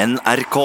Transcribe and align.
NRK. 0.00 0.56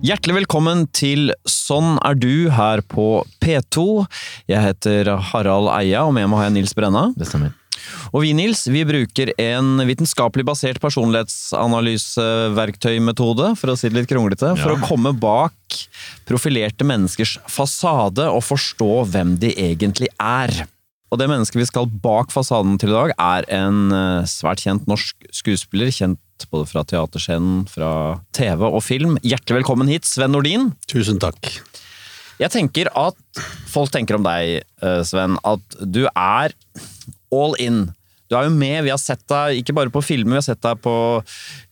Hjertelig 0.00 0.36
velkommen 0.36 0.86
til 0.94 1.32
Sånn 1.42 1.96
er 1.98 2.14
du 2.14 2.46
her 2.54 2.84
på 2.86 3.24
P2. 3.42 4.06
Jeg 4.46 4.62
heter 4.68 5.16
Harald 5.32 5.72
Eia, 5.74 6.06
og 6.06 6.14
med 6.14 6.30
meg 6.30 6.44
har 6.44 6.52
jeg 6.52 6.60
Nils 6.60 6.78
Brenna. 6.78 7.08
Det 7.18 7.26
stemmer. 7.26 7.56
Og 8.12 8.22
vi, 8.24 8.32
Nils, 8.36 8.64
vi 8.70 8.82
bruker 8.88 9.28
en 9.40 9.78
vitenskapelig 9.86 10.44
basert 10.48 10.80
personlighetsanalyseverktøymetode, 10.82 13.52
for 13.58 13.72
å 13.72 13.76
si 13.78 13.88
det 13.90 13.96
litt 14.00 14.10
kronglete, 14.10 14.48
for 14.58 14.70
Ja. 14.72 14.76
å 14.76 14.86
komme 14.86 15.12
bak 15.18 15.52
profilerte 16.26 16.84
menneskers 16.86 17.38
fasade 17.48 18.24
og 18.30 18.42
forstå 18.42 19.04
hvem 19.10 19.36
de 19.38 19.52
egentlig 19.54 20.08
er. 20.18 20.66
Og 21.12 21.18
det 21.18 21.28
mennesket 21.28 21.56
vi 21.58 21.64
skal 21.66 21.86
bak 21.86 22.30
fasaden 22.30 22.78
til 22.78 22.90
i 22.90 22.92
dag, 22.92 23.10
er 23.18 23.44
en 23.50 23.90
eh, 23.92 24.22
svært 24.30 24.60
kjent 24.62 24.86
norsk 24.86 25.14
skuespiller, 25.32 25.90
kjent 25.90 26.18
både 26.50 26.66
fra 26.70 26.82
teaterscenen, 26.84 27.66
fra 27.68 28.20
TV 28.32 28.62
og 28.64 28.82
film. 28.82 29.18
Hjertelig 29.22 29.56
velkommen 29.64 29.88
hit, 29.90 30.04
Sven 30.06 30.30
Nordin. 30.32 30.72
Tusen 30.86 31.18
takk. 31.20 31.60
Jeg 32.40 32.50
tenker 32.54 32.86
at 32.96 33.14
folk 33.68 33.90
tenker 33.90 34.14
om 34.16 34.22
deg, 34.24 34.62
eh, 34.82 35.02
Sven, 35.02 35.36
at 35.44 35.60
du 35.84 36.06
er 36.14 36.52
all 37.34 37.56
in. 37.62 37.88
Du 38.30 38.36
er 38.38 38.46
jo 38.46 38.52
med, 38.54 38.84
vi 38.86 38.92
har 38.92 39.00
sett 39.02 39.24
deg 39.30 39.58
ikke 39.58 39.74
bare 39.74 39.90
på 39.90 40.02
filmer, 40.06 40.36
vi 40.36 40.38
har 40.38 40.46
sett 40.46 40.62
deg 40.62 40.78
på 40.84 40.94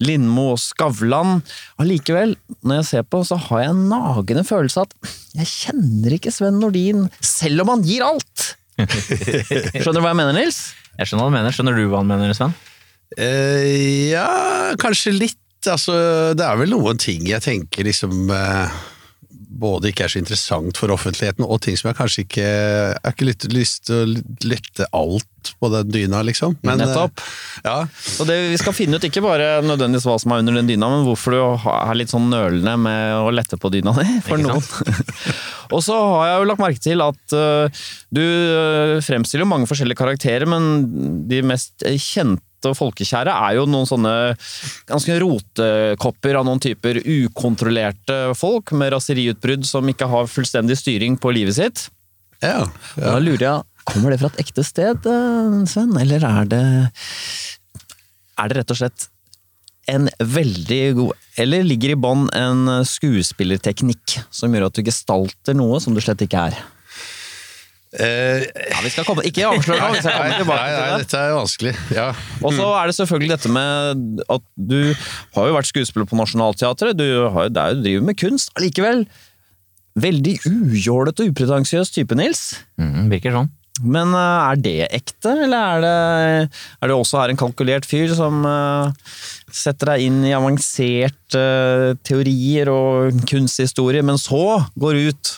Lindmo 0.03 0.49
og 0.57 0.59
Skavlan. 0.59 1.39
Allikevel, 1.79 2.35
når 2.66 2.80
jeg 2.80 2.89
ser 2.89 3.05
på, 3.07 3.21
så 3.27 3.39
har 3.45 3.63
jeg 3.63 3.75
en 3.77 3.85
nagende 3.93 4.43
følelse 4.47 4.83
at 4.89 4.97
jeg 5.39 5.51
kjenner 5.52 6.16
ikke 6.16 6.35
Sven 6.35 6.59
Nordin, 6.59 7.07
selv 7.23 7.63
om 7.63 7.77
han 7.77 7.87
gir 7.87 8.02
alt! 8.07 8.49
Skjønner 8.82 10.01
du 10.01 10.02
hva 10.02 10.10
jeg 10.10 10.19
mener, 10.19 10.35
Nils? 10.35 10.59
Jeg 10.99 11.07
skjønner 11.07 11.24
hva 11.24 11.30
han 11.30 11.37
mener. 11.38 11.55
Skjønner 11.55 11.79
du 11.79 11.85
hva 11.87 12.02
han 12.02 12.10
mener, 12.10 12.35
Sven? 12.35 12.54
Uh, 13.15 14.10
ja, 14.10 14.27
kanskje 14.82 15.15
litt. 15.15 15.38
Altså, 15.66 15.95
det 16.38 16.45
er 16.47 16.59
vel 16.59 16.71
noen 16.71 16.99
ting 17.02 17.25
jeg 17.27 17.43
tenker 17.43 17.82
liksom 17.87 18.29
eh, 18.30 18.75
både 19.59 19.90
ikke 19.90 20.06
er 20.06 20.12
så 20.12 20.20
interessant 20.20 20.78
for 20.78 20.92
offentligheten, 20.95 21.46
og 21.46 21.60
ting 21.64 21.76
som 21.78 21.90
jeg 21.90 21.98
kanskje 21.98 22.24
ikke 22.24 22.46
Jeg 22.48 23.02
har 23.02 23.14
ikke 23.14 23.28
litt 23.28 23.46
lyst 23.52 23.88
til 23.88 23.98
å 23.98 24.48
lette 24.48 24.87
alt 24.96 25.52
på 25.60 25.70
den 25.73 25.90
dyna, 25.92 26.20
liksom. 26.26 26.56
Men, 26.66 26.80
Nettopp. 26.82 27.23
ja. 27.64 27.76
Og 28.20 28.29
det 28.29 28.36
vi 28.52 28.59
skal 28.60 28.74
finne 28.76 28.98
ut, 28.98 29.06
ikke 29.06 29.23
bare 29.24 29.60
nødvendigvis 29.64 30.06
hva 30.09 30.16
som 30.20 30.34
er 30.34 30.42
under 30.42 30.59
den 30.59 30.68
dyna, 30.70 30.90
men 30.92 31.06
hvorfor 31.06 31.34
du 31.34 31.38
er 31.73 31.98
litt 31.98 32.12
sånn 32.12 32.29
nølende 32.32 32.74
med 32.80 33.14
å 33.23 33.30
lette 33.34 33.59
på 33.60 33.70
dyna 33.73 33.95
di. 33.96 34.06
For 34.26 34.40
noen. 34.42 34.60
og 35.74 35.84
så 35.84 35.96
har 35.96 36.32
jeg 36.32 36.42
jo 36.42 36.51
lagt 36.51 36.64
merke 36.64 36.84
til 36.84 37.04
at 37.04 37.36
uh, 37.36 37.86
du 38.14 38.23
øh, 38.24 38.98
fremstiller 39.04 39.48
mange 39.48 39.68
forskjellige 39.70 40.01
karakterer, 40.01 40.48
men 40.51 41.24
de 41.30 41.42
mest 41.46 41.86
kjente 41.86 42.45
og 42.66 42.76
folkekjære 42.78 43.34
er 43.34 43.59
jo 43.59 43.66
noen 43.70 43.88
sånne 43.88 44.14
ganske 44.88 45.18
rotekopper 45.23 46.38
av 46.40 46.46
noen 46.48 46.62
typer 46.62 47.01
ukontrollerte 47.04 48.18
folk 48.38 48.73
med 48.78 48.92
raseriutbrudd 48.96 49.66
som 49.68 49.88
ikke 49.90 50.09
har 50.10 50.30
fullstendig 50.30 50.79
styring 50.80 51.18
på 51.20 51.32
livet 51.36 51.59
sitt. 51.59 51.84
Ja, 52.42 52.64
ja. 52.96 53.04
Da 53.04 53.18
lurer 53.23 53.45
jeg, 53.45 53.84
kommer 53.88 54.14
det 54.14 54.20
fra 54.20 54.32
et 54.32 54.42
ekte 54.45 54.64
sted, 54.66 55.06
eh, 55.10 55.54
Sven, 55.70 55.95
eller 55.98 56.26
er 56.26 56.51
det 56.51 56.64
Er 58.38 58.51
det 58.51 58.60
rett 58.60 58.74
og 58.74 58.79
slett 58.79 59.09
en 59.88 60.06
veldig 60.20 60.82
god 60.98 61.40
Eller 61.40 61.64
ligger 61.66 61.95
i 61.95 61.98
bånn 61.98 62.26
en 62.36 62.84
skuespillerteknikk 62.86 64.19
som 64.31 64.54
gjør 64.54 64.69
at 64.69 64.78
du 64.78 64.84
gestalter 64.86 65.56
noe 65.56 65.81
som 65.82 65.97
du 65.97 66.03
slett 66.04 66.22
ikke 66.26 66.50
er? 66.50 66.59
Eh, 67.99 68.44
Ja, 68.47 68.81
vi 68.84 68.91
skal 68.93 69.06
komme, 69.09 69.25
Ikke 69.27 69.47
avslør 69.49 69.81
nå, 69.81 69.88
vi 69.94 70.03
skal 70.03 70.15
komme 70.15 70.54
nei, 70.54 70.66
nei, 70.71 70.75
nei, 70.78 70.99
dette 71.03 71.19
er 71.19 71.32
jo 71.32 71.38
vanskelig. 71.41 71.75
Ja. 71.94 72.09
Og 72.44 72.54
så 72.54 72.69
er 72.78 72.91
det 72.91 72.97
selvfølgelig 72.98 73.32
dette 73.34 73.53
med 73.54 74.22
at 74.31 74.44
du 74.54 74.78
har 75.36 75.50
jo 75.50 75.56
vært 75.56 75.70
skuespiller 75.70 76.09
på 76.09 76.19
Nationaltheatret, 76.20 76.98
du, 76.98 77.09
har, 77.34 77.50
er 77.50 77.81
driver 77.82 78.06
med 78.10 78.19
kunst. 78.20 78.53
Allikevel 78.59 79.06
veldig 79.98 80.38
ujålete 80.47 81.25
og 81.25 81.32
upretensiøs 81.32 81.91
type, 81.94 82.14
Nils. 82.19 82.53
Mm, 82.78 83.09
virker 83.10 83.34
sånn. 83.34 83.50
Men 83.78 84.10
uh, 84.15 84.50
er 84.50 84.59
det 84.62 84.78
ekte, 84.91 85.34
eller 85.44 85.59
er 85.59 85.82
det, 85.84 86.62
er 86.82 86.91
det 86.91 86.97
også 86.97 87.20
her 87.20 87.32
en 87.32 87.38
kalkulert 87.38 87.86
fyr 87.86 88.10
som 88.16 88.42
uh, 88.47 88.91
setter 89.54 89.92
deg 89.92 90.06
inn 90.09 90.22
i 90.26 90.34
avanserte 90.34 91.42
teorier 92.06 92.70
og 92.72 93.20
kunsthistorie, 93.30 94.03
men 94.06 94.19
så 94.19 94.65
går 94.78 95.03
ut 95.10 95.34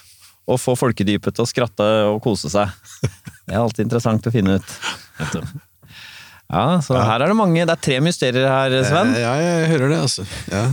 og 0.51 0.61
få 0.61 0.77
folkedypet 0.79 1.37
til 1.37 1.47
å 1.47 1.49
skratte 1.49 1.89
og 2.11 2.21
kose 2.25 2.51
seg? 2.53 2.73
Det 3.51 3.57
er 3.57 3.65
alltid 3.65 3.87
interessant 3.89 4.27
å 4.29 4.31
finne 4.35 4.61
ut. 4.61 4.75
Ja, 6.51 6.81
så 6.83 6.99
her 6.99 7.23
er 7.23 7.31
det 7.31 7.39
mange, 7.39 7.63
det 7.67 7.75
er 7.75 7.83
tre 7.83 7.97
mysterier 8.03 8.47
her, 8.47 8.75
Sven. 8.87 9.11
Ja, 9.19 9.33
jeg 9.39 9.69
hører 9.73 9.91
det, 9.93 9.99
altså. 10.03 10.27
Ja. 10.51 10.65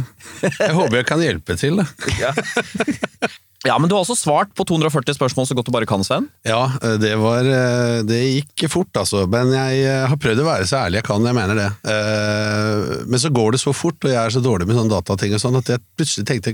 Jeg 0.46 0.74
håper 0.78 1.00
jeg 1.00 1.08
kan 1.10 1.22
hjelpe 1.26 1.58
til, 1.58 1.82
da. 1.82 1.88
Ja, 3.66 3.74
men 3.82 3.90
du 3.90 3.96
har 3.96 4.04
også 4.04 4.16
svart 4.16 4.52
på 4.56 4.64
240 4.70 5.16
spørsmål 5.18 5.48
så 5.50 5.56
godt 5.58 5.68
du 5.68 5.74
bare 5.74 5.88
kan, 5.90 6.04
Sven. 6.06 6.28
Ja, 6.46 6.70
det 7.02 7.16
var 7.20 7.48
eh, 7.50 8.04
Det 8.08 8.20
gikk 8.22 8.68
fort, 8.72 8.92
altså. 9.02 9.24
Men 9.32 9.50
jeg 9.52 9.82
eh, 9.82 10.06
har 10.08 10.20
prøvd 10.22 10.44
å 10.44 10.46
være 10.46 10.68
så 10.70 10.84
ærlig 10.86 11.02
jeg 11.02 11.08
kan, 11.10 11.26
jeg 11.26 11.36
mener 11.36 11.58
det. 11.58 11.68
Eh, 11.90 13.02
Men 13.10 13.24
så 13.24 13.32
går 13.34 13.58
det 13.58 13.64
så 13.64 13.74
fort, 13.76 13.98
og 14.06 14.14
jeg 14.14 14.20
er 14.22 14.36
så 14.38 14.44
dårlig 14.46 14.70
med 14.70 14.78
sånne 14.78 14.94
datating 14.94 15.34
og 15.36 15.42
sånn, 15.42 15.58
at 15.60 15.74
jeg 15.74 15.84
plutselig 15.98 16.30
tenkte 16.30 16.54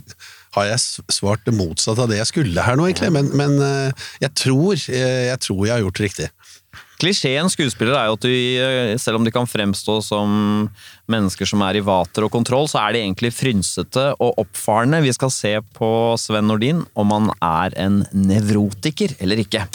Har 0.54 0.70
jeg 0.70 0.82
svart 1.14 1.46
det 1.48 1.56
motsatte 1.58 2.04
av 2.04 2.12
det 2.12 2.20
jeg 2.22 2.30
skulle 2.30 2.66
her 2.66 2.78
nå, 2.78 2.88
egentlig? 2.90 3.12
Men, 3.16 3.32
men 3.38 3.58
eh, 3.64 4.10
jeg, 4.22 4.34
tror, 4.38 4.74
eh, 4.78 5.30
jeg 5.32 5.40
tror 5.46 5.64
jeg 5.66 5.76
har 5.76 5.86
gjort 5.86 6.00
det 6.00 6.10
riktig. 6.10 6.30
Klisjeen 7.04 7.50
skuespiller 7.52 7.98
er 7.98 8.08
jo 8.08 8.16
at 8.16 8.26
de, 8.26 8.98
selv 9.02 9.20
om 9.20 9.26
de 9.26 9.34
kan 9.34 9.50
fremstå 9.50 9.98
som 10.06 10.68
mennesker 11.12 11.50
som 11.50 11.64
er 11.66 11.80
i 11.80 11.84
vater 11.84 12.24
og 12.24 12.32
kontroll, 12.32 12.70
så 12.72 12.80
er 12.80 12.96
de 12.96 13.02
egentlig 13.04 13.34
frynsete 13.36 14.06
og 14.24 14.40
oppfarende. 14.46 15.02
Vi 15.04 15.12
skal 15.18 15.34
se 15.34 15.58
på 15.76 15.90
Sven 16.22 16.48
Nordin 16.48 16.86
om 16.96 17.12
han 17.12 17.34
er 17.42 17.76
en 17.82 18.04
nevrotiker 18.16 19.18
eller 19.20 19.44
ikke. 19.44 19.66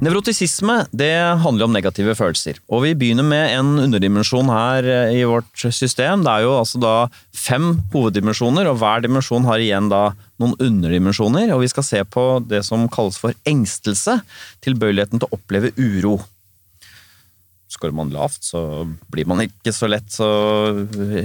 Nevrotisisme 0.00 0.86
det 0.96 1.12
handler 1.42 1.66
om 1.66 1.74
negative 1.76 2.14
følelser. 2.16 2.56
Og 2.72 2.86
vi 2.86 2.94
begynner 2.96 3.26
med 3.26 3.52
en 3.52 3.74
underdimensjon 3.82 4.48
her 4.48 4.86
eh, 4.88 5.18
i 5.20 5.26
vårt 5.28 5.50
system. 5.60 6.24
Det 6.24 6.32
er 6.32 6.46
jo 6.46 6.54
altså 6.56 6.80
da 6.80 6.94
fem 7.36 7.74
hoveddimensjoner, 7.92 8.70
og 8.70 8.80
hver 8.80 9.04
dimensjon 9.04 9.44
har 9.44 9.60
igjen 9.60 9.90
da 9.92 10.06
noen 10.40 10.56
underdimensjoner. 10.56 11.52
Og 11.52 11.66
vi 11.66 11.68
skal 11.72 11.84
se 11.84 12.00
på 12.08 12.24
det 12.48 12.62
som 12.64 12.88
kalles 12.88 13.20
for 13.20 13.36
engstelse. 13.44 14.22
Tilbøyeligheten 14.64 15.20
til 15.20 15.28
å 15.28 15.36
oppleve 15.36 15.74
uro. 15.76 16.16
Skårer 17.80 17.96
man 17.96 18.10
lavt, 18.12 18.42
så 18.44 18.60
blir 19.08 19.24
man 19.24 19.40
ikke 19.40 19.72
så 19.72 19.88
lett 19.88 20.12
så 20.12 20.26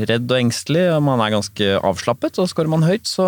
redd 0.08 0.30
og 0.32 0.38
engstelig. 0.40 0.86
og 0.96 1.02
Man 1.04 1.20
er 1.20 1.34
ganske 1.34 1.68
avslappet. 1.84 2.40
Og 2.40 2.48
skårer 2.48 2.72
man 2.72 2.86
høyt, 2.88 3.04
så 3.12 3.26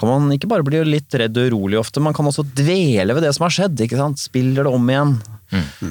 kan 0.00 0.10
man 0.10 0.26
ikke 0.34 0.50
bare 0.50 0.66
bli 0.66 0.80
litt 0.88 1.14
redd 1.14 1.38
og 1.38 1.52
urolig 1.52 1.78
ofte, 1.78 2.02
man 2.02 2.16
kan 2.16 2.26
også 2.26 2.42
dvele 2.58 3.14
ved 3.14 3.22
det 3.22 3.30
som 3.36 3.46
har 3.46 3.54
skjedd. 3.54 3.78
ikke 3.86 4.00
sant? 4.00 4.18
Spiller 4.18 4.66
det 4.66 4.74
om 4.74 4.90
igjen. 4.90 5.14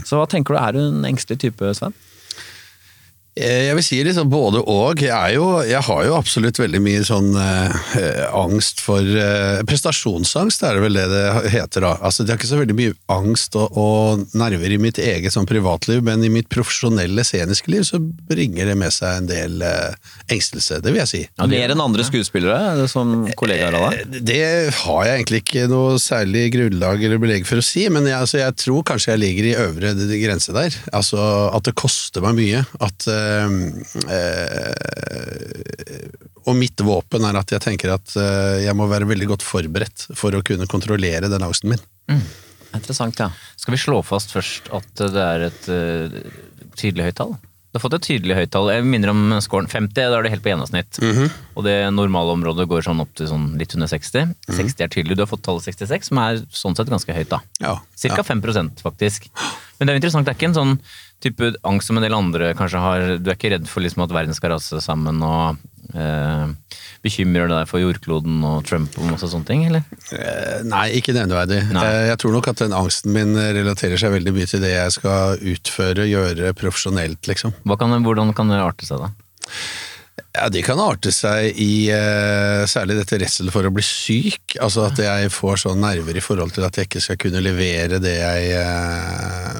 Så 0.03 0.19
hva 0.19 0.27
tenker 0.27 0.57
du, 0.57 0.59
er 0.59 0.75
du 0.75 0.81
en 0.83 1.07
engstelig 1.07 1.39
type, 1.45 1.71
Sven? 1.77 1.95
Eh, 3.39 3.69
Jeg 3.69 3.75
vil 3.77 3.85
si 3.85 3.97
liksom 4.03 4.27
både 4.31 4.59
og. 4.67 4.99
Jeg, 4.99 5.11
er 5.15 5.35
jo, 5.37 5.45
jeg 5.63 5.79
har 5.87 6.01
jo 6.03 6.15
absolutt 6.17 6.57
veldig 6.59 6.81
mye 6.83 7.03
sånn 7.07 7.29
eh, 7.39 8.25
angst 8.35 8.81
for 8.83 8.99
eh, 9.07 9.61
Prestasjonsangst 9.67 10.65
er 10.67 10.75
det 10.75 10.83
vel 10.83 10.97
det 10.99 11.05
det 11.11 11.51
heter 11.53 11.85
da. 11.85 11.93
Altså, 12.03 12.25
jeg 12.25 12.33
har 12.33 12.41
ikke 12.41 12.49
så 12.49 12.59
veldig 12.59 12.75
mye 12.75 12.95
angst 13.15 13.55
og, 13.59 13.77
og 13.79 14.25
nerver 14.37 14.75
i 14.75 14.79
mitt 14.81 14.99
eget 14.99 15.31
sånn 15.35 15.47
privatliv, 15.47 16.01
men 16.03 16.23
i 16.27 16.31
mitt 16.33 16.49
profesjonelle 16.51 17.23
sceniske 17.27 17.71
liv 17.71 17.85
så 17.87 18.01
bringer 18.01 18.67
det 18.71 18.75
med 18.79 18.91
seg 18.95 19.21
en 19.21 19.29
del 19.31 19.63
eh, 19.63 19.95
engstelse, 20.35 20.81
det 20.83 20.91
vil 20.91 21.01
jeg 21.03 21.11
si. 21.13 21.23
Mer 21.51 21.71
enn 21.75 21.85
andre 21.85 22.03
skuespillere 22.07 22.59
er 22.73 22.81
det 22.83 22.89
som 22.91 23.15
kollegaer 23.39 23.79
av 23.79 23.87
deg? 23.93 24.03
Eh, 24.11 24.25
Det 24.31 24.41
har 24.81 25.01
jeg 25.07 25.21
egentlig 25.21 25.43
ikke 25.45 25.65
noe 25.71 25.95
særlig 26.03 26.49
grunnlag 26.57 27.07
eller 27.07 27.23
belegg 27.23 27.47
for 27.47 27.63
å 27.63 27.65
si, 27.65 27.87
men 27.87 28.11
jeg, 28.11 28.19
altså, 28.19 28.41
jeg 28.43 28.59
tror 28.59 28.83
kanskje 28.91 29.15
jeg 29.15 29.23
ligger 29.23 29.49
i 29.53 29.55
øvre 29.63 29.95
grense 30.19 30.51
der. 30.55 30.75
Altså 30.91 31.23
at 31.55 31.63
det 31.67 31.77
koster 31.79 32.23
meg 32.27 32.35
mye. 32.39 32.63
At 32.83 33.07
eh, 33.07 33.19
Og 36.49 36.57
mitt 36.57 36.81
våpen 36.81 37.25
er 37.27 37.37
at 37.37 37.53
jeg 37.53 37.63
tenker 37.63 37.93
at 37.93 38.15
eh, 38.17 38.63
jeg 38.65 38.77
må 38.77 38.87
være 38.89 39.09
veldig 39.09 39.27
godt 39.35 39.45
forberedt 39.45 40.07
for 40.17 40.33
å 40.33 40.41
kunne 40.45 40.69
kontrollere 40.69 41.29
den 41.31 41.45
angsten 41.45 41.73
min. 41.73 41.83
Interessant, 42.73 43.19
ja. 43.19 43.29
Skal 43.59 43.75
vi 43.75 43.81
slå 43.83 44.01
fast 44.05 44.33
først 44.33 44.71
at 44.73 44.91
det 44.97 45.21
er 45.21 45.47
et 45.51 45.71
eh, 45.71 46.19
tydelig 46.79 47.11
høyt 47.11 47.19
tall? 47.21 47.35
Du 47.71 47.77
har 47.79 47.85
fått 47.85 47.93
et 47.95 48.03
tydelig 48.03 48.35
høyt 48.35 48.51
tall. 48.51 48.67
Jeg 48.73 48.83
minner 48.83 49.13
om 49.13 49.35
scoren 49.39 49.69
50, 49.71 49.95
da 49.95 50.17
er 50.17 50.25
det 50.25 50.33
helt 50.33 50.43
på 50.43 50.51
gjennomsnitt. 50.51 50.97
Og 51.55 51.63
det 51.63 51.75
normale 51.95 52.33
området 52.35 52.65
går 52.67 52.83
sånn 52.83 52.99
opp 52.99 53.13
til 53.15 53.29
sånn 53.29 53.45
litt 53.61 53.77
under 53.77 53.87
60. 53.87 54.33
60 54.49 54.83
er 54.83 54.91
tydelig. 54.91 55.15
Du 55.15 55.23
har 55.23 55.29
fått 55.31 55.45
tallet 55.45 55.63
66, 55.69 56.09
som 56.09 56.19
er 56.19 56.41
sånn 56.51 56.75
sett 56.75 56.91
ganske 56.91 57.15
høyt, 57.15 57.29
da. 57.31 57.39
Ja, 57.63 57.77
Cirka 57.95 58.25
ja. 58.25 58.27
5 58.27 58.43
faktisk. 58.83 59.29
Men 59.79 59.87
det 59.87 59.93
er 59.93 59.95
jo 59.95 60.01
interessant, 60.01 60.27
det 60.27 60.33
er 60.33 60.39
ikke 60.41 60.51
en 60.51 60.59
sånn 60.59 60.75
type 61.23 61.51
angst 61.67 61.87
som 61.91 61.99
en 61.99 62.05
del 62.05 62.15
andre 62.17 62.53
kanskje 62.57 62.81
har? 62.83 63.05
Du 63.21 63.29
er 63.31 63.37
ikke 63.37 63.53
redd 63.55 63.67
for 63.69 63.83
liksom 63.85 64.03
at 64.05 64.13
verden 64.15 64.35
skal 64.37 64.53
rase 64.55 64.79
sammen 64.83 65.21
og 65.25 65.59
eh, 65.95 66.47
bekymrer 67.05 67.49
deg 67.51 67.69
for 67.69 67.81
jordkloden 67.81 68.41
og 68.47 68.63
Trump 68.69 68.97
og 69.01 69.07
masse 69.09 69.29
sånne 69.31 69.47
ting, 69.49 69.63
eller? 69.69 69.85
Eh, 70.13 70.61
Nei, 70.69 70.87
ikke 70.99 71.15
nevneverdig. 71.17 71.61
Eh, 71.71 72.07
Jeg 72.11 72.19
tror 72.21 72.35
nok 72.37 72.51
at 72.53 72.61
den 72.65 72.75
angsten 72.77 73.15
min 73.15 73.33
relaterer 73.37 73.97
seg 74.01 74.13
veldig 74.17 74.35
mye 74.37 74.49
til 74.51 74.61
det 74.63 74.73
jeg 74.75 74.97
skal 74.97 75.41
utføre, 75.55 76.09
gjøre 76.09 76.53
profesjonelt, 76.57 77.21
liksom. 77.31 77.55
Kan, 77.77 77.97
hvordan 78.05 78.33
kan 78.37 78.51
det 78.53 78.61
arte 78.61 78.89
seg, 78.89 79.01
da? 79.07 79.13
Ja, 80.31 80.47
Det 80.53 80.61
kan 80.63 80.79
arte 80.79 81.11
seg 81.11 81.57
i 81.59 81.89
eh, 81.91 82.63
særlig 82.69 82.95
dette 83.01 83.17
redselen 83.19 83.51
for 83.51 83.67
å 83.67 83.71
bli 83.73 83.83
syk. 83.83 84.55
Altså 84.63 84.85
at 84.87 84.99
jeg 85.01 85.31
får 85.33 85.59
sånn 85.65 85.81
nerver 85.83 86.15
i 86.15 86.23
forhold 86.23 86.53
til 86.55 86.63
at 86.67 86.77
jeg 86.79 86.87
ikke 86.87 87.01
skal 87.03 87.19
kunne 87.19 87.41
levere 87.43 87.99
det 88.03 88.13
jeg 88.15 88.53
eh, 88.61 89.50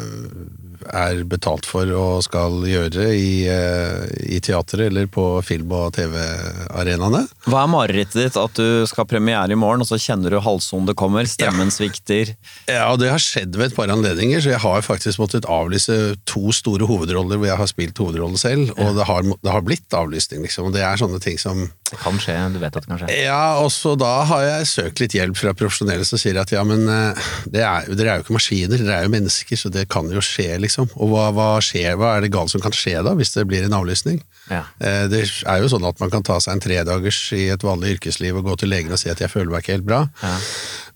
er 0.93 1.23
betalt 1.29 1.67
for 1.67 1.89
og 1.95 2.23
skal 2.25 2.61
gjøre 2.67 3.07
i, 3.15 3.47
eh, 3.49 4.05
i 4.35 4.39
teatret 4.43 4.88
eller 4.89 5.07
på 5.11 5.25
film- 5.45 5.71
og 5.75 5.93
TV-arenaene. 5.95 7.23
Hva 7.47 7.63
er 7.63 7.71
marerittet 7.71 8.19
ditt? 8.19 8.39
At 8.39 8.57
du 8.57 8.85
skal 8.89 9.05
ha 9.05 9.09
premiere 9.09 9.51
i 9.51 9.59
morgen, 9.59 9.83
og 9.83 9.89
så 9.89 9.99
kjenner 10.01 10.33
du 10.33 10.39
halsondet 10.43 10.97
kommer, 10.99 11.27
stemmen 11.29 11.71
svikter. 11.73 12.33
Ja, 12.69 12.91
og 12.91 12.99
det 13.01 13.11
har 13.11 13.21
skjedd 13.21 13.55
ved 13.57 13.71
et 13.71 13.77
par 13.77 13.91
anledninger, 13.93 14.41
så 14.43 14.53
jeg 14.53 14.63
har 14.63 14.85
faktisk 14.85 15.21
måttet 15.21 15.47
avlyse 15.49 15.97
to 16.29 16.51
store 16.55 16.88
hovedroller 16.89 17.39
hvor 17.39 17.49
jeg 17.49 17.59
har 17.61 17.69
spilt 17.71 18.01
hovedrollen 18.01 18.39
selv, 18.39 18.73
og 18.77 18.95
det 18.97 19.07
har, 19.07 19.23
det 19.23 19.53
har 19.55 19.65
blitt 19.65 19.97
avlysning, 19.97 20.43
liksom. 20.45 20.69
Og 20.69 20.75
det 20.75 20.83
er 20.85 20.99
sånne 20.99 21.21
ting 21.23 21.39
som 21.41 21.69
Det 21.91 21.99
kan 21.99 22.15
skje, 22.23 22.38
du 22.53 22.59
vet 22.61 22.75
at 22.75 22.85
det 22.85 22.88
kan 22.88 22.99
skje. 23.01 23.15
Ja, 23.25 23.59
og 23.59 23.67
så 23.75 23.97
da 23.99 24.23
har 24.29 24.45
jeg 24.45 24.69
søkt 24.71 25.01
litt 25.03 25.15
hjelp 25.17 25.35
fra 25.35 25.51
profesjonelle 25.57 26.05
som 26.07 26.21
sier 26.21 26.39
at 26.39 26.53
ja, 26.53 26.63
men 26.63 26.85
eh, 26.88 27.31
det 27.51 27.65
er, 27.67 27.89
er 27.91 28.21
jo 28.21 28.23
ikke 28.23 28.38
maskiner, 28.38 28.79
dere 28.79 29.01
er 29.01 29.07
jo 29.07 29.11
mennesker, 29.11 29.59
så 29.59 29.71
det 29.73 29.89
kan 29.91 30.07
jo 30.11 30.23
skje, 30.23 30.55
liksom. 30.63 30.80
Og 30.95 31.09
hva, 31.11 31.29
hva 31.35 31.47
skjer, 31.63 31.95
hva 31.99 32.15
er 32.17 32.21
det 32.25 32.31
galt 32.33 32.51
som 32.53 32.61
kan 32.63 32.71
skje 32.75 33.01
da, 33.05 33.13
hvis 33.17 33.33
det 33.35 33.47
blir 33.49 33.65
en 33.67 33.73
avlysning? 33.77 34.21
Ja. 34.49 34.63
Eh, 34.79 35.07
Det 35.11 35.23
er 35.47 35.61
jo 35.63 35.69
sånn 35.71 35.85
at 35.87 35.99
man 36.01 36.09
kan 36.13 36.23
ta 36.27 36.39
seg 36.43 36.53
en 36.57 36.63
tredagers 36.63 37.19
i 37.37 37.47
et 37.53 37.63
vanlig 37.63 37.97
yrkesliv 37.97 38.37
og 38.41 38.45
gå 38.49 38.57
til 38.61 38.69
legen 38.73 38.91
og 38.91 38.99
si 38.99 39.09
at 39.13 39.19
jeg 39.23 39.29
føler 39.31 39.51
meg 39.53 39.63
ikke 39.63 39.77
helt 39.77 39.87
bra. 39.87 40.01
Ja. 40.23 40.35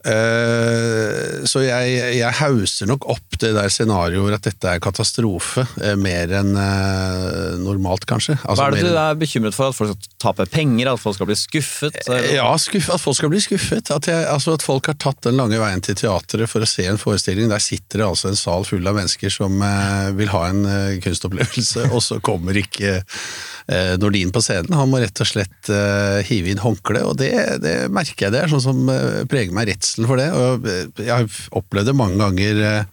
Eh, 0.05 1.45
Så 1.45 1.61
jeg, 1.65 1.93
jeg 2.19 2.33
hauser 2.39 2.89
nok 2.89 3.05
opp 3.09 3.37
det 3.41 3.51
der 3.55 3.71
scenarioet 3.73 4.37
at 4.37 4.47
dette 4.47 4.73
er 4.75 4.81
katastrofe, 4.83 5.65
eh, 5.81 5.95
mer 5.99 6.31
enn 6.39 6.53
eh, 6.57 7.55
normalt, 7.61 8.05
kanskje. 8.09 8.37
Altså, 8.43 8.59
Hva 8.61 8.67
er 8.69 8.77
det 8.77 8.93
du 8.93 8.99
er 9.01 9.17
bekymret 9.19 9.57
for? 9.57 9.71
At 9.73 9.77
folk 9.77 9.91
skal 9.91 10.13
tape 10.21 10.47
penger? 10.53 10.91
At 10.93 11.01
folk 11.01 11.17
skal 11.17 11.29
bli 11.29 11.37
skuffet? 11.39 11.97
eller? 12.05 12.29
Ja, 12.37 12.47
skuff, 12.61 12.89
at 12.95 13.01
folk 13.03 13.17
skal 13.19 13.33
bli 13.33 13.41
skuffet. 13.43 13.91
At, 13.93 14.09
jeg, 14.09 14.27
altså 14.31 14.55
at 14.57 14.65
folk 14.65 14.89
har 14.91 14.97
tatt 15.01 15.21
den 15.25 15.39
lange 15.39 15.59
veien 15.61 15.83
til 15.85 15.97
teatret 15.99 16.49
for 16.51 16.65
å 16.65 16.69
se 16.69 16.87
en 16.89 17.01
forestilling. 17.01 17.49
Der 17.51 17.63
sitter 17.63 18.01
det 18.03 18.09
altså 18.09 18.31
en 18.31 18.39
sal 18.39 18.65
full 18.67 18.85
av 18.89 18.97
mennesker 18.99 19.33
som 19.33 19.61
vil 20.17 20.31
ha 20.33 20.43
en 20.51 20.63
kunstopplevelse, 21.03 21.89
og 21.95 22.01
så 22.05 22.21
kommer 22.25 22.57
ikke 22.61 22.99
Nordin 23.97 24.29
på 24.29 24.43
scenen. 24.45 24.75
Han 24.77 24.91
må 24.91 24.99
rett 25.01 25.17
og 25.23 25.25
slett 25.25 25.69
hive 26.27 26.51
inn 26.51 26.61
håndkle, 26.61 27.01
og 27.09 27.15
det, 27.17 27.31
det 27.63 27.75
merker 27.93 28.27
jeg. 28.27 28.35
Det 28.35 28.43
er 28.43 28.51
sånn 28.51 28.61
som 28.61 28.83
preger 29.31 29.55
meg 29.57 29.71
redselen 29.95 30.09
for 30.09 30.19
det. 30.19 30.29
Og 30.33 30.67
eh, 30.67 31.05
jeg 31.05 31.15
har 31.15 31.27
opplevd 31.55 31.87
det 31.91 31.95
mange 31.95 32.19
ganger. 32.19 32.85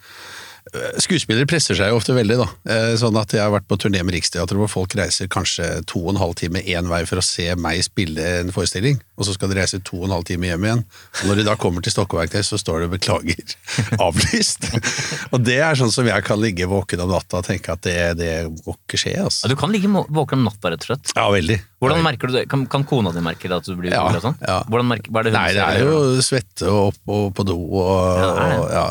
Skuespillere 1.03 1.44
presser 1.50 1.75
seg 1.76 1.91
jo 1.91 1.97
ofte 1.99 2.14
veldig, 2.17 2.37
da. 2.38 2.47
Eh, 2.70 2.93
Sånn 3.00 3.17
at 3.19 3.32
jeg 3.35 3.43
har 3.43 3.50
vært 3.53 3.67
på 3.69 3.76
turné 3.82 4.00
med 4.06 4.14
Riksteatret 4.14 4.56
hvor 4.61 4.70
folk 4.70 4.94
reiser 4.97 5.26
kanskje 5.32 5.67
to 5.91 5.99
og 6.05 6.12
en 6.14 6.20
halv 6.23 6.37
time 6.38 6.62
én 6.62 6.87
vei 6.88 7.00
for 7.09 7.19
å 7.19 7.25
se 7.25 7.49
meg 7.59 7.82
spille 7.85 8.23
en 8.41 8.53
forestilling, 8.55 9.00
og 9.19 9.26
så 9.26 9.35
skal 9.35 9.50
de 9.50 9.59
reise 9.59 9.81
to 9.85 9.99
og 9.99 10.06
en 10.06 10.14
halv 10.17 10.25
time 10.29 10.47
hjem 10.49 10.64
igjen. 10.69 10.85
Og 11.20 11.25
når 11.29 11.41
de 11.43 11.47
da 11.50 11.56
kommer 11.61 11.82
til 11.85 11.93
Stokkeverktøy, 11.97 12.41
så 12.47 12.61
står 12.62 12.85
det 12.87 12.91
'beklager, 12.94 13.56
avlyst'. 14.06 14.69
og 15.35 15.43
det 15.44 15.59
er 15.67 15.75
sånn 15.79 15.93
som 15.93 16.06
jeg 16.06 16.25
kan 16.25 16.41
ligge 16.41 16.69
våken 16.70 17.03
om 17.05 17.11
natta 17.11 17.43
og 17.43 17.47
tenke 17.50 17.75
at 17.75 17.82
det, 17.82 17.99
det 18.23 18.32
må 18.64 18.76
ikke 18.79 19.00
skje, 19.03 19.17
Ja, 19.19 19.26
altså. 19.29 19.49
Du 19.50 19.56
kan 19.59 19.73
ligge 19.75 19.91
våken 19.91 20.38
om 20.41 20.47
natta, 20.49 20.70
rett 20.73 20.87
og 20.87 20.93
slett. 20.93 21.12
Ja, 21.19 21.26
veldig. 21.32 21.59
Hvordan 21.82 22.03
merker 22.06 22.31
du 22.31 22.37
det? 22.38 22.44
Kan, 22.49 22.64
kan 22.70 22.85
kona 22.87 23.11
di 23.12 23.19
merke 23.20 23.50
det 23.50 23.59
at 23.59 23.67
du 23.67 23.75
blir 23.75 23.91
Ja, 23.91 24.05
urolig 24.06 24.23
og 24.23 24.29
sånn? 24.31 24.38
ja. 24.47 24.61
Hvordan 24.70 24.87
merker, 24.94 25.11
hva 25.11 25.20
er 25.20 25.25
det 25.26 25.32
hun 25.35 25.41
Nei, 25.43 25.53
det 25.59 25.64
er 25.67 25.82
jo 25.82 26.23
svette 26.23 26.70
og 26.70 26.93
opp 26.93 27.11
og 27.11 27.35
på 27.35 27.47
do 27.50 27.56
og 27.59 28.23
Ja, 28.23 28.31
og, 28.61 28.70
ja. 28.70 28.87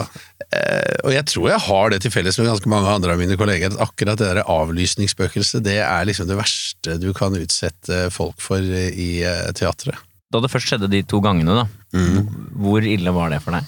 Eh, 0.51 0.95
og 1.07 1.13
jeg 1.15 1.25
tror 1.31 1.49
jeg 1.53 1.63
har 1.67 1.91
det 1.93 2.01
til 2.03 2.11
felles 2.11 2.37
med 2.41 2.49
ganske 2.51 2.71
mange 2.71 2.91
andre 2.91 3.13
av 3.15 3.21
mine 3.21 3.37
kolleger, 3.39 3.71
at 3.71 3.83
akkurat 3.87 4.19
det 4.19 4.27
der 4.33 4.43
avlysningsspøkelset, 4.51 5.63
det 5.63 5.77
er 5.85 6.07
liksom 6.09 6.27
det 6.27 6.39
verste 6.39 6.97
du 6.99 7.11
kan 7.15 7.35
utsette 7.39 8.07
folk 8.11 8.39
for 8.43 8.59
i 8.61 9.11
eh, 9.23 9.51
teatret. 9.55 9.95
Da 10.31 10.39
det 10.43 10.51
først 10.51 10.69
skjedde 10.71 10.87
de 10.91 11.03
to 11.03 11.19
gangene, 11.23 11.61
da, 11.63 11.67
Mm. 11.91 12.23
hvor 12.55 12.79
ille 12.87 13.11
var 13.11 13.29
det 13.33 13.41
for 13.43 13.51
deg? 13.51 13.65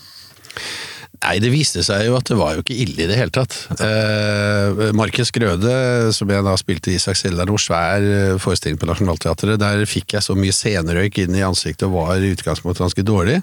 Nei, 1.23 1.33
det 1.39 1.49
viste 1.53 1.79
seg 1.83 2.05
jo 2.07 2.15
at 2.17 2.27
det 2.27 2.35
var 2.39 2.53
jo 2.55 2.61
ikke 2.63 2.75
ille 2.83 3.03
i 3.03 3.07
det 3.07 3.15
hele 3.19 3.31
tatt. 3.35 3.53
Eh, 3.83 4.91
Markus 4.95 5.31
Grøde, 5.35 6.11
som 6.15 6.31
jeg 6.31 6.43
da 6.43 6.55
spilte 6.59 6.91
i 6.91 6.95
Isak 6.99 7.15
Seldar, 7.19 7.47
noe 7.47 7.59
svær 7.59 8.03
eh, 8.03 8.37
forestilling 8.43 8.79
på 8.79 8.87
Nationaltheatret, 8.89 9.59
der 9.59 9.83
fikk 9.87 10.15
jeg 10.17 10.23
så 10.25 10.35
mye 10.39 10.55
scenerøyk 10.55 11.21
inn 11.23 11.35
i 11.39 11.43
ansiktet 11.47 11.87
og 11.87 11.95
var 11.95 12.19
i 12.19 12.31
utgangspunktet 12.35 12.83
ganske 12.83 13.05
dårlig. 13.07 13.37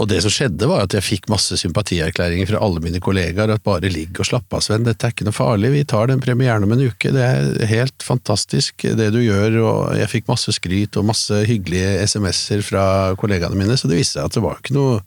Og 0.00 0.08
det 0.08 0.22
som 0.24 0.32
skjedde 0.32 0.64
var 0.70 0.86
at 0.86 0.94
jeg 0.96 1.04
fikk 1.04 1.26
masse 1.28 1.52
sympatierklæringer 1.60 2.48
fra 2.48 2.60
alle 2.64 2.80
mine 2.80 3.00
kollegaer, 3.04 3.50
at 3.52 3.62
bare 3.66 3.90
ligg 3.92 4.16
og 4.22 4.24
slapp 4.24 4.54
av, 4.56 4.62
Sven, 4.64 4.86
dette 4.86 5.04
er 5.04 5.12
ikke 5.12 5.26
noe 5.28 5.36
farlig, 5.36 5.68
vi 5.74 5.82
tar 5.84 6.08
den 6.08 6.22
premieren 6.24 6.64
om 6.64 6.72
en 6.72 6.84
uke, 6.88 7.12
det 7.12 7.20
er 7.26 7.68
helt 7.68 8.06
fantastisk 8.06 8.86
det 8.88 9.10
du 9.12 9.20
gjør, 9.20 9.58
og 9.60 9.76
jeg 10.00 10.08
fikk 10.14 10.30
masse 10.32 10.54
skryt 10.56 10.96
og 10.96 11.04
masse 11.10 11.42
hyggelige 11.48 12.06
SMS-er 12.08 12.64
fra 12.64 12.84
kollegaene 13.20 13.58
mine, 13.60 13.76
så 13.76 13.90
det 13.90 14.00
viste 14.00 14.16
seg 14.16 14.30
at 14.30 14.38
det 14.38 14.44
var 14.46 14.62
ikke 14.62 14.78
noe 14.78 15.02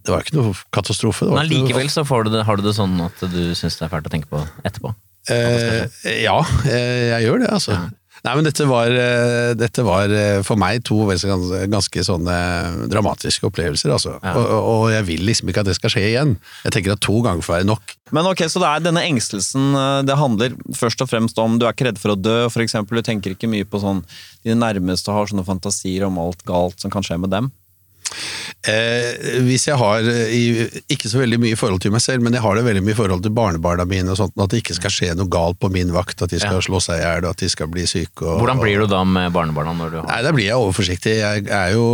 det 0.00 0.14
var 0.14 0.24
ikke 0.24 0.38
noe 0.38 0.54
katastrofe. 0.72 1.26
Men 1.28 1.44
ikke 1.44 1.60
noe- 1.60 1.68
likevel 1.68 1.90
så 1.92 2.02
får 2.08 2.24
du 2.26 2.30
det, 2.34 2.44
har 2.48 2.56
du 2.56 2.62
det 2.64 2.72
sånn 2.74 2.94
at 3.04 3.20
du 3.30 3.40
syns 3.54 3.76
det 3.78 3.84
er 3.84 3.90
fælt 3.92 4.08
å 4.08 4.12
tenke 4.14 4.30
på 4.32 4.40
etterpå? 4.64 4.94
Eh, 5.28 5.82
ja, 6.24 6.38
eh, 6.64 7.10
jeg 7.12 7.26
gjør 7.26 7.42
det, 7.44 7.50
altså. 7.52 7.76
Nei, 8.26 8.34
men 8.36 8.44
dette 8.44 8.66
var, 8.68 8.92
eh, 8.92 9.52
dette 9.56 9.84
var 9.86 10.12
eh, 10.12 10.40
for 10.44 10.60
meg 10.60 10.82
to 10.84 10.98
ganske, 11.08 11.62
ganske 11.72 12.04
sånne 12.04 12.36
dramatiske 12.92 13.48
opplevelser, 13.48 13.94
altså. 13.94 14.18
Ja. 14.20 14.34
Og, 14.36 14.50
og 14.72 14.84
jeg 14.92 15.06
vil 15.08 15.24
liksom 15.28 15.48
ikke 15.50 15.64
at 15.64 15.70
det 15.70 15.78
skal 15.78 15.94
skje 15.94 16.04
igjen. 16.10 16.34
Jeg 16.66 16.74
tenker 16.76 16.96
at 16.96 17.02
to 17.04 17.16
ganger 17.24 17.46
får 17.46 17.58
være 17.58 17.70
nok. 17.70 17.94
Men 18.10 18.26
ok, 18.26 18.44
Så 18.50 18.60
det 18.60 18.68
er 18.68 18.84
denne 18.84 19.06
engstelsen 19.06 19.70
eh, 19.78 20.02
det 20.08 20.18
handler 20.20 20.56
først 20.76 21.00
og 21.04 21.10
fremst 21.12 21.38
om 21.40 21.58
Du 21.60 21.66
er 21.66 21.72
ikke 21.72 21.88
redd 21.88 22.00
for 22.02 22.12
å 22.12 22.18
dø, 22.18 22.38
for 22.52 22.64
eksempel. 22.64 23.00
Du 23.00 23.06
tenker 23.06 23.36
ikke 23.36 23.50
mye 23.50 23.68
på 23.68 23.80
sånn 23.82 24.04
Dine 24.44 24.58
nærmeste 24.60 25.14
har 25.14 25.30
sånne 25.30 25.46
fantasier 25.46 26.06
om 26.08 26.20
alt 26.20 26.44
galt 26.48 26.80
som 26.80 26.92
kan 26.92 27.04
skje 27.06 27.20
med 27.20 27.32
dem. 27.32 27.50
Eh, 28.68 29.40
hvis 29.46 29.64
jeg 29.70 29.76
har 29.80 30.04
eh, 30.04 30.32
i, 30.36 30.42
ikke 30.92 31.08
så 31.08 31.20
veldig 31.22 31.38
mye 31.40 31.54
i 31.54 31.58
forhold 31.58 31.80
til 31.80 31.92
meg 31.94 32.02
selv, 32.04 32.24
men 32.26 32.34
jeg 32.36 32.42
har 32.44 32.58
det 32.58 32.64
veldig 32.66 32.82
mye 32.84 32.92
i 32.92 32.98
forhold 32.98 33.22
til 33.24 33.32
barnebarna 33.36 33.86
mine, 33.88 34.10
og 34.12 34.18
sånt, 34.20 34.34
at 34.36 34.52
det 34.52 34.60
ikke 34.62 34.76
skal 34.76 34.92
skje 34.92 35.12
noe 35.16 35.30
galt 35.32 35.56
på 35.62 35.70
min 35.72 35.92
vakt, 35.94 36.20
at 36.26 36.30
de 36.34 36.40
skal 36.42 36.58
Ja. 36.58 36.64
slå 36.66 36.80
seg 36.84 37.00
i 37.00 37.04
hjel, 37.04 37.24
og 37.24 37.30
at 37.32 37.40
de 37.44 37.48
skal 37.48 37.70
bli 37.72 37.86
syke. 37.88 38.20
Og, 38.26 38.40
Hvordan 38.42 38.60
blir 38.60 38.82
du 38.84 38.86
da 38.90 39.00
med 39.08 39.32
barnebarna 39.32 39.72
når 39.78 39.90
du 39.94 39.96
har 40.00 40.08
Nei, 40.10 40.18
da 40.26 40.32
blir 40.36 40.48
jeg 40.50 40.58
overforsiktig. 40.60 41.14
Jeg 41.20 41.46
er 41.48 41.72
jo 41.76 41.86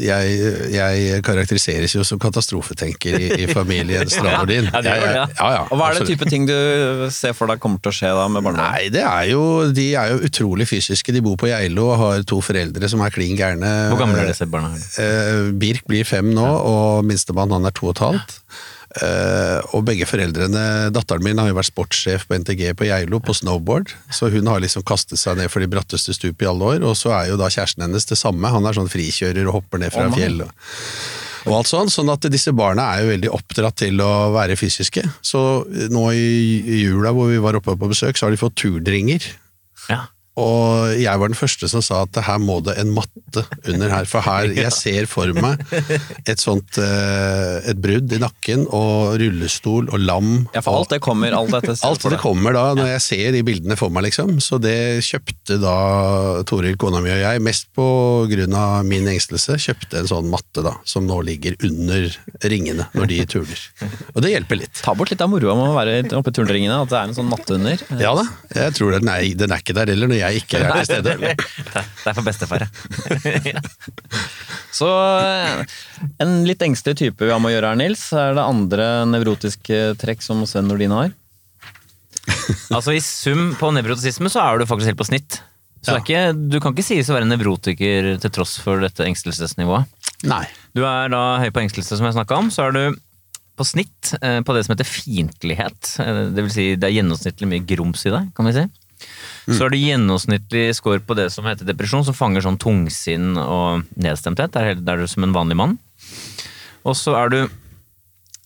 Jeg, 0.00 0.72
jeg 0.74 1.22
karakteriseres 1.26 1.94
jo 1.94 2.04
som 2.06 2.18
katastrofetenker 2.22 3.16
i, 3.20 3.28
i 3.44 3.46
familien 3.52 4.08
Stravordin. 4.10 4.68
Ja, 4.76 4.80
det 4.82 4.92
gjør 4.96 5.06
det, 5.06 5.14
ja. 5.16 5.26
ja, 5.38 5.48
ja, 5.56 5.62
Og 5.70 5.78
Hva 5.78 5.90
er 5.92 6.00
det 6.00 6.06
type 6.10 6.26
ting 6.28 6.46
du 6.48 6.54
ser 7.14 7.32
for 7.36 7.48
deg 7.50 7.60
kommer 7.62 7.80
til 7.82 7.92
å 7.92 7.96
skje 7.96 8.10
da 8.16 8.26
med 8.32 8.44
barnebarna? 8.44 8.72
Nei, 8.76 8.88
det 8.92 9.04
er 9.06 9.30
jo, 9.30 9.42
de 9.74 9.86
er 9.98 10.12
jo 10.14 10.18
utrolig 10.26 10.66
fysiske. 10.68 11.14
De 11.14 11.22
bor 11.24 11.36
på 11.40 11.48
Geilo 11.50 11.86
og 11.92 11.98
har 12.02 12.24
to 12.28 12.40
foreldre 12.44 12.88
som 12.90 13.02
er 13.06 13.14
klin 13.14 13.36
gærne. 13.38 13.70
Hvor 13.92 14.00
gamle 14.02 14.24
er 14.24 14.30
disse 14.32 14.48
barna? 14.50 14.72
Eh, 14.76 15.25
Birk 15.58 15.86
blir 15.90 16.06
fem 16.08 16.32
nå, 16.34 16.46
og 16.46 17.06
minstemann 17.06 17.54
han 17.54 17.68
er 17.68 17.74
to 17.76 17.90
og 17.90 17.96
et 17.96 18.04
halvt. 18.04 18.40
Uh, 18.96 19.60
og 19.76 19.82
begge 19.84 20.06
foreldrene 20.08 20.88
Datteren 20.94 21.24
min 21.26 21.36
har 21.36 21.50
jo 21.50 21.56
vært 21.58 21.68
sportssjef 21.68 22.22
på 22.28 22.38
NTG 22.40 22.70
på 22.78 22.86
Geilo 22.88 23.18
på 23.20 23.34
snowboard, 23.36 23.90
så 24.14 24.30
hun 24.32 24.48
har 24.48 24.62
liksom 24.62 24.86
kastet 24.88 25.20
seg 25.20 25.36
ned 25.36 25.50
for 25.52 25.60
de 25.60 25.68
bratteste 25.68 26.14
stup 26.16 26.40
i 26.40 26.48
alle 26.48 26.70
år. 26.76 26.86
Og 26.86 26.96
så 26.96 27.12
er 27.18 27.32
jo 27.32 27.38
da 27.40 27.50
kjæresten 27.52 27.84
hennes 27.84 28.08
det 28.08 28.16
samme. 28.16 28.52
Han 28.52 28.64
er 28.64 28.78
sånn 28.78 28.90
frikjører 28.92 29.50
og 29.50 29.58
hopper 29.60 29.82
ned 29.82 29.92
fra 29.92 30.06
oh, 30.08 30.16
fjell. 30.16 30.40
Og, 30.46 30.72
og 31.46 31.58
alt 31.58 31.70
sånn, 31.70 31.92
sånn 31.92 32.14
at 32.14 32.24
disse 32.32 32.54
barna 32.56 32.88
er 32.94 33.04
jo 33.04 33.12
veldig 33.12 33.32
oppdratt 33.36 33.82
til 33.84 34.00
å 34.02 34.12
være 34.34 34.56
fysiske. 34.58 35.04
Så 35.20 35.40
nå 35.92 36.08
i 36.16 36.30
i 36.64 36.82
jula 36.86 37.12
hvor 37.16 37.28
vi 37.34 37.42
var 37.42 37.58
oppe 37.58 37.76
på 37.76 37.92
besøk, 37.92 38.16
så 38.16 38.28
har 38.28 38.34
de 38.34 38.40
fått 38.40 38.56
turdringer. 38.62 39.28
Ja. 39.90 40.06
Og 40.36 40.92
jeg 41.00 41.16
var 41.16 41.30
den 41.30 41.38
første 41.38 41.68
som 41.70 41.80
sa 41.84 42.02
at 42.04 42.18
her 42.26 42.40
må 42.42 42.58
det 42.64 42.74
en 42.80 42.90
matte 42.92 43.44
under 43.64 43.92
her, 43.92 44.08
for 44.08 44.24
her, 44.24 44.50
jeg 44.66 44.72
ser 44.74 45.08
for 45.08 45.32
meg 45.36 45.62
et 46.28 46.40
sånt 46.42 46.76
eh, 46.80 47.70
et 47.72 47.78
brudd 47.80 48.12
i 48.12 48.20
nakken 48.20 48.66
og 48.68 49.16
rullestol 49.20 49.88
og 49.88 50.02
lam. 50.02 50.30
Ja, 50.52 50.60
for 50.64 50.82
alt 50.82 50.92
det 50.92 51.00
kommer, 51.04 51.32
alt 51.36 51.54
dette 51.54 51.76
Alt 51.86 52.04
det 52.04 52.20
kommer 52.20 52.52
da 52.56 52.66
når 52.76 52.90
jeg 52.94 53.04
ser 53.06 53.32
de 53.36 53.42
bildene 53.46 53.78
for 53.80 53.92
meg, 53.92 54.08
liksom. 54.10 54.36
Så 54.44 54.60
det 54.62 54.76
kjøpte 55.06 55.56
da 55.62 55.76
Toril, 56.48 56.76
kona 56.80 57.00
mi 57.04 57.12
og 57.14 57.22
jeg, 57.22 57.42
mest 57.44 57.70
på 57.76 57.86
grunn 58.30 58.56
av 58.56 58.84
min 58.88 59.08
engstelse, 59.10 59.56
kjøpte 59.62 60.02
en 60.02 60.10
sånn 60.10 60.28
matte 60.32 60.64
da, 60.64 60.76
som 60.88 61.08
nå 61.08 61.18
ligger 61.26 61.56
under 61.64 62.10
ringene 62.44 62.88
når 62.92 63.10
de 63.12 63.20
turner. 63.32 63.64
Og 64.12 64.20
det 64.24 64.34
hjelper 64.34 64.60
litt. 64.60 64.84
Ta 64.84 64.92
bort 64.96 65.12
litt 65.12 65.24
av 65.24 65.32
moroa 65.32 65.56
med 65.56 65.72
å 65.72 65.76
være 65.76 65.96
oppe 66.20 66.32
i 66.32 66.36
turnringene, 66.36 66.82
at 66.84 66.92
det 66.92 67.00
er 67.00 67.08
en 67.08 67.16
sånn 67.16 67.32
matte 67.32 67.56
under. 67.56 67.80
Ja 68.02 68.12
da, 68.18 68.28
jeg 68.52 68.76
tror 68.76 68.96
den 68.98 69.08
er, 69.12 69.24
den 69.38 69.54
er 69.56 69.64
ikke 69.64 69.76
der 69.76 69.92
heller 69.94 70.10
når 70.12 70.20
jeg 70.20 70.25
ikke 70.34 70.58
er 70.60 70.72
til 70.74 70.86
stede. 70.88 71.16
Det 71.20 72.10
er 72.10 72.16
for 72.16 72.26
bestefar, 72.26 72.64
ja. 72.66 73.60
Så 74.76 74.88
eh, 75.22 75.62
en 76.22 76.34
litt 76.48 76.62
engstelig 76.66 76.98
type 77.00 77.24
vi 77.24 77.32
har 77.32 77.40
med 77.40 77.52
å 77.52 77.54
gjøre 77.56 77.70
her, 77.72 77.78
Nils. 77.80 78.02
Er 78.16 78.34
det 78.36 78.44
andre 78.44 78.88
nevrotiske 79.08 79.80
trekk 80.00 80.24
som 80.24 80.42
Sven 80.48 80.68
Nordin 80.68 80.92
har? 80.96 81.14
Altså 82.74 82.92
I 82.96 83.00
sum 83.04 83.52
på 83.58 83.70
nevrotisisme 83.74 84.30
så 84.32 84.42
er 84.42 84.58
du 84.60 84.66
faktisk 84.68 84.90
helt 84.92 85.00
på 85.00 85.06
snitt. 85.08 85.38
Så 85.86 85.92
det 85.94 86.00
er 86.00 86.04
ikke, 86.04 86.22
du 86.50 86.58
kan 86.62 86.74
ikke 86.74 86.82
sies 86.88 87.08
å 87.12 87.14
være 87.14 87.28
nevrotiker 87.30 88.16
til 88.22 88.32
tross 88.34 88.56
for 88.58 88.82
dette 88.82 89.04
engstelsesnivået. 89.06 89.86
Nei. 90.26 90.42
Du 90.74 90.82
er 90.88 91.12
da 91.12 91.20
høy 91.38 91.50
på 91.54 91.62
engstelse, 91.62 91.94
som 92.00 92.08
jeg 92.08 92.16
snakka 92.16 92.40
om. 92.42 92.48
Så 92.50 92.64
er 92.66 92.74
du 92.74 92.82
på 93.56 93.64
snitt 93.64 94.10
eh, 94.18 94.40
på 94.44 94.52
det 94.56 94.64
som 94.66 94.74
heter 94.74 94.88
fiendtlighet. 94.88 95.92
Eh, 96.02 96.18
Det 96.34 96.42
vil 96.48 96.52
si 96.52 96.66
det 96.76 96.90
er 96.90 96.96
gjennomsnittlig 96.98 97.48
mye 97.52 97.64
grums 97.70 98.02
i 98.08 98.12
deg, 98.12 98.32
kan 98.36 98.50
vi 98.50 98.56
si. 98.58 98.64
Så 99.46 99.60
har 99.62 99.70
du 99.70 99.76
gjennomsnittlig 99.78 100.74
score 100.74 100.98
på 100.98 101.14
det 101.14 101.28
som 101.32 101.44
heter 101.46 101.64
depresjon, 101.68 102.02
som 102.04 102.14
fanger 102.14 102.42
sånn 102.42 102.58
tungsinn 102.58 103.36
og 103.38 103.84
nedstemthet. 103.96 104.50
Der 104.52 104.72
er- 104.74 104.82
er 104.82 104.96
du 104.96 105.06
som 105.06 105.22
en 105.22 105.32
vanlig 105.32 105.54
mann. 105.56 105.78
Og 106.84 106.94
så 106.98 107.14
er 107.14 107.28
du 107.30 107.48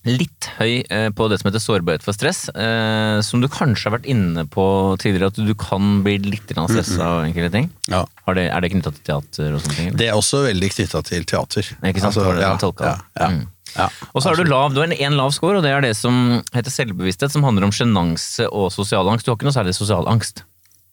litt 0.08 0.46
høy 0.56 0.80
eh, 0.88 1.10
på 1.12 1.26
det 1.28 1.36
som 1.40 1.50
heter 1.50 1.60
sårbarhet 1.60 2.02
for 2.02 2.16
stress, 2.16 2.48
eh, 2.56 3.20
som 3.20 3.42
du 3.42 3.48
kanskje 3.52 3.90
har 3.90 3.98
vært 3.98 4.06
inne 4.08 4.46
på 4.48 4.64
tidligere, 5.00 5.28
at 5.28 5.36
du 5.44 5.52
kan 5.60 6.02
bli 6.02 6.14
litt 6.24 6.48
stressa 6.48 7.04
av 7.04 7.24
enkelte 7.26 7.50
ting. 7.52 7.70
Ja. 7.92 8.06
Har 8.26 8.34
det, 8.38 8.46
er 8.50 8.60
det 8.64 8.70
knytta 8.72 8.94
til 8.96 9.04
teater 9.04 9.54
og 9.56 9.60
sånne 9.60 9.76
ting? 9.76 9.88
eller? 9.90 9.98
Det 10.00 10.08
er 10.08 10.16
også 10.16 10.40
veldig 10.48 10.70
knytta 10.72 11.02
til 11.04 11.24
teater. 11.28 11.68
Ikke 11.84 12.00
sant? 12.00 12.16
Var 12.16 12.32
det 12.34 12.40
det. 12.40 12.84
ja, 12.86 12.96
ja, 13.20 13.28
Mm. 13.28 13.46
ja. 13.76 13.88
Og 14.14 14.22
så 14.22 14.28
har 14.32 14.36
du 14.36 14.44
lav, 14.48 14.72
du 14.72 14.80
har 14.80 14.86
en, 14.88 14.92
en 14.96 15.16
lav 15.20 15.32
score, 15.36 15.56
og 15.58 15.62
det 15.62 15.70
er 15.70 15.80
det 15.82 15.94
som 15.96 16.42
heter 16.54 16.72
selvbevissthet, 16.72 17.30
som 17.30 17.42
handler 17.44 17.64
om 17.68 17.70
sjenanse 17.70 18.48
og 18.50 18.72
sosial 18.72 19.04
angst. 19.12 19.26
Du 19.26 19.32
har 19.32 19.36
ikke 19.36 19.50
noe 19.52 19.56
særlig 19.56 19.74
sosial 19.76 20.08
angst. 20.08 20.44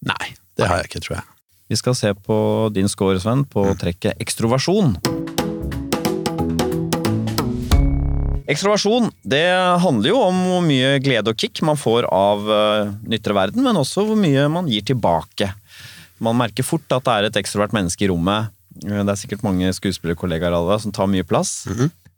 Nei, 0.05 0.35
det 0.57 0.67
har 0.69 0.81
jeg 0.81 0.91
ikke, 0.91 1.01
tror 1.07 1.15
jeg. 1.19 1.25
Vi 1.67 1.75
skal 1.79 1.95
se 1.99 2.13
på 2.13 2.37
din 2.75 2.87
score, 2.91 3.19
Sven, 3.19 3.43
på 3.49 3.65
trekket 3.79 4.19
ekstroversjon. 4.23 4.95
Ekstroversjon 8.47 9.09
det 9.27 9.43
handler 9.83 10.13
jo 10.13 10.19
om 10.23 10.37
hvor 10.47 10.61
mye 10.63 10.93
glede 11.03 11.33
og 11.33 11.39
kick 11.41 11.59
man 11.67 11.75
får 11.79 12.07
av 12.07 12.45
den 12.47 13.17
ytre 13.17 13.35
verden, 13.35 13.65
men 13.65 13.75
også 13.81 14.05
hvor 14.07 14.15
mye 14.19 14.45
man 14.53 14.69
gir 14.71 14.85
tilbake. 14.87 15.49
Man 16.23 16.37
merker 16.39 16.65
fort 16.65 16.87
at 16.95 17.03
det 17.05 17.13
er 17.17 17.27
et 17.27 17.39
ekstrovert 17.43 17.75
menneske 17.75 18.07
i 18.07 18.09
rommet. 18.09 18.47
Eh, 18.85 19.03
Det 19.03 19.11
er 19.11 19.19
sikkert 19.19 19.43
mange 19.45 19.69
skuespillerkollegaer 19.75 20.55
av 20.55 20.71
deg 20.71 20.81
som 20.85 20.95
tar 20.95 21.09
mye 21.11 21.27
plass. 21.27 21.67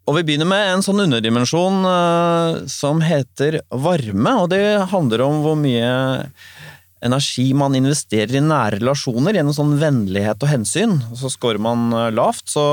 Og 0.08 0.16
vi 0.18 0.24
begynner 0.26 0.48
med 0.50 0.70
en 0.76 0.86
sånn 0.86 1.02
underdimensjon 1.04 1.82
eh, 1.90 2.62
som 2.72 3.02
heter 3.04 3.60
varme, 3.74 4.36
og 4.44 4.50
det 4.54 4.64
handler 4.94 5.26
om 5.26 5.42
hvor 5.44 5.58
mye 5.60 5.92
energi 7.06 7.48
man 7.58 7.78
investerer 7.78 8.40
i 8.40 8.44
nære 8.44 8.80
relasjoner 8.80 9.38
gjennom 9.38 9.56
sånn 9.56 9.78
vennlighet 9.80 10.44
og 10.44 10.52
hensyn. 10.52 10.98
Og 11.12 11.22
så 11.22 11.32
scorer 11.32 11.62
man 11.64 11.90
eh, 11.96 12.12
lavt, 12.16 12.48
så 12.52 12.66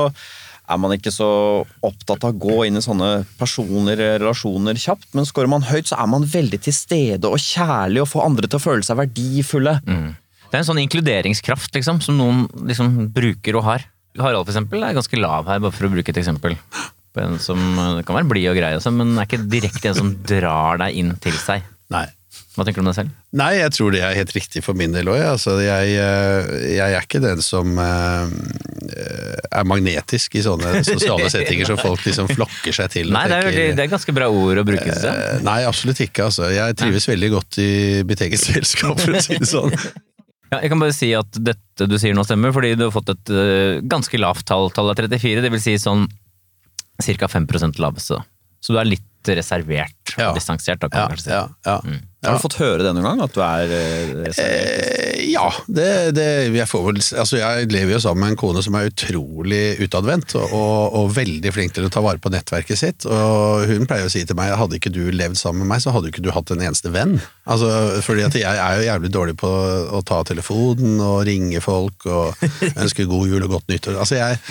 er 0.67 0.79
man 0.83 0.91
ikke 0.97 1.13
så 1.15 1.29
opptatt 1.85 2.25
av 2.27 2.33
å 2.33 2.39
gå 2.43 2.57
inn 2.67 2.79
i 2.79 2.83
sånne 2.83 3.23
personer, 3.39 3.99
relasjoner 4.19 4.79
kjapt, 4.81 5.09
men 5.15 5.27
scorer 5.27 5.51
man 5.51 5.63
høyt, 5.63 5.87
så 5.87 5.99
er 6.03 6.09
man 6.11 6.27
veldig 6.27 6.59
til 6.65 6.75
stede 6.75 7.29
og 7.31 7.39
kjærlig 7.39 8.03
og 8.03 8.09
får 8.11 8.25
andre 8.25 8.49
til 8.49 8.59
å 8.59 8.65
føle 8.65 8.83
seg 8.83 8.99
verdifulle. 8.99 9.77
Det 10.47 10.55
er 10.55 10.59
en 10.59 10.67
sånn 10.67 10.83
inkluderingskraft 10.83 11.75
liksom, 11.75 12.01
som 12.03 12.19
noen 12.19 12.43
liksom, 12.67 12.99
bruker 13.15 13.59
og 13.59 13.63
har. 13.67 13.87
Harald 14.19 14.47
for 14.47 14.51
eksempel, 14.51 14.83
er 14.83 14.97
ganske 14.97 15.19
lav 15.19 15.47
her, 15.47 15.63
bare 15.63 15.75
for 15.75 15.87
å 15.87 15.93
bruke 15.93 16.11
et 16.11 16.19
eksempel. 16.19 16.57
På 17.15 17.23
en 17.23 17.39
som 17.39 17.59
eh, 17.59 18.03
kan 18.03 18.19
være 18.19 18.31
blid 18.33 18.51
og 18.51 18.59
grei, 18.59 18.75
også, 18.75 18.91
men 18.91 19.15
er 19.15 19.27
ikke 19.27 19.45
direkte 19.47 19.93
en 19.93 19.99
som 20.03 20.13
drar 20.27 20.83
deg 20.83 20.99
inn 20.99 21.15
til 21.23 21.39
seg. 21.39 21.63
Nei. 21.93 22.07
Hva 22.57 22.65
tenker 22.65 22.81
du 22.81 22.87
om 22.87 22.89
deg 22.89 22.95
selv? 22.97 23.09
Nei, 23.37 23.51
jeg 23.59 23.69
tror 23.75 23.91
det 23.93 23.99
er 24.01 24.15
helt 24.17 24.31
riktig 24.33 24.63
for 24.65 24.73
min 24.77 24.95
del 24.95 25.05
òg. 25.13 25.19
Altså, 25.35 25.59
jeg, 25.61 25.91
eh, 26.01 26.47
jeg 26.73 26.95
er 26.97 27.03
ikke 27.05 27.21
den 27.21 27.43
som 27.45 27.75
eh, 27.77 28.31
er 29.53 29.67
magnetisk 29.69 30.39
i 30.39 30.41
sånne 30.45 30.79
sosiale 30.87 31.29
settinger 31.29 31.69
som 31.69 31.77
folk 31.77 32.01
liksom 32.07 32.31
flokker 32.33 32.73
seg 32.73 32.89
til. 32.95 33.11
Nei, 33.13 33.27
det 33.29 33.37
er, 33.37 33.47
tenker- 33.51 33.77
det 33.77 33.85
er 33.85 33.91
ganske 33.93 34.15
bra 34.17 34.29
ord 34.33 34.63
å 34.63 34.65
bruke. 34.65 34.89
jeg. 34.89 35.05
Eh, 35.05 35.39
Nei, 35.45 35.59
absolutt 35.69 36.01
ikke. 36.07 36.25
Altså. 36.31 36.49
Jeg 36.53 36.77
trives 36.81 37.05
veldig 37.11 37.29
godt 37.37 37.59
i 37.61 37.69
mitt 38.09 38.25
eget 38.25 38.41
selskap, 38.41 38.97
for 39.05 39.13
å 39.17 39.21
si 39.23 39.37
det 39.37 39.49
sånn. 39.53 39.77
Ja, 40.47 40.61
jeg 40.63 40.69
kan 40.71 40.79
bare 40.79 40.93
si 40.95 41.09
at 41.11 41.37
dette 41.43 41.85
du 41.91 41.97
sier 41.99 42.13
nå 42.15 42.23
stemmer, 42.23 42.53
fordi 42.55 42.69
du 42.79 42.85
har 42.85 42.93
fått 42.95 43.09
et 43.11 43.31
ganske 43.91 44.15
lavt 44.15 44.45
tall. 44.47 44.69
Tallet 44.71 45.01
er 45.03 45.09
34, 45.11 45.41
det 45.43 45.49
vil 45.51 45.59
si 45.59 45.73
sånn 45.75 46.05
ca. 47.03 47.27
5% 47.33 47.81
laveste. 47.83 48.21
Så 48.63 48.71
du 48.71 48.79
er 48.79 48.87
litt 48.87 49.03
reservert 49.35 49.93
Ja. 50.17 50.29
og 50.31 50.35
distansert, 50.39 50.79
da, 50.79 50.87
kan 50.89 51.01
Ja, 51.01 51.07
man 51.09 51.17
si. 51.17 51.29
ja, 51.29 51.47
ja. 51.65 51.81
Har 52.27 52.33
du 52.33 52.41
fått 52.41 52.55
høre 52.59 52.81
det 52.83 52.91
noen 52.97 53.05
gang, 53.05 53.19
at 53.23 53.33
du 53.35 53.39
er 53.45 53.69
eh, 53.71 54.07
reservert? 54.25 54.79
Eh, 55.13 55.27
ja, 55.31 55.45
det, 55.69 56.15
det 56.17 56.25
jeg 56.55 56.67
får 56.67 56.81
vel 56.87 56.97
Altså, 57.21 57.37
jeg 57.37 57.67
lever 57.71 57.93
jo 57.93 57.99
sammen 58.03 58.23
med 58.23 58.33
en 58.33 58.39
kone 58.41 58.63
som 58.65 58.75
er 58.75 58.89
utrolig 58.89 59.77
utadvendt 59.85 60.33
og, 60.35 60.49
og, 60.57 60.95
og 60.97 61.11
veldig 61.15 61.51
flink 61.53 61.75
til 61.77 61.85
å 61.87 61.91
ta 61.93 62.01
vare 62.03 62.17
på 62.19 62.31
nettverket 62.33 62.79
sitt. 62.81 63.05
Og 63.05 63.67
hun 63.69 63.85
pleier 63.87 64.09
å 64.09 64.11
si 64.11 64.23
til 64.27 64.35
meg 64.39 64.55
hadde 64.57 64.79
ikke 64.79 64.91
du 64.95 65.03
levd 65.13 65.37
sammen 65.39 65.61
med 65.63 65.75
meg, 65.75 65.83
så 65.85 65.93
hadde 65.95 66.09
ikke 66.11 66.23
du 66.25 66.31
hatt 66.33 66.51
en 66.55 66.63
eneste 66.65 66.91
venn. 66.91 67.15
Altså, 67.47 67.69
fordi 68.03 68.25
at 68.27 68.35
jeg 68.41 68.59
er 68.65 68.81
jo 68.81 68.87
jævlig 68.89 69.11
dårlig 69.13 69.37
på 69.39 69.51
å 69.93 70.01
ta 70.07 70.23
telefonen 70.27 70.97
og 71.05 71.21
ringe 71.29 71.61
folk 71.63 72.07
og 72.09 72.47
ønske 72.73 73.05
god 73.07 73.29
jul 73.29 73.45
og 73.45 73.53
godt 73.59 73.69
nyttår. 73.71 73.99
Altså, 74.03 74.17
jeg, 74.19 74.41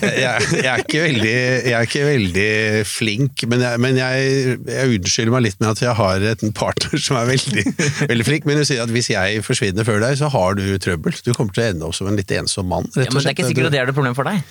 jeg, 0.00 0.48
jeg, 0.58 0.66
er, 0.72 0.82
ikke 0.82 1.04
veldig, 1.04 1.36
jeg 1.68 1.76
er 1.78 1.86
ikke 1.86 2.06
veldig 2.08 2.50
flink, 2.88 3.46
men 3.52 3.62
jeg, 3.68 3.82
men 3.84 4.00
jeg, 4.00 4.11
jeg 4.16 4.92
unnskylder 4.98 5.32
meg 5.34 5.44
litt 5.46 5.58
med 5.62 5.70
at 5.72 5.82
jeg 5.84 5.94
har 5.98 6.24
en 6.32 6.52
partner 6.56 7.00
som 7.02 7.18
er 7.20 7.28
veldig, 7.30 7.64
veldig 8.12 8.26
flink. 8.28 8.46
Men 8.48 8.60
hun 8.60 8.68
sier 8.68 8.82
at 8.84 8.92
hvis 8.94 9.10
jeg 9.12 9.42
forsvinner 9.46 9.86
før 9.88 10.02
deg, 10.04 10.16
så 10.20 10.30
har 10.32 10.58
du 10.58 10.64
trøbbel. 10.82 11.16
Du 11.26 11.32
kommer 11.36 11.56
til 11.56 11.64
å 11.64 11.68
ende 11.72 11.88
opp 11.88 11.96
som 11.98 12.10
en 12.10 12.18
litt 12.18 12.32
ensom 12.36 12.68
mann. 12.72 12.88
Ja, 12.96 13.06
men 13.10 13.20
det 13.22 13.32
er 13.32 13.36
ikke 13.36 13.48
sikkert 13.50 13.70
at 13.70 13.76
det 13.76 13.82
er 13.82 13.90
det 13.92 13.96
problemet 13.96 14.18
for 14.18 14.28
deg. 14.28 14.42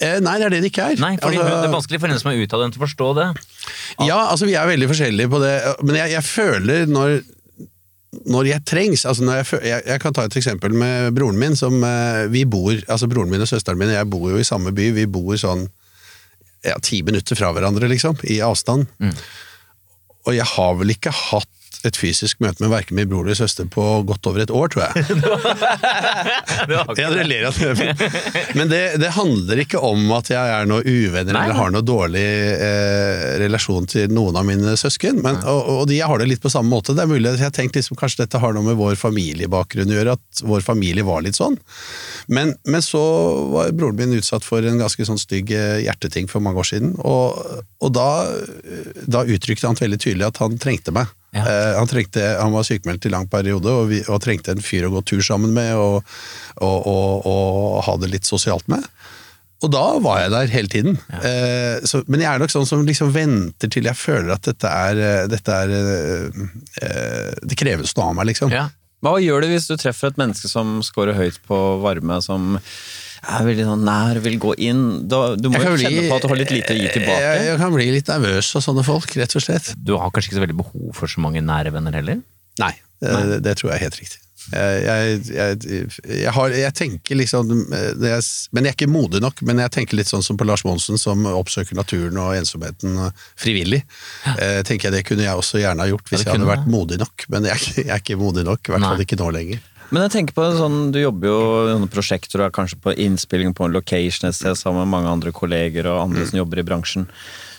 Eh, 0.00 0.18
Nei, 0.24 0.36
det 0.40 0.48
er 0.48 0.56
det 0.56 0.62
det 0.66 0.72
ikke 0.72 0.86
er. 0.92 1.02
Nei, 1.02 1.14
fordi 1.20 1.40
Altså- 1.40 1.58
Det 1.60 1.68
er 1.70 1.76
vanskelig 1.76 2.00
for 2.00 2.10
henne 2.12 2.20
som 2.22 2.30
er 2.32 2.40
utadvendt 2.46 2.78
å 2.78 2.84
forstå 2.86 3.10
det. 3.20 3.28
Ja, 4.06 4.20
altså 4.30 4.46
vi 4.48 4.54
er 4.58 4.66
veldig 4.70 4.88
forskjellige 4.90 5.30
på 5.32 5.40
det, 5.42 5.54
men 5.84 6.00
jeg, 6.00 6.16
jeg 6.18 6.24
føler 6.26 6.86
når 6.90 7.20
når 8.26 8.48
jeg 8.48 8.64
trengs, 8.66 9.04
altså 9.06 9.22
når 9.22 9.36
jeg, 9.38 9.60
jeg, 9.70 9.82
jeg 9.86 10.00
kan 10.02 10.14
ta 10.16 10.24
et 10.26 10.34
eksempel 10.40 10.72
med 10.74 11.12
broren 11.14 11.38
min, 11.38 11.54
som 11.56 11.76
eh, 11.86 12.24
vi 12.32 12.42
bor, 12.42 12.74
altså 12.90 13.06
broren 13.10 13.30
min 13.30 13.44
og 13.44 13.46
søsteren 13.46 13.78
min, 13.78 13.92
jeg 13.94 14.08
bor 14.10 14.32
jo 14.32 14.40
i 14.40 14.46
samme 14.46 14.72
by, 14.74 14.88
vi 14.96 15.04
bor 15.06 15.36
sånn 15.38 15.68
ja, 16.66 16.76
ti 16.82 17.02
minutter 17.06 17.38
fra 17.38 17.52
hverandre 17.56 17.88
liksom, 17.90 18.18
i 18.28 18.40
avstand. 18.44 18.86
Og 20.28 20.36
jeg 20.36 20.46
har 20.56 20.76
vel 20.80 20.92
ikke 20.96 21.12
hatt 21.14 21.48
et 21.88 21.98
fysisk 21.98 22.40
møte 22.42 22.62
med 22.62 22.72
hverken 22.72 22.98
min 22.98 23.08
bror 23.10 23.24
eller 23.24 23.38
søster 23.38 23.68
på 23.70 23.84
godt 24.08 24.26
over 24.30 24.44
et 24.44 24.52
år, 24.52 24.72
tror 24.72 24.86
jeg. 24.86 25.18
Dere 27.00 27.24
ler 27.26 27.46
av 27.48 27.56
det. 27.56 27.90
Men 28.58 28.70
det, 28.72 28.82
det 29.02 29.12
handler 29.16 29.62
ikke 29.64 29.80
om 29.84 30.04
at 30.16 30.30
jeg 30.32 30.54
er 30.56 30.68
noe 30.68 30.84
uvenner 30.84 31.36
Nei, 31.36 31.44
eller 31.46 31.58
har 31.58 31.74
noe 31.74 31.86
dårlig 31.86 32.26
eh, 32.54 33.24
relasjon 33.42 33.88
til 33.90 34.12
noen 34.12 34.38
av 34.40 34.46
mine 34.48 34.76
søsken. 34.80 35.20
Men, 35.24 35.40
og, 35.44 35.60
og 35.74 35.84
de 35.90 36.00
jeg 36.00 36.08
har 36.10 36.22
det 36.22 36.30
litt 36.30 36.42
på 36.42 36.52
samme 36.52 36.72
måte. 36.72 36.94
Det 36.96 37.04
er 37.04 37.10
mulig 37.10 37.32
at 37.32 37.40
jeg 37.40 37.50
har 37.50 37.56
tenkt 37.56 37.78
liksom, 37.78 37.98
kanskje 38.00 38.24
dette 38.24 38.40
har 38.42 38.56
noe 38.56 38.66
med 38.66 38.78
vår 38.80 38.96
familiebakgrunn 39.00 39.92
å 39.92 39.98
gjøre, 39.98 40.16
at 40.18 40.44
vår 40.46 40.64
familie 40.66 41.06
var 41.06 41.24
litt 41.26 41.38
sånn. 41.38 41.58
Men, 42.32 42.54
men 42.68 42.84
så 42.84 43.02
var 43.52 43.72
broren 43.76 43.98
min 44.00 44.18
utsatt 44.18 44.46
for 44.46 44.64
en 44.64 44.80
ganske 44.80 45.06
sånn 45.06 45.20
stygg 45.20 45.52
eh, 45.56 45.82
hjerteting 45.86 46.28
for 46.30 46.44
mange 46.44 46.62
år 46.62 46.70
siden, 46.72 46.94
og, 47.04 47.38
og 47.80 47.94
da, 47.96 48.10
da 49.10 49.24
uttrykte 49.26 49.68
han 49.68 49.78
veldig 49.78 50.00
tydelig 50.00 50.28
at 50.30 50.40
han 50.42 50.58
trengte 50.60 50.94
meg. 50.94 51.10
Ja. 51.30 51.44
Eh, 51.46 51.76
han, 51.78 51.86
trengte, 51.86 52.24
han 52.40 52.52
var 52.52 52.66
sykemeldt 52.66 53.06
i 53.06 53.12
lang 53.12 53.28
periode 53.30 53.70
og, 53.70 53.88
vi, 53.92 54.00
og 54.10 54.18
trengte 54.24 54.54
en 54.54 54.64
fyr 54.64 54.88
å 54.88 54.94
gå 54.96 55.04
tur 55.06 55.22
sammen 55.22 55.54
med 55.54 55.76
og, 55.78 56.00
og, 56.58 56.88
og, 56.90 57.80
ha 57.86 57.96
det 58.02 58.10
litt 58.10 58.26
sosialt 58.26 58.66
med. 58.70 58.82
Og 59.60 59.68
da 59.72 59.84
var 60.00 60.22
jeg 60.22 60.32
der 60.32 60.52
hele 60.54 60.72
tiden. 60.72 60.98
Eh, 61.20 61.84
så, 61.84 62.00
men 62.08 62.22
jeg 62.24 62.30
er 62.32 62.40
nok 62.40 62.52
sånn 62.52 62.68
som 62.68 62.84
liksom 62.86 63.12
venter 63.12 63.70
til 63.70 63.86
jeg 63.90 63.98
føler 63.98 64.32
at 64.34 64.46
dette 64.48 64.70
er, 64.88 65.00
eh, 65.04 65.24
dette 65.28 65.56
er 65.66 65.74
eh, 65.76 67.32
Det 67.44 67.58
kreves 67.60 67.92
noe 67.98 68.08
av 68.08 68.16
meg, 68.16 68.30
liksom. 68.32 68.54
Ja. 68.56 68.70
Hva 69.04 69.14
gjør 69.20 69.44
du 69.44 69.52
hvis 69.52 69.68
du 69.68 69.76
treffer 69.80 70.10
et 70.10 70.18
menneske 70.20 70.48
som 70.48 70.80
scorer 70.84 71.16
høyt 71.16 71.38
på 71.48 71.58
varme, 71.84 72.18
som 72.24 72.58
er 73.28 73.44
veldig 73.48 73.66
sånn 73.68 73.84
nær, 73.84 74.20
vil 74.24 74.38
gå 74.40 74.54
inn? 74.70 74.84
Da, 75.10 75.20
du 75.36 75.50
må 75.52 75.60
jo 75.60 75.74
kjenne 75.76 75.92
bli- 76.00 76.08
på 76.08 76.16
at 76.16 76.24
du 76.24 76.28
har 76.32 76.40
litt 76.40 76.54
lite 76.54 76.72
å 76.76 76.78
gi 76.78 76.88
tilbake. 76.94 77.20
Jeg, 77.26 77.44
jeg 77.50 77.60
kan 77.60 77.74
bli 77.74 77.90
litt 77.92 78.08
nervøs 78.12 78.54
av 78.56 78.64
sånne 78.64 78.84
folk, 78.86 79.12
rett 79.20 79.36
og 79.36 79.44
slett. 79.44 79.74
Du 79.76 79.96
har 79.98 80.10
kanskje 80.14 80.30
ikke 80.32 80.40
så 80.40 80.46
veldig 80.46 80.58
behov 80.62 80.90
for 80.96 81.06
så 81.12 81.20
mange 81.24 81.42
nære 81.44 81.74
venner 81.76 81.92
heller? 82.00 82.22
Nei, 82.60 82.74
det, 83.00 83.40
det 83.44 83.56
tror 83.60 83.72
jeg 83.72 83.78
er 83.80 83.86
helt 83.88 84.00
riktig. 84.00 84.18
Jeg, 84.50 84.78
jeg, 84.82 85.18
jeg, 85.36 85.88
jeg, 86.08 86.30
har, 86.32 86.52
jeg 86.56 86.72
tenker 86.74 87.18
liksom 87.20 87.50
eh, 87.76 87.90
Men 88.56 88.64
jeg 88.64 88.72
er 88.72 88.74
ikke 88.74 88.88
modig 88.90 89.20
nok, 89.22 89.42
men 89.46 89.60
jeg 89.62 89.70
tenker 89.74 89.98
litt 90.00 90.08
sånn 90.08 90.24
som 90.24 90.38
på 90.40 90.46
Lars 90.48 90.64
Monsen, 90.66 90.96
som 90.98 91.26
oppsøker 91.28 91.76
naturen 91.76 92.16
og 92.18 92.32
ensomheten 92.38 92.96
eh, 93.04 93.12
frivillig. 93.38 93.82
Ja. 94.24 94.62
tenker 94.66 94.88
jeg 94.88 94.96
Det 94.96 95.04
kunne 95.10 95.26
jeg 95.26 95.36
også 95.38 95.60
gjerne 95.60 95.84
ha 95.84 95.90
gjort 95.92 96.08
hvis 96.08 96.24
Ja, 96.24 96.30
jeg 96.32 96.40
hadde 96.40 96.48
vært 96.48 96.70
modig 96.72 96.98
nok, 97.02 97.26
men 97.30 97.46
jeg 97.50 97.84
er 97.84 98.00
ikke 98.00 98.16
modig 98.20 98.46
nok. 98.48 98.64
I 98.64 98.74
hvert 98.74 98.88
fall 98.88 99.04
ikke 99.04 99.20
nå 99.20 99.28
lenger. 99.36 99.60
Men 99.90 100.06
jeg 100.06 100.12
tenker 100.14 100.36
på 100.36 100.46
sånn, 100.54 100.90
du 100.94 101.00
jobber 101.00 101.30
jo 101.30 101.38
i 101.66 101.74
noen 101.74 101.90
prosjekter 101.90 102.40
og 102.40 102.48
er 102.48 102.54
kanskje 102.54 102.78
på 102.82 102.94
innspilling 102.94 103.54
på 103.58 103.66
en 103.66 103.74
location 103.74 104.28
et 104.28 104.38
sted 104.38 104.58
sammen 104.58 104.84
med 104.84 104.92
mange 104.92 105.10
andre 105.10 105.32
kolleger 105.34 105.88
og 105.90 106.04
andre 106.06 106.26
som 106.28 106.38
jobber 106.38 106.62
i 106.62 106.66
bransjen. 106.66 107.08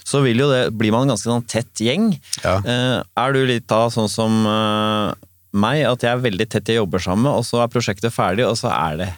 Så 0.07 0.23
vil 0.23 0.39
jo 0.41 0.47
det, 0.49 0.63
blir 0.75 0.93
man 0.95 1.05
en 1.05 1.13
ganske 1.13 1.27
sånn 1.27 1.45
tett 1.51 1.83
gjeng. 1.83 2.13
Ja. 2.41 2.55
Eh, 2.63 2.97
er 3.03 3.35
du 3.35 3.41
litt 3.47 3.67
da 3.69 3.83
sånn 3.93 4.09
som 4.11 4.39
eh, 4.47 5.11
meg, 5.51 5.83
at 5.87 6.05
jeg 6.07 6.15
er 6.15 6.23
veldig 6.23 6.47
tett 6.51 6.71
jeg 6.71 6.79
jobber 6.79 7.03
sammen 7.03 7.27
med, 7.27 7.41
og 7.41 7.47
så 7.47 7.61
er 7.61 7.73
prosjektet 7.73 8.15
ferdig, 8.15 8.47
og 8.47 8.55
så 8.59 8.71
er 8.71 9.01
det 9.03 9.09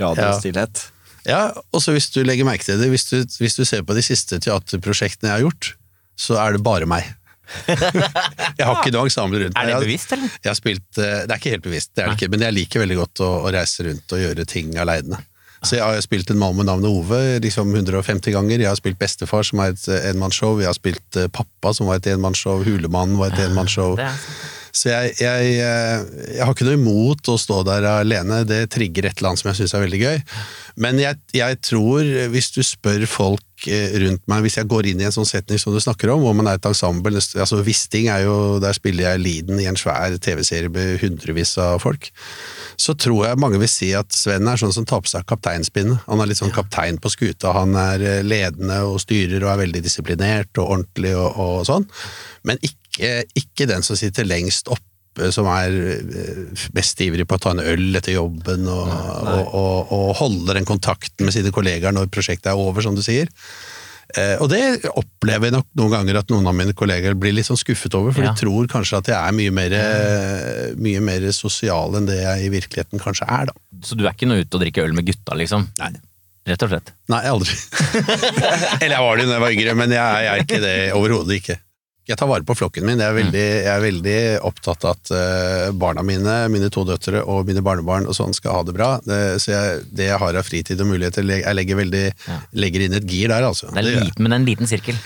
radiostillhet? 0.00 0.88
Ja, 1.28 1.50
og 1.74 1.84
så 1.84 1.92
hvis 1.92 2.08
du 2.14 2.22
legger 2.24 2.48
merke 2.48 2.64
til 2.64 2.80
det, 2.80 2.88
hvis 2.92 3.08
du, 3.10 3.20
hvis 3.42 3.58
du 3.58 3.64
ser 3.68 3.84
på 3.84 3.96
de 3.96 4.04
siste 4.04 4.40
teaterprosjektene 4.40 5.28
jeg 5.28 5.36
har 5.36 5.44
gjort, 5.44 5.72
så 6.18 6.38
er 6.40 6.56
det 6.56 6.64
bare 6.64 6.88
meg. 6.88 7.12
jeg 8.58 8.66
har 8.66 8.76
ikke 8.76 8.92
noe 8.94 9.08
ensemble 9.08 9.40
rundt 9.44 9.56
meg. 9.56 9.64
Er 9.64 9.72
det 9.72 9.88
bevisst, 9.88 10.12
eller? 10.16 10.36
Jeg 10.42 10.50
har 10.50 10.58
spilt, 10.58 10.88
eh, 11.00 11.16
det 11.24 11.32
er 11.32 11.40
ikke 11.40 11.56
helt 11.56 11.66
bevisst, 11.66 11.90
det 11.94 12.04
er 12.04 12.12
det 12.12 12.18
ikke, 12.18 12.30
men 12.34 12.46
jeg 12.46 12.56
liker 12.58 12.84
veldig 12.84 13.00
godt 13.00 13.24
å, 13.24 13.32
å 13.48 13.52
reise 13.54 13.88
rundt 13.88 14.16
og 14.16 14.24
gjøre 14.24 14.48
ting 14.48 14.76
aleine. 14.80 15.20
Så 15.66 15.78
jeg 15.78 15.82
har 15.82 15.98
spilt 16.04 16.30
en 16.30 16.38
mann 16.38 16.54
med 16.54 16.68
navnet 16.68 16.86
Ove 16.86 17.40
liksom 17.42 17.72
150 17.74 18.34
ganger. 18.34 18.62
Jeg 18.62 18.70
har 18.70 18.78
spilt 18.78 18.98
Bestefar, 19.00 19.42
som 19.46 19.62
er 19.64 19.74
et 19.74 19.88
eh, 19.90 20.06
enmannsshow. 20.12 20.60
Jeg 20.62 20.70
har 20.70 20.76
spilt 20.78 21.18
eh, 21.18 21.26
Pappa, 21.34 21.72
som 21.74 21.90
var 21.90 21.98
et 21.98 22.06
enmannsshow. 22.12 22.62
Hulemannen 22.66 23.18
var 23.18 23.34
et 23.34 23.42
enmannsshow. 23.48 23.98
Så 24.78 24.92
jeg, 24.92 25.16
jeg, 25.18 25.56
jeg 25.58 26.44
har 26.44 26.52
ikke 26.52 26.68
noe 26.68 26.78
imot 26.78 27.30
å 27.32 27.38
stå 27.40 27.62
der 27.66 27.86
alene, 27.88 28.44
det 28.46 28.68
trigger 28.70 29.08
et 29.08 29.18
eller 29.18 29.32
annet 29.32 29.42
som 29.42 29.48
jeg 29.50 29.58
syns 29.62 29.74
er 29.74 29.82
veldig 29.82 30.00
gøy. 30.04 30.20
Men 30.84 31.00
jeg, 31.02 31.18
jeg 31.34 31.58
tror, 31.64 32.12
hvis 32.30 32.52
du 32.54 32.60
spør 32.62 33.06
folk 33.10 33.42
eh, 33.66 33.96
rundt 34.04 34.22
meg, 34.30 34.44
hvis 34.44 34.58
jeg 34.60 34.68
går 34.70 34.88
inn 34.90 35.02
i 35.02 35.06
en 35.08 35.14
sånn 35.14 35.28
setning 35.28 35.60
som 35.60 35.74
du 35.74 35.80
snakker 35.82 36.12
om, 36.12 36.22
hvor 36.22 36.36
man 36.36 36.50
er 36.50 36.58
et 36.58 36.68
ensemble 36.68 37.18
altså 37.18 37.60
Wisting 37.66 38.08
er 38.12 38.24
jo, 38.26 38.36
der 38.62 38.76
spiller 38.76 39.08
jeg 39.08 39.22
Liden 39.24 39.60
i 39.62 39.66
en 39.70 39.78
svær 39.78 40.14
TV-serie 40.22 40.70
med 40.72 40.98
hundrevis 41.02 41.56
av 41.62 41.80
folk. 41.82 42.10
Så 42.78 42.94
tror 42.94 43.26
jeg 43.26 43.40
mange 43.42 43.60
vil 43.60 43.70
si 43.70 43.90
at 43.98 44.14
Sven 44.14 44.48
er 44.48 44.60
sånn 44.60 44.74
som 44.74 44.86
tar 44.88 45.02
på 45.04 45.10
seg 45.10 45.26
kapteinspinnet. 45.28 46.04
Han 46.06 46.22
er 46.22 46.30
litt 46.30 46.40
sånn 46.40 46.54
kaptein 46.54 47.00
på 47.02 47.12
skuta, 47.12 47.54
han 47.56 47.74
er 47.78 48.04
eh, 48.04 48.26
ledende 48.26 48.82
og 48.86 49.00
styrer 49.02 49.42
og 49.42 49.54
er 49.54 49.64
veldig 49.64 49.82
disiplinert 49.84 50.52
og 50.60 50.76
ordentlig 50.78 51.16
og, 51.18 51.40
og 51.42 51.64
sånn. 51.68 51.88
Men 52.48 52.60
ikke, 52.62 53.24
ikke 53.38 53.66
den 53.70 53.86
som 53.86 53.98
sitter 53.98 54.28
lengst 54.28 54.70
oppe, 54.70 54.87
som 55.34 55.46
er 55.52 55.74
eh, 55.94 56.68
mest 56.76 57.00
ivrig 57.04 57.26
på 57.28 57.38
å 57.38 57.42
ta 57.42 57.54
en 57.56 57.62
øl 57.64 57.88
etter 57.98 58.14
jobben 58.16 58.68
og, 58.70 58.92
og, 58.92 59.50
og, 59.58 59.92
og 59.96 60.12
holder 60.22 60.60
den 60.60 60.68
kontakten 60.68 61.26
med 61.28 61.34
sine 61.36 61.52
kollegaer 61.54 61.94
når 61.96 62.10
prosjektet 62.14 62.52
er 62.52 62.60
over, 62.60 62.84
som 62.84 62.96
du 62.98 63.02
sier. 63.04 63.28
Eh, 64.16 64.38
og 64.40 64.48
det 64.48 64.62
opplever 64.96 65.50
jeg 65.50 65.56
nok 65.58 65.66
noen 65.76 65.92
ganger 65.92 66.16
at 66.22 66.30
noen 66.32 66.46
av 66.48 66.54
mine 66.56 66.72
kolleger 66.72 67.12
blir 67.20 67.34
litt 67.36 67.44
sånn 67.50 67.58
skuffet 67.60 67.92
over, 67.98 68.14
for 68.16 68.24
Ja. 68.24 68.32
de 68.32 68.40
tror 68.40 68.70
kanskje 68.72 69.02
at 69.02 69.10
jeg 69.12 69.18
er 69.20 69.34
mye 69.36 69.52
mer, 69.52 69.74
eh, 69.76 70.70
mye 70.80 71.02
mer 71.04 71.26
sosial 71.36 71.92
enn 71.98 72.08
det 72.08 72.16
jeg 72.22 72.46
i 72.46 72.52
virkeligheten 72.56 73.02
kanskje 73.04 73.28
er, 73.28 73.50
da. 73.50 73.56
Så 73.84 73.98
du 74.00 74.06
er 74.06 74.14
ikke 74.16 74.30
noe 74.30 74.40
ute 74.46 74.56
og 74.56 74.62
drikker 74.64 74.88
øl 74.88 74.96
med 74.96 75.04
gutta, 75.10 75.36
liksom? 75.36 75.68
Nei. 75.82 75.92
Rett 76.48 76.62
og 76.64 76.70
slett. 76.72 76.94
Nei, 77.12 77.20
aldri. 77.28 77.52
Eller 78.80 78.94
jeg 78.96 79.04
var 79.04 79.18
det 79.20 79.26
da 79.28 79.34
jeg 79.36 79.42
var 79.44 79.52
yngre, 79.58 79.74
men 79.76 79.92
jeg, 79.92 80.24
jeg 80.24 80.32
er 80.32 80.44
ikke 80.46 80.60
det 80.64 80.76
overhodet 80.96 81.36
ikke. 81.42 81.56
Jeg 82.08 82.16
tar 82.16 82.28
vare 82.30 82.46
på 82.48 82.54
flokken 82.56 82.86
min. 82.88 83.00
Jeg 83.02 83.10
er 83.12 83.16
veldig, 83.18 83.42
jeg 83.44 83.68
er 83.74 83.82
veldig 83.84 84.16
opptatt 84.48 84.86
av 84.88 84.94
at 84.96 85.10
eh, 85.12 85.64
barna 85.76 86.00
mine, 86.06 86.36
mine 86.48 86.70
to 86.72 86.86
døtre 86.88 87.20
og 87.20 87.44
mine 87.48 87.60
barnebarn 87.64 88.08
og 88.08 88.16
sånn 88.16 88.32
skal 88.36 88.56
ha 88.56 88.62
det 88.64 88.74
bra. 88.78 88.88
Det, 89.04 89.18
så 89.44 89.52
jeg, 89.52 89.82
det 89.92 90.06
jeg 90.08 90.20
har 90.22 90.38
av 90.40 90.46
fritid 90.48 90.80
og 90.80 90.88
muligheter, 90.88 91.26
jeg 91.28 91.58
legger, 91.58 91.80
veldig, 91.82 92.04
Ja. 92.28 92.38
legger 92.64 92.86
inn 92.86 92.96
et 92.96 93.04
gir 93.08 93.28
der, 93.28 93.44
altså. 93.44 93.68
Det 93.74 93.84
er, 93.84 93.90
liten, 94.06 94.24
men 94.24 94.38
en 94.38 94.48
liten 94.48 94.70
sirkel. 94.70 94.96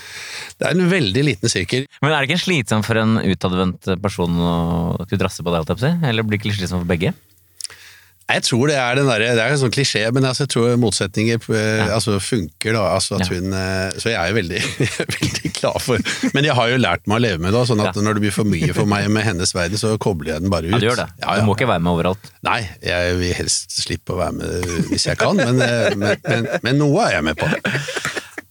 det 0.61 0.69
er 0.69 0.79
en 0.79 0.91
veldig 0.93 1.27
liten 1.27 1.51
sirkel. 1.51 1.89
Men 2.05 2.15
er 2.15 2.23
det 2.23 2.31
ikke 2.31 2.45
slitsomt 2.45 2.87
for 2.87 3.03
en 3.03 3.19
utadvendt 3.19 3.91
person 4.05 4.39
å 4.39 4.55
skulle 5.09 5.25
drasse 5.25 5.43
på 5.43 5.59
det? 5.59 5.93
Eller 6.07 6.23
blir 6.23 6.39
det 6.39 6.47
ikke 6.47 6.61
slitsomt 6.61 6.85
for 6.87 6.93
begge? 6.95 7.15
Jeg 8.33 8.45
tror 8.47 8.71
det 8.71 8.77
er 8.81 8.97
den 8.99 9.09
der, 9.11 9.23
Det 9.37 9.43
er 9.45 9.53
en 9.55 9.61
sånn 9.61 9.73
klisjé, 9.75 10.03
men 10.15 10.25
altså, 10.29 10.47
jeg 10.47 10.53
tror 10.55 10.77
motsetninger 10.81 11.41
ja. 11.53 11.89
altså, 11.97 12.17
funker, 12.23 12.73
da. 12.79 12.85
Altså, 12.97 13.19
Ja. 13.21 13.29
hun, 13.33 13.53
eh, 13.53 13.91
så 14.01 14.13
jeg 14.13 14.19
er 14.19 14.33
jo 14.33 14.39
veldig, 14.41 14.63
veldig 15.17 15.53
glad 15.59 15.79
for 15.85 15.99
Men 16.37 16.49
jeg 16.49 16.57
har 16.59 16.73
jo 16.73 16.79
lært 16.81 17.07
meg 17.11 17.21
å 17.21 17.25
leve 17.27 17.43
med 17.45 17.53
det, 17.57 17.65
sånn 17.69 17.83
at 17.85 17.93
Ja. 17.95 18.05
når 18.07 18.19
det 18.19 18.25
blir 18.27 18.35
for 18.39 18.49
mye 18.49 18.73
for 18.77 18.89
meg 18.89 19.11
med 19.13 19.27
hennes 19.27 19.53
verden, 19.55 19.79
så 19.81 19.93
kobler 20.03 20.35
jeg 20.35 20.47
den 20.47 20.53
bare 20.55 20.67
ut. 20.71 20.75
Ja, 20.77 20.81
du 20.83 20.89
gjør 20.89 21.03
det. 21.05 21.09
Ja, 21.23 21.37
Du 21.41 21.47
må 21.49 21.57
ikke 21.59 21.69
være 21.71 21.85
med 21.85 21.93
overalt. 21.93 22.33
Nei, 22.49 22.61
jeg 22.83 23.17
vil 23.21 23.35
helst 23.43 23.77
slippe 23.83 24.17
å 24.17 24.21
være 24.23 24.33
med 24.41 24.73
hvis 24.93 25.07
jeg 25.11 25.19
kan, 25.21 25.37
men, 25.37 25.61
eh, 25.63 25.95
men, 25.95 26.17
men, 26.27 26.49
men 26.63 26.79
noe 26.81 27.07
er 27.09 27.19
jeg 27.19 27.29
med 27.31 27.37
på. 27.41 27.49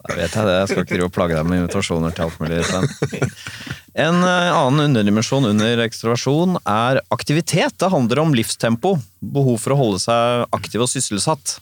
Da 0.02 0.16
vet 0.18 0.34
jeg 0.34 0.46
det, 0.48 0.54
jeg 0.58 0.70
skal 0.72 0.84
ikke 0.84 0.96
drive 0.98 1.08
og 1.10 1.14
plage 1.16 1.36
deg 1.38 1.46
med 1.48 1.60
invitasjoner 1.62 2.16
til 2.18 2.26
alt 2.26 2.40
mulig. 2.42 2.62
En 3.94 4.24
eh, 4.24 4.52
annen 4.56 4.86
underdimensjon 4.86 5.50
under 5.50 5.82
ekstroversjon 5.84 6.56
er 6.64 7.02
aktivitet. 7.12 7.76
Det 7.80 7.92
handler 7.92 8.22
om 8.24 8.36
livstempo. 8.36 8.96
Behov 9.20 9.60
for 9.60 9.76
å 9.76 9.80
holde 9.82 10.00
seg 10.04 10.46
aktiv 10.56 10.86
og 10.86 10.92
sysselsatt. 10.92 11.58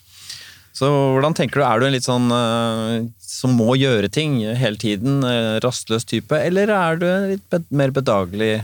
Så 0.78 0.88
hvordan 0.88 1.34
tenker 1.36 1.60
du, 1.60 1.66
er 1.66 1.82
du 1.82 1.88
en 1.88 1.96
litt 1.96 2.06
sånn 2.06 2.30
eh, 2.32 3.08
som 3.24 3.56
må 3.58 3.74
gjøre 3.80 4.12
ting 4.14 4.38
hele 4.46 4.78
tiden, 4.80 5.24
eh, 5.26 5.58
rastløs 5.64 6.06
type, 6.08 6.38
eller 6.38 6.70
er 6.72 7.02
du 7.02 7.08
litt 7.34 7.58
mer 7.74 7.96
bedagelig 7.96 8.60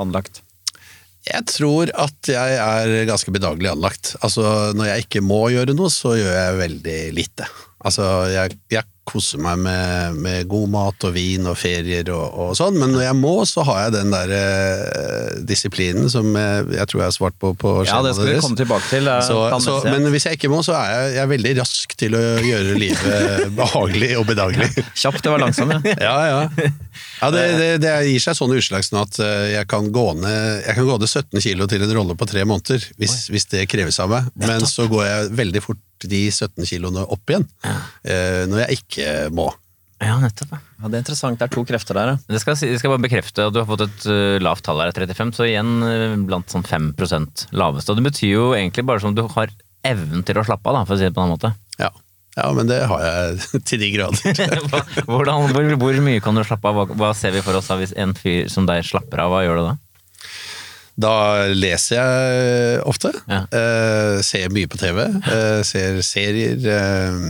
anlagt? 0.00 0.40
Jeg 1.28 1.44
tror 1.52 1.92
at 2.00 2.30
jeg 2.32 2.56
er 2.56 2.94
ganske 3.06 3.32
bedagelig 3.34 3.74
anlagt. 3.74 4.14
Altså, 4.24 4.72
når 4.72 4.94
jeg 4.94 5.04
ikke 5.04 5.22
må 5.22 5.42
gjøre 5.52 5.76
noe, 5.76 5.92
så 5.92 6.16
gjør 6.16 6.32
jeg 6.32 6.60
veldig 6.62 7.00
lite. 7.18 7.50
Altså, 7.84 8.06
jeg, 8.32 8.56
jeg 8.72 8.88
koser 9.10 9.40
meg 9.42 9.58
med, 9.64 10.18
med 10.22 10.48
god 10.50 10.70
mat 10.72 11.06
og 11.08 11.14
vin 11.14 11.48
og 11.50 11.58
ferier 11.58 12.08
og, 12.14 12.26
og 12.44 12.52
sånn, 12.58 12.78
men 12.80 12.94
når 12.94 13.04
jeg 13.08 13.18
må, 13.18 13.34
så 13.48 13.64
har 13.66 13.84
jeg 13.84 13.96
den 13.98 14.14
der 14.14 14.34
eh, 14.36 15.40
disiplinen 15.46 16.10
som 16.12 16.28
jeg, 16.36 16.68
jeg 16.76 16.90
tror 16.90 17.02
jeg 17.02 17.10
har 17.10 17.16
svart 17.16 17.38
på 17.40 17.52
på 17.58 17.74
Ja, 17.88 18.00
det 18.04 18.14
skal 18.16 18.28
vi 18.28 18.34
deres. 18.34 18.46
komme 18.46 18.60
tilbake 18.60 18.86
til. 18.90 19.10
Så, 19.26 19.38
så, 19.64 19.76
men 19.88 20.06
hvis 20.12 20.26
jeg 20.28 20.38
ikke 20.38 20.50
må, 20.52 20.62
så 20.66 20.76
er 20.78 20.92
jeg, 20.92 21.10
jeg 21.16 21.22
er 21.24 21.32
veldig 21.34 21.54
rask 21.60 21.96
til 22.00 22.16
å 22.18 22.22
gjøre 22.46 22.78
livet 22.80 23.44
behagelig 23.60 24.12
og 24.20 24.26
bedagelig. 24.30 24.70
Kjapt, 24.94 25.22
det 25.26 25.34
var 25.34 25.44
langsomt, 25.44 25.76
ja. 25.76 25.96
Ja, 26.00 26.16
ja. 26.30 26.70
ja 27.20 27.32
det, 27.34 27.44
det, 27.60 27.70
det 27.84 27.94
gir 28.10 28.24
seg 28.24 28.38
sånne 28.38 28.60
utslag 28.60 28.86
sånn 28.86 29.02
at 29.02 29.20
eh, 29.24 29.46
jeg 29.56 29.70
kan 29.70 29.90
gå 29.94 30.06
ned, 30.20 30.64
jeg 30.66 30.78
kan 30.78 30.88
gå 30.88 30.98
ned 31.02 31.10
17 31.10 31.44
kilo 31.44 31.68
til 31.70 31.86
en 31.86 31.94
rolle 32.00 32.18
på 32.18 32.28
tre 32.30 32.46
måneder, 32.48 32.90
hvis, 33.00 33.22
hvis 33.32 33.48
det 33.52 33.68
kreves 33.70 34.00
av 34.02 34.12
meg. 34.12 34.32
Men 34.40 34.66
så 34.68 34.88
går 34.90 35.06
jeg 35.06 35.32
veldig 35.42 35.64
fort 35.64 35.86
de 36.08 36.20
17 36.30 36.64
kiloene 36.64 37.02
opp 37.12 37.30
igjen 37.30 37.44
eh, 38.08 38.46
når 38.48 38.62
jeg 38.62 38.78
ikke 38.80 38.99
må. 39.34 39.48
Ja, 40.00 40.14
nettopp. 40.16 40.54
ja. 40.56 40.88
Det 40.88 40.96
er 40.96 41.02
interessant, 41.02 41.36
det 41.40 41.44
er 41.44 41.52
to 41.52 41.60
krefter 41.68 41.98
der, 41.98 42.12
ja. 42.14 42.18
Det 42.32 42.40
skal, 42.40 42.56
si- 42.56 42.70
jeg 42.70 42.80
skal 42.80 42.94
bare 42.94 43.02
bekrefte 43.04 43.44
at 43.50 43.52
du 43.52 43.58
har 43.60 43.66
fått 43.68 43.82
et 43.84 44.06
uh, 44.08 44.38
lavt 44.40 44.64
tall 44.64 44.80
her, 44.80 44.94
35, 44.96 45.34
så 45.36 45.44
igjen 45.44 45.74
uh, 45.84 46.14
blant 46.24 46.48
sånn 46.48 46.64
5 46.64 46.94
laveste. 47.52 47.92
Og 47.92 47.98
det 48.00 48.06
betyr 48.08 48.30
jo 48.32 48.46
egentlig 48.56 48.86
bare 48.88 49.02
som 49.04 49.12
du 49.16 49.26
har 49.36 49.52
evnen 49.84 50.24
til 50.24 50.40
å 50.40 50.44
slappe 50.46 50.72
av, 50.72 50.78
da, 50.78 50.86
for 50.88 50.96
å 50.96 51.00
si 51.00 51.04
det 51.04 51.12
på 51.16 51.20
en 51.20 51.26
annen 51.28 51.36
måte. 51.36 51.52
Ja. 51.80 51.90
ja, 52.38 52.48
men 52.56 52.68
det 52.72 52.80
har 52.88 53.04
jeg 53.04 53.62
til 53.68 53.82
de 53.84 53.90
grader. 53.98 54.40
Hvordan, 55.10 55.52
hvor, 55.52 55.70
hvor 55.84 56.00
mye 56.08 56.24
kan 56.24 56.36
du 56.40 56.44
slappe 56.48 56.72
av? 56.72 56.80
Hva, 56.80 56.96
hva 57.04 57.12
ser 57.16 57.36
vi 57.36 57.44
for 57.44 57.60
oss 57.60 57.68
da 57.68 57.76
hvis 57.80 57.92
en 58.00 58.16
fyr 58.16 58.48
som 58.52 58.64
deg 58.68 58.80
slapper 58.88 59.20
av? 59.26 59.34
Hva 59.36 59.44
gjør 59.44 59.60
du 59.60 59.66
da? 59.68 59.76
Da 61.00 61.12
leser 61.56 61.96
jeg 62.00 62.80
ofte. 62.90 63.12
Ja. 63.30 63.42
Uh, 63.52 64.18
ser 64.26 64.50
mye 64.52 64.68
på 64.70 64.80
TV. 64.80 65.00
Uh, 65.24 65.60
ser 65.66 66.00
serier. 66.04 66.58
eh, 66.60 67.20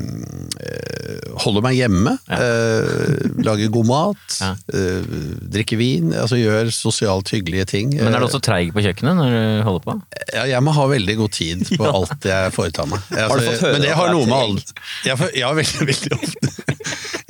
eh, 0.60 1.34
holder 1.40 1.62
meg 1.64 1.76
hjemme. 1.78 2.16
eh, 2.28 3.20
lager 3.46 3.70
god 3.72 3.86
mat. 3.88 4.36
Ja. 4.40 4.50
eh, 4.74 5.06
drikker 5.54 5.78
vin. 5.80 6.10
Altså 6.16 6.38
gjør 6.40 6.70
sosialt 6.74 7.30
hyggelige 7.32 7.66
ting. 7.70 7.94
Men 7.96 8.14
er 8.14 8.20
du 8.22 8.26
også 8.28 8.42
treig 8.44 8.72
på 8.74 8.82
kjøkkenet 8.84 9.16
når 9.20 9.34
du 9.36 9.62
holder 9.68 9.84
på? 9.86 9.96
Ja, 10.34 10.44
jeg 10.50 10.62
må 10.66 10.74
ha 10.76 10.86
veldig 10.90 11.16
god 11.22 11.32
tid 11.36 11.64
på 11.76 11.88
alt 11.96 12.26
jeg 12.28 12.52
foretar 12.56 12.90
meg. 12.90 13.06
Jeg, 13.14 13.28
Har 13.30 13.40
du 13.40 13.46
fått 13.48 13.64
høre 13.66 13.76
men 13.78 13.86
det 13.86 13.94
har 13.96 14.12
noe 14.14 14.26
med 14.26 14.36
alt 14.36 14.74
Ja, 15.06 15.52
veldig, 15.54 15.86
veldig 15.92 16.18
ofte. 16.18 16.52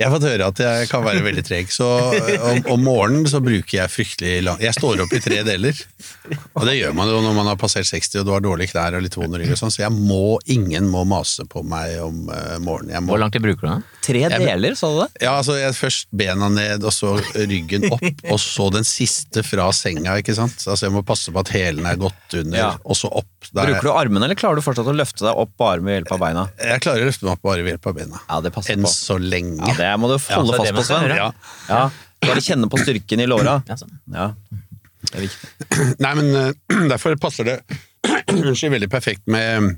Jeg 0.01 0.09
har 0.09 0.15
fått 0.15 0.25
høre 0.25 0.47
at 0.49 0.59
jeg 0.63 0.87
kan 0.89 1.03
være 1.05 1.21
veldig 1.21 1.43
treg. 1.45 1.69
Så 1.73 1.85
om, 1.85 2.61
om 2.73 2.83
morgenen 2.87 3.27
så 3.29 3.37
bruker 3.43 3.75
jeg 3.83 3.91
fryktelig 3.93 4.39
lang 4.47 4.61
Jeg 4.63 4.73
står 4.77 5.03
opp 5.05 5.13
i 5.13 5.21
tre 5.21 5.43
deler. 5.45 5.77
Og 6.55 6.65
det 6.67 6.75
gjør 6.77 6.93
man 6.97 7.07
jo 7.11 7.19
når 7.23 7.33
man 7.35 7.47
har 7.51 7.57
passert 7.59 7.85
60 7.89 8.19
og 8.21 8.25
du 8.27 8.31
har 8.35 8.41
dårlige 8.43 8.71
knær 8.73 8.95
og 8.97 9.03
litt 9.05 9.15
vond 9.17 9.35
rygg 9.39 9.51
og 9.53 9.59
sånn, 9.59 9.71
så 9.73 9.83
jeg 9.85 9.91
må, 9.95 10.37
ingen 10.51 10.87
må 10.91 11.03
mase 11.07 11.45
på 11.49 11.63
meg 11.67 11.97
om 12.03 12.27
uh, 12.29 12.57
morgenen. 12.63 12.91
Jeg 12.95 13.03
må, 13.05 13.13
Hvor 13.13 13.21
lang 13.23 13.31
tid 13.33 13.43
bruker 13.45 13.61
du 13.65 13.69
da? 13.71 13.77
Tre 14.05 14.21
deler, 14.33 14.75
sa 14.79 14.89
du 14.93 14.99
det? 15.03 15.07
ja, 15.25 15.33
altså 15.39 15.55
jeg, 15.59 15.75
Først 15.77 16.07
bena 16.11 16.49
ned, 16.53 16.83
og 16.87 16.93
så 16.95 17.13
ryggen 17.35 17.87
opp, 17.91 18.03
og 18.33 18.39
så 18.41 18.67
den 18.75 18.87
siste 18.87 19.43
fra 19.47 19.69
senga. 19.75 20.17
ikke 20.21 20.35
sant? 20.37 20.57
Altså 20.67 20.87
Jeg 20.89 20.95
må 20.95 21.03
passe 21.07 21.31
på 21.33 21.41
at 21.43 21.51
hælene 21.55 21.91
er 21.95 21.99
godt 22.01 22.37
under, 22.41 22.57
Ja. 22.61 22.69
og 22.83 22.95
så 22.99 23.09
opp. 23.11 23.27
Da 23.51 23.63
er- 23.65 23.73
Bruker 23.73 23.89
du 23.89 23.91
armene, 23.95 24.25
eller 24.29 24.37
klarer 24.39 24.55
du 24.59 24.65
fortsatt 24.65 24.87
å 24.91 24.95
løfte 24.95 25.25
deg 25.25 25.35
opp 25.45 25.55
bare 25.59 25.81
med 25.81 25.99
hjelp 25.99 26.11
av 26.15 26.19
beina? 26.23 26.47
Jeg 26.61 26.81
klarer 26.85 27.03
å 27.05 27.09
løfte 27.11 27.25
meg 27.27 27.33
opp 27.37 27.41
bare 27.49 27.63
ved 27.65 27.73
hjelp 27.75 27.87
av 27.91 27.95
beina. 27.99 28.21
Ja, 28.29 28.41
det 28.45 28.53
passer 28.55 28.73
Enn 28.77 28.85
på. 28.85 28.91
så 28.93 29.17
lenge. 29.21 29.59
Ja, 29.67 29.77
det 29.79 29.91
må 30.01 30.07
du 30.11 30.17
Ja, 30.17 30.37
holde 30.39 30.55
er 30.59 30.73
fast 30.75 30.77
på, 30.77 30.87
Sven. 30.91 31.15
Ja. 31.17 31.31
Ja, 31.69 31.83
Bare 32.21 32.37
kjenne 32.45 32.67
på 32.69 32.77
styrken 32.77 33.19
i 33.23 33.25
låra. 33.25 33.55
Ja, 33.65 33.75
sånn. 33.79 33.95
Ja, 34.13 34.27
det 35.09 35.15
er 35.17 35.25
viktig. 35.25 35.49
Nei, 36.05 36.13
men 36.19 36.29
eh, 36.35 36.51
derfor 36.91 37.17
passer 37.21 37.47
det 37.47 37.57
unnskyld, 38.35 38.73
veldig 38.77 38.91
perfekt 38.91 39.27
med 39.31 39.73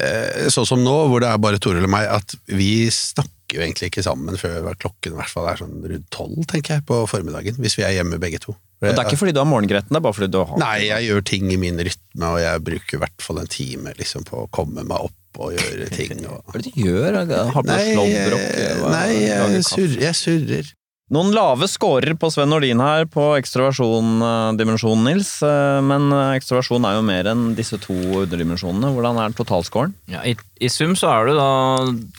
eh, 0.00 0.48
sånn 0.52 0.68
som 0.68 0.82
nå, 0.84 0.96
hvor 1.10 1.22
det 1.24 1.30
er 1.30 1.40
bare 1.42 1.60
Toril 1.62 1.86
og 1.86 1.92
meg, 1.94 2.08
at 2.10 2.36
vi 2.50 2.86
snakker 2.94 3.58
jo 3.58 3.62
egentlig 3.62 3.90
ikke 3.92 4.02
sammen 4.02 4.38
før 4.40 4.70
klokken 4.80 5.14
i 5.14 5.18
hvert 5.18 5.30
fall 5.30 5.46
er 5.50 5.58
sånn 5.60 5.82
rundt 5.84 6.06
tolv, 6.14 6.38
tenker 6.50 6.78
jeg, 6.78 6.84
på 6.88 7.02
formiddagen. 7.10 7.58
Hvis 7.62 7.76
vi 7.78 7.84
er 7.86 7.92
hjemme 7.98 8.18
begge 8.22 8.40
to. 8.42 8.54
Og 8.84 8.88
det 8.90 8.98
er 8.98 9.06
ikke 9.06 9.20
fordi 9.20 9.32
du 9.32 9.38
har 9.40 9.48
morgengretten, 9.48 9.92
det 9.94 10.00
er 10.00 10.04
bare 10.04 10.16
fordi 10.16 10.30
du 10.34 10.40
har 10.42 10.58
Nei, 10.60 10.78
jeg 10.88 11.06
gjør 11.06 11.22
ting 11.30 11.52
i 11.54 11.58
min 11.60 11.78
rytme, 11.80 12.30
og 12.34 12.40
jeg 12.42 12.64
bruker 12.66 12.98
i 12.98 13.02
hvert 13.04 13.22
fall 13.24 13.38
en 13.40 13.52
time 13.52 13.94
liksom, 13.96 14.26
på 14.28 14.42
å 14.44 14.48
komme 14.52 14.82
meg 14.84 15.06
opp 15.06 15.40
og 15.44 15.54
gjøre 15.54 15.88
ting. 15.98 16.24
Og... 16.28 16.40
Hva 16.48 16.58
er 16.58 16.64
det 16.64 16.72
du 16.74 16.80
gjør? 16.84 17.20
Har 17.20 17.60
på 17.60 17.68
Nei, 17.70 17.84
slåbrok? 17.92 18.42
eh, 18.44 18.82
nei 18.94 19.06
jeg, 19.22 19.62
surrer, 19.68 20.00
jeg 20.08 20.18
surrer. 20.18 20.72
Noen 21.12 21.34
lave 21.36 21.66
scorer 21.68 22.14
på 22.16 22.30
Sven 22.32 22.48
Nordin 22.48 22.80
her 22.80 23.04
på 23.12 23.26
ekstroversjon-dimensjonen, 23.36 25.04
Nils. 25.04 25.34
Eh, 25.44 25.80
Men 25.84 26.06
ekstroversjon 26.32 26.86
er 26.88 26.96
jo 26.96 27.02
mer 27.04 27.28
enn 27.28 27.42
disse 27.58 27.76
to 27.82 27.92
underdimensjonene. 28.22 28.88
Hvordan 28.94 29.20
er 29.20 29.34
totalscoren? 29.36 29.92
Ja, 30.08 30.22
i, 30.24 30.32
I 30.64 30.70
sum 30.72 30.94
så 30.96 31.10
er 31.12 31.28
du 31.28 31.34
da, 31.36 31.48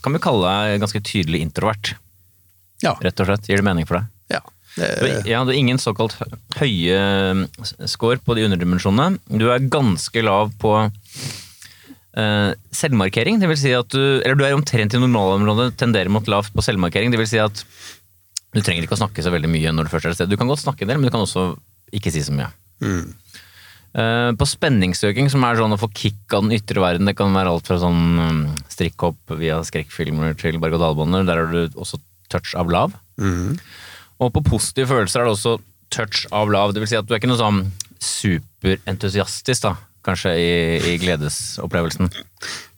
kan 0.05 0.13
vi 0.13 0.21
kalle 0.21 0.51
deg 0.51 0.83
ganske 0.85 1.01
tydelig 1.01 1.41
introvert. 1.47 1.95
Ja. 2.85 2.93
Rett 3.01 3.19
og 3.23 3.31
slett. 3.31 3.49
Gir 3.49 3.57
det 3.63 3.65
mening 3.65 3.89
for 3.89 3.97
deg? 4.03 4.11
Ja. 4.37 4.43
Du- 4.75 5.29
Ja, 5.31 5.41
du 5.47 5.49
har 5.49 5.57
ingen 5.57 5.79
såkalt 5.81 6.13
høye 6.59 7.47
score 7.89 8.19
på 8.21 8.35
de 8.37 8.45
underdimensjonene. 8.45 9.17
Du 9.33 9.49
er 9.49 9.65
ganske 9.65 10.21
lav 10.23 10.53
på 10.61 10.77
Uh, 12.15 12.53
selvmarkering. 12.71 13.41
Det 13.41 13.47
vil 13.51 13.57
si 13.59 13.71
at 13.75 13.89
du, 13.91 14.21
eller 14.23 14.37
du 14.39 14.45
er 14.47 14.53
omtrent 14.55 14.93
i 14.95 14.99
normalområdet, 15.03 15.73
tenderer 15.75 16.07
mot 16.07 16.23
lavt 16.31 16.53
på 16.55 16.63
selvmarkering. 16.63 17.11
Det 17.11 17.19
vil 17.19 17.27
si 17.27 17.41
at 17.43 17.59
du 18.55 18.61
trenger 18.63 18.85
ikke 18.85 18.95
å 18.95 19.03
snakke 19.03 19.23
så 19.23 19.33
veldig 19.33 19.51
mye 19.51 19.73
når 19.75 19.87
du 19.87 19.91
først 19.91 20.07
er 20.07 20.15
et 20.15 20.19
sted. 20.21 20.31
Du 20.31 20.39
kan 20.39 20.49
godt 20.49 20.63
snakke 20.63 20.85
en 20.85 20.93
del, 20.93 21.01
men 21.01 21.09
du 21.09 21.13
kan 21.13 21.25
også 21.25 21.49
ikke 21.95 22.13
si 22.13 22.23
så 22.23 22.33
mye. 22.35 22.47
Eh, 23.95 24.31
på 24.35 24.47
spenningssøking, 24.47 25.29
som 25.31 25.43
er 25.47 25.59
sånn 25.59 25.75
å 25.75 25.79
få 25.79 25.87
kick 25.95 26.33
av 26.35 26.43
den 26.45 26.55
ytre 26.57 26.83
verden, 26.83 27.07
det 27.07 27.15
kan 27.19 27.35
være 27.35 27.51
alt 27.51 27.67
fra 27.67 27.77
sånn 27.79 28.01
mm, 28.19 28.41
strikkhopp 28.73 29.35
via 29.39 29.61
skrekkfilmer 29.67 30.35
til 30.39 30.59
berg-og-dal-baner, 30.63 31.27
der 31.27 31.43
er 31.43 31.51
du 31.51 31.79
også 31.79 31.99
touch 32.31 32.55
av 32.59 32.71
lav. 32.71 32.95
Og 34.23 34.31
på 34.35 34.43
positive 34.47 34.89
følelser 34.91 35.21
er 35.21 35.29
det 35.29 35.35
også 35.35 35.57
touch 35.95 36.25
av 36.35 36.51
lav. 36.51 36.73
Det 36.75 36.83
vil 36.83 36.91
si 36.91 36.99
at 36.99 37.07
du 37.07 37.13
er 37.13 37.21
ikke 37.21 37.31
noe 37.31 37.39
sånn 37.39 37.61
superentusiastisk, 38.03 39.67
da, 39.67 39.75
kanskje, 40.05 40.33
i, 40.37 40.49
i 40.93 40.97
gledesopplevelsen. 41.01 42.11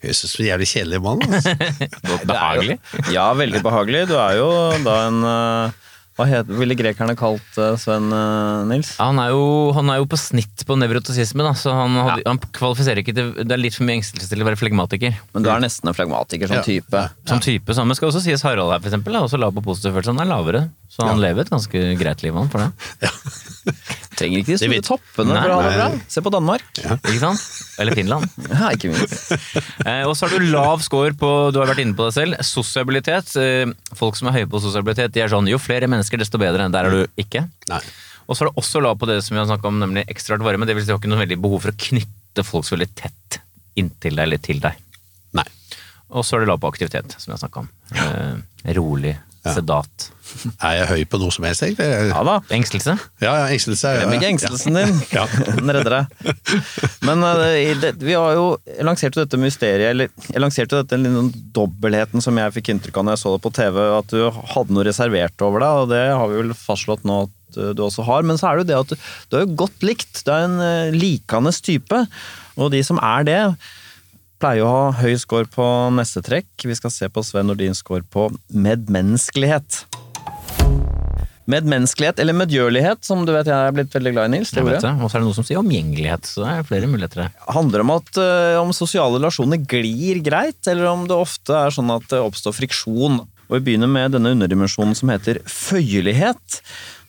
Høres 0.03 0.23
ut 0.23 0.31
som 0.31 0.43
en 0.45 0.49
jævlig 0.51 0.69
kjedelig 0.71 1.01
mann. 1.03 1.25
Altså. 1.27 1.57
Behagelig. 2.29 2.77
Ja, 3.13 3.27
veldig 3.37 3.61
behagelig. 3.65 4.05
Du 4.11 4.15
er 4.21 4.37
jo 4.39 4.47
da 4.85 4.95
en 5.09 5.19
eh, 5.27 5.83
Hva 6.17 6.25
het, 6.29 6.47
ville 6.49 6.73
grekerne 6.77 7.13
kalt 7.17 7.57
eh, 7.61 7.75
Sven 7.81 8.07
eh, 8.13 8.63
Nils? 8.71 8.93
Ja, 8.97 9.09
han, 9.11 9.19
er 9.21 9.33
jo, 9.35 9.43
han 9.77 9.91
er 9.93 9.99
jo 10.01 10.07
på 10.09 10.17
snitt 10.21 10.63
på 10.65 10.77
nevrotisisme, 10.79 11.43
da, 11.45 11.51
så 11.57 11.73
han, 11.77 11.97
hadde, 11.97 12.23
han 12.25 12.39
kvalifiserer 12.57 13.03
ikke 13.03 13.13
til 13.17 13.33
Det 13.41 13.53
er 13.53 13.61
litt 13.61 13.77
for 13.77 13.85
mye 13.89 13.99
engstelse 13.99 14.31
til 14.31 14.41
å 14.41 14.47
være 14.47 14.57
flegmatiker. 14.61 15.19
Men 15.35 15.45
du 15.45 15.51
er 15.53 15.61
nesten 15.65 15.91
en 15.91 15.97
flegmatiker 15.97 16.49
som 16.49 16.61
Ja. 16.61 16.65
type. 16.65 17.03
Som 17.29 17.43
type, 17.43 17.77
samme 17.77 17.97
skal 17.97 18.09
også 18.13 18.23
sies 18.25 18.45
Harald 18.47 18.73
her, 18.73 18.81
for 18.81 18.89
eksempel, 18.93 19.17
er 19.17 19.27
også 19.27 19.41
lav 19.41 19.53
på 19.57 19.65
positiv 19.67 19.97
følelse. 19.97 20.13
Han 20.15 20.25
er 20.25 20.31
lavere, 20.31 20.63
så 20.93 21.05
han 21.09 21.21
lever 21.21 21.45
et 21.45 21.53
ganske 21.53 21.85
greit 22.01 22.25
liv, 22.25 22.37
han, 22.37 22.49
for 22.53 22.65
det. 22.65 22.71
Trenger 24.17 24.41
ikke 24.41 24.55
de 24.55 24.57
store 24.59 24.81
toppene 24.85 25.35
Nei, 25.35 25.41
for 25.43 25.53
å 25.53 25.57
ha 25.59 25.65
det 25.67 25.75
bra. 25.77 25.87
Se 26.09 26.23
på 26.25 26.31
Danmark. 26.33 26.65
Ikke 26.81 27.19
sant? 27.21 27.43
Eller 27.81 27.97
Finland. 27.97 28.25
Ja, 28.57 28.71
ikke 28.73 28.89
minst. 28.93 29.33
Eh, 29.87 30.03
og 30.03 30.15
så 30.17 30.27
har 30.27 30.33
du 30.41 30.47
lav 30.49 30.81
score 30.83 31.13
på, 31.15 31.29
du 31.53 31.59
har 31.61 31.69
vært 31.69 31.83
inne 31.83 31.95
på 31.95 32.07
det 32.09 32.15
selv, 32.17 32.39
sosialitet. 32.43 33.29
Eh, 33.39 33.69
folk 33.95 34.17
som 34.19 34.31
er 34.31 34.39
høye 34.39 34.49
på 34.51 34.59
sosialitet, 34.63 35.13
de 35.15 35.23
er 35.23 35.31
sånn 35.31 35.47
jo 35.47 35.59
flere 35.61 35.87
mennesker, 35.91 36.19
desto 36.19 36.41
bedre. 36.41 36.65
Der 36.73 36.89
er 36.89 36.95
du 36.97 37.21
ikke. 37.21 37.45
Nei. 37.71 37.81
Og 38.27 38.35
så 38.35 38.43
er 38.43 38.49
det 38.49 38.59
også 38.59 38.81
lav 38.83 38.97
på 38.99 39.07
det 39.07 39.21
som 39.23 39.37
vi 39.37 39.39
har 39.39 39.47
snakket 39.47 39.69
om, 39.69 39.77
nemlig 39.79 40.03
ekstraart 40.11 40.43
varme. 40.43 40.67
Det 40.67 40.75
vil 40.75 40.83
si 40.83 40.89
du 40.89 40.95
har 40.95 40.99
ikke 40.99 41.13
noe 41.13 41.21
veldig 41.23 41.39
behov 41.45 41.63
for 41.63 41.71
å 41.71 41.79
knytte 41.87 42.43
folk 42.45 42.67
så 42.67 42.75
veldig 42.75 42.89
tett 42.99 43.39
inntil 43.79 44.17
deg 44.17 44.27
eller 44.27 44.41
til 44.43 44.59
deg. 44.63 44.81
Nei. 45.37 45.45
Og 46.17 46.25
så 46.25 46.35
er 46.37 46.43
det 46.43 46.49
lav 46.51 46.59
på 46.63 46.71
aktivitet, 46.73 47.15
som 47.19 47.31
vi 47.31 47.35
har 47.37 47.41
snakket 47.43 47.63
om. 47.63 47.69
Eh, 48.01 48.73
rolig, 48.79 49.13
sedat. 49.55 50.09
Er 50.61 50.73
jeg 50.81 50.87
høy 50.91 51.03
på 51.09 51.19
noe 51.21 51.33
som 51.33 51.45
helst, 51.47 51.63
egentlig? 51.63 51.87
Ja 52.11 52.19
da. 52.27 52.35
Engstelse? 52.53 52.97
Ja, 53.23 53.31
ja, 53.39 53.45
engstelse. 53.53 53.93
Ja, 53.95 54.03
Glem 54.03 54.17
ikke 54.17 54.31
engstelsen 54.33 54.75
din. 54.77 54.99
Ja. 55.17 55.23
Den 55.57 55.71
redder 55.73 55.95
deg. 55.95 56.33
Men 57.07 57.23
eh, 57.23 57.71
det, 57.79 57.93
vi 58.03 58.15
har 58.17 58.35
jo 58.35 58.47
jeg 58.67 58.85
lanserte 58.87 59.19
jo 59.21 59.25
dette 59.25 59.39
mysteriet, 59.41 59.93
eller 59.93 60.11
jeg 60.27 60.43
lanserte 60.43 60.81
dette 60.83 60.99
lille 60.99 61.23
dobbeltheten 61.55 62.23
som 62.23 62.37
jeg 62.39 62.55
fikk 62.59 62.73
inntrykk 62.73 62.99
av 62.99 63.07
når 63.07 63.17
jeg 63.17 63.23
så 63.23 63.33
det 63.35 63.43
på 63.47 63.53
TV, 63.55 63.81
at 63.97 64.13
du 64.13 64.21
hadde 64.53 64.75
noe 64.75 64.85
reservert 64.87 65.47
over 65.47 65.63
deg, 65.63 65.81
og 65.83 65.91
det 65.95 66.03
har 66.11 66.31
vi 66.31 66.39
vel 66.41 66.53
fastslått 66.59 67.07
nå 67.07 67.23
at 67.25 67.59
eh, 67.63 67.73
du 67.77 67.83
også 67.87 68.05
har. 68.07 68.27
Men 68.27 68.39
så 68.39 68.51
er 68.51 68.59
det 68.59 68.67
jo 68.67 68.69
det 68.73 68.79
at 68.83 68.93
du, 68.93 69.09
du 69.31 69.39
er 69.39 69.47
jo 69.47 69.57
godt 69.63 69.87
likt. 69.87 70.23
Du 70.27 70.33
er 70.35 70.47
en 70.49 70.59
eh, 70.63 70.95
likende 70.95 71.55
type. 71.55 72.03
Og 72.57 72.73
de 72.73 72.83
som 72.85 72.99
er 73.03 73.27
det, 73.27 73.41
pleier 74.41 74.65
å 74.65 74.71
ha 74.71 74.89
høy 74.99 75.15
score 75.19 75.49
på 75.49 75.65
neste 75.97 76.21
trekk. 76.25 76.49
Vi 76.67 76.75
skal 76.77 76.93
se 76.93 77.09
på 77.09 77.23
Sven 77.25 77.49
Nordins 77.49 77.81
score 77.83 78.05
på 78.05 78.29
medmenneskelighet. 78.53 79.85
Medmenneskelighet, 81.47 82.19
eller 82.19 82.35
medgjørlighet, 82.35 83.05
som 83.07 83.21
du 83.25 83.31
vet 83.31 83.47
jeg 83.47 83.55
er 83.55 83.75
blitt 83.75 83.93
veldig 83.95 84.11
glad 84.11 84.27
i, 84.27 84.33
Nils. 84.35 84.51
Jeg 84.51 84.67
vet 84.67 84.83
det. 84.83 84.91
Og 84.99 85.07
så 85.07 85.15
er 85.15 85.23
det 85.23 85.29
noe 85.29 85.37
som 85.37 85.47
sier 85.47 85.61
omgjengelighet, 85.61 86.27
så 86.27 86.43
det 86.43 86.49
er 86.51 86.67
flere 86.67 86.89
muligheter 86.91 87.23
der. 87.23 87.37
handler 87.55 87.85
om 87.85 87.93
at 87.95 88.19
eh, 88.19 88.57
om 88.59 88.75
sosiale 88.75 89.15
relasjoner 89.15 89.63
glir 89.63 90.19
greit, 90.25 90.59
eller 90.67 90.91
om 90.91 91.07
det 91.07 91.15
ofte 91.15 91.55
er 91.55 91.71
sånn 91.73 91.93
at 91.95 92.09
det 92.11 92.19
oppstår 92.19 92.57
friksjon. 92.57 93.21
Og 93.47 93.55
Vi 93.55 93.63
begynner 93.63 93.87
med 93.87 94.17
denne 94.17 94.35
underdimensjonen 94.35 94.97
som 94.99 95.13
heter 95.13 95.39
føyelighet. 95.47 96.59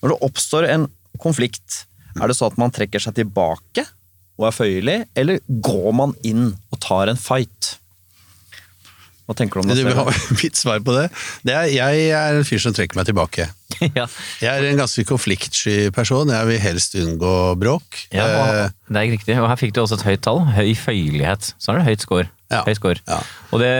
Når 0.04 0.14
det 0.14 0.20
oppstår 0.30 0.70
en 0.70 0.86
konflikt, 1.18 1.82
er 2.14 2.30
det 2.30 2.38
så 2.38 2.46
at 2.46 2.58
man 2.62 2.70
trekker 2.74 3.02
seg 3.02 3.18
tilbake 3.18 3.88
og 4.38 4.48
er 4.48 4.54
føyelig, 4.54 4.96
eller 5.18 5.42
går 5.48 5.92
man 5.98 6.14
inn 6.26 6.52
og 6.70 6.80
tar 6.84 7.10
en 7.10 7.18
fight? 7.20 7.74
Hva 9.28 9.34
tenker 9.36 9.60
du 9.60 9.66
om 9.66 9.68
det? 9.68 9.82
Du 9.84 9.90
har, 9.92 10.08
mitt 10.40 10.56
svar 10.56 10.80
på 10.80 10.94
det? 10.96 11.10
det 11.44 11.52
er, 11.52 11.66
jeg 11.74 12.04
er 12.16 12.38
en 12.38 12.46
fyr 12.48 12.62
som 12.64 12.72
trekker 12.72 12.96
meg 12.96 13.10
tilbake. 13.10 13.44
ja. 13.98 14.06
Jeg 14.40 14.48
er 14.48 14.70
en 14.70 14.80
ganske 14.80 15.04
konfliktsky 15.04 15.90
person. 15.92 16.32
Jeg 16.32 16.48
vil 16.48 16.62
helst 16.62 16.96
unngå 16.96 17.34
bråk. 17.60 18.06
Ja, 18.14 18.24
Eh, 18.24 18.38
og, 18.38 18.88
det 18.88 19.02
er 19.02 19.12
riktig. 19.12 19.36
Og 19.36 19.50
her 19.50 19.60
fikk 19.60 19.76
du 19.76 19.82
også 19.82 19.98
et 20.00 20.06
høyt 20.08 20.24
tall. 20.24 20.40
Høy 20.56 20.72
føyelighet. 20.80 21.52
Så 21.60 21.74
er 21.74 21.82
det 21.82 21.86
høyt 21.90 22.06
score. 22.06 22.30
Ja. 22.48 22.62
Høy 22.64 22.72
score. 22.78 23.04
Ja. 23.04 23.20
Og 23.52 23.60
det 23.60 23.74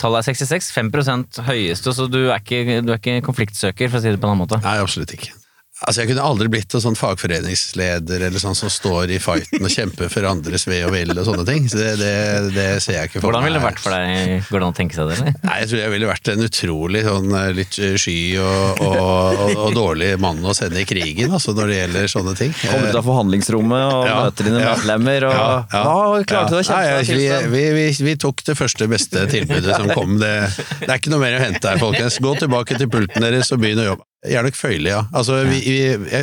tallet 0.00 0.24
er 0.24 0.32
66. 0.32 0.72
5% 0.78 1.44
høyeste, 1.44 1.92
så 1.92 2.08
du 2.08 2.22
er, 2.30 2.40
ikke, 2.40 2.80
du 2.80 2.94
er 2.94 3.02
ikke 3.02 3.20
konfliktsøker, 3.26 3.92
for 3.92 4.00
å 4.00 4.04
si 4.06 4.14
det 4.14 4.20
på 4.22 4.24
en 4.24 4.32
annen 4.32 4.46
måte. 4.46 4.64
Nei, 4.64 4.78
absolutt 4.80 5.12
ikke. 5.12 5.34
Altså, 5.82 6.04
Jeg 6.04 6.12
kunne 6.12 6.22
aldri 6.22 6.46
blitt 6.52 6.74
en 6.78 6.82
sånn 6.84 6.94
fagforeningsleder 6.94 8.22
eller 8.28 8.38
sånn 8.38 8.54
som 8.54 8.70
står 8.70 9.10
i 9.10 9.16
fighten 9.18 9.64
og 9.66 9.72
kjemper 9.74 10.06
for 10.12 10.26
andres 10.28 10.68
ve 10.70 10.76
og 10.86 10.92
vel 10.94 11.10
og 11.10 11.24
sånne 11.26 11.42
ting. 11.48 11.64
Så 11.68 11.80
det, 11.80 11.88
det, 11.98 12.12
det 12.54 12.66
ser 12.84 12.94
jeg 13.00 13.10
ikke 13.10 13.18
for 13.18 13.26
meg. 13.26 13.26
Hvordan 13.26 13.46
ville 13.48 13.58
det 13.58 13.64
vært 13.66 13.82
for 13.82 13.96
deg? 13.96 14.46
Går 14.46 14.62
det 14.62 14.68
an 14.68 14.70
å 14.70 14.76
tenke 14.78 14.94
seg 14.96 15.10
det, 15.10 15.16
eller? 15.18 15.34
Nei, 15.48 15.56
Jeg 15.64 15.70
tror 15.72 15.80
jeg 15.82 15.92
ville 15.96 16.10
vært 16.12 16.30
en 16.34 16.44
utrolig 16.46 17.02
sånn 17.08 17.34
eh, 17.40 17.48
litt 17.58 17.80
sky 18.04 18.16
og, 18.44 18.84
og, 18.86 19.02
og, 19.02 19.52
og 19.64 19.74
dårlig 19.80 20.12
mann 20.22 20.46
å 20.46 20.54
sende 20.56 20.78
i 20.84 20.86
krigen, 20.88 21.34
altså 21.34 21.56
når 21.58 21.72
det 21.74 21.80
gjelder 21.80 22.08
sånne 22.14 22.36
ting. 22.38 22.54
Kommer 22.62 22.94
ut 22.94 23.00
av 23.02 23.08
forhandlingsrommet 23.10 23.84
og 23.90 24.08
Ja, 24.08 24.16
møter 24.28 24.48
dine 24.50 24.62
ja. 24.62 24.72
medlemmer, 24.78 25.28
og 25.32 25.34
Ja, 25.34 25.50
ja. 25.74 25.84
Hva 25.90 26.22
klarte 26.30 26.54
du 26.54 26.60
å 26.62 26.64
kjempe 26.70 26.96
deg 27.02 27.10
til? 27.10 27.18
vi, 27.18 27.28
vi, 27.50 27.66
vi, 27.80 27.90
vi 28.12 28.16
tok 28.28 28.46
det 28.46 28.56
første 28.62 28.88
beste 28.94 29.26
tilbudet 29.34 29.74
som 29.74 29.90
kom. 29.90 30.16
Det, 30.22 30.32
det 30.86 30.90
er 30.92 30.98
ikke 31.02 31.12
noe 31.12 31.24
mer 31.26 31.40
å 31.40 31.44
hente 31.48 31.66
her, 31.74 31.82
folkens. 31.82 32.22
Gå 32.22 32.38
tilbake 32.46 32.78
til 32.78 32.90
pulten 32.94 33.26
deres 33.26 33.50
og 33.54 33.62
begynn 33.66 33.82
å 33.82 33.90
jobbe. 33.90 34.06
Jeg 34.24 34.38
er 34.40 34.46
nok 34.46 34.56
føyelig, 34.56 34.88
ja. 34.90 35.02
Altså, 35.12 35.42
vi, 35.48 35.58
vi, 35.68 35.78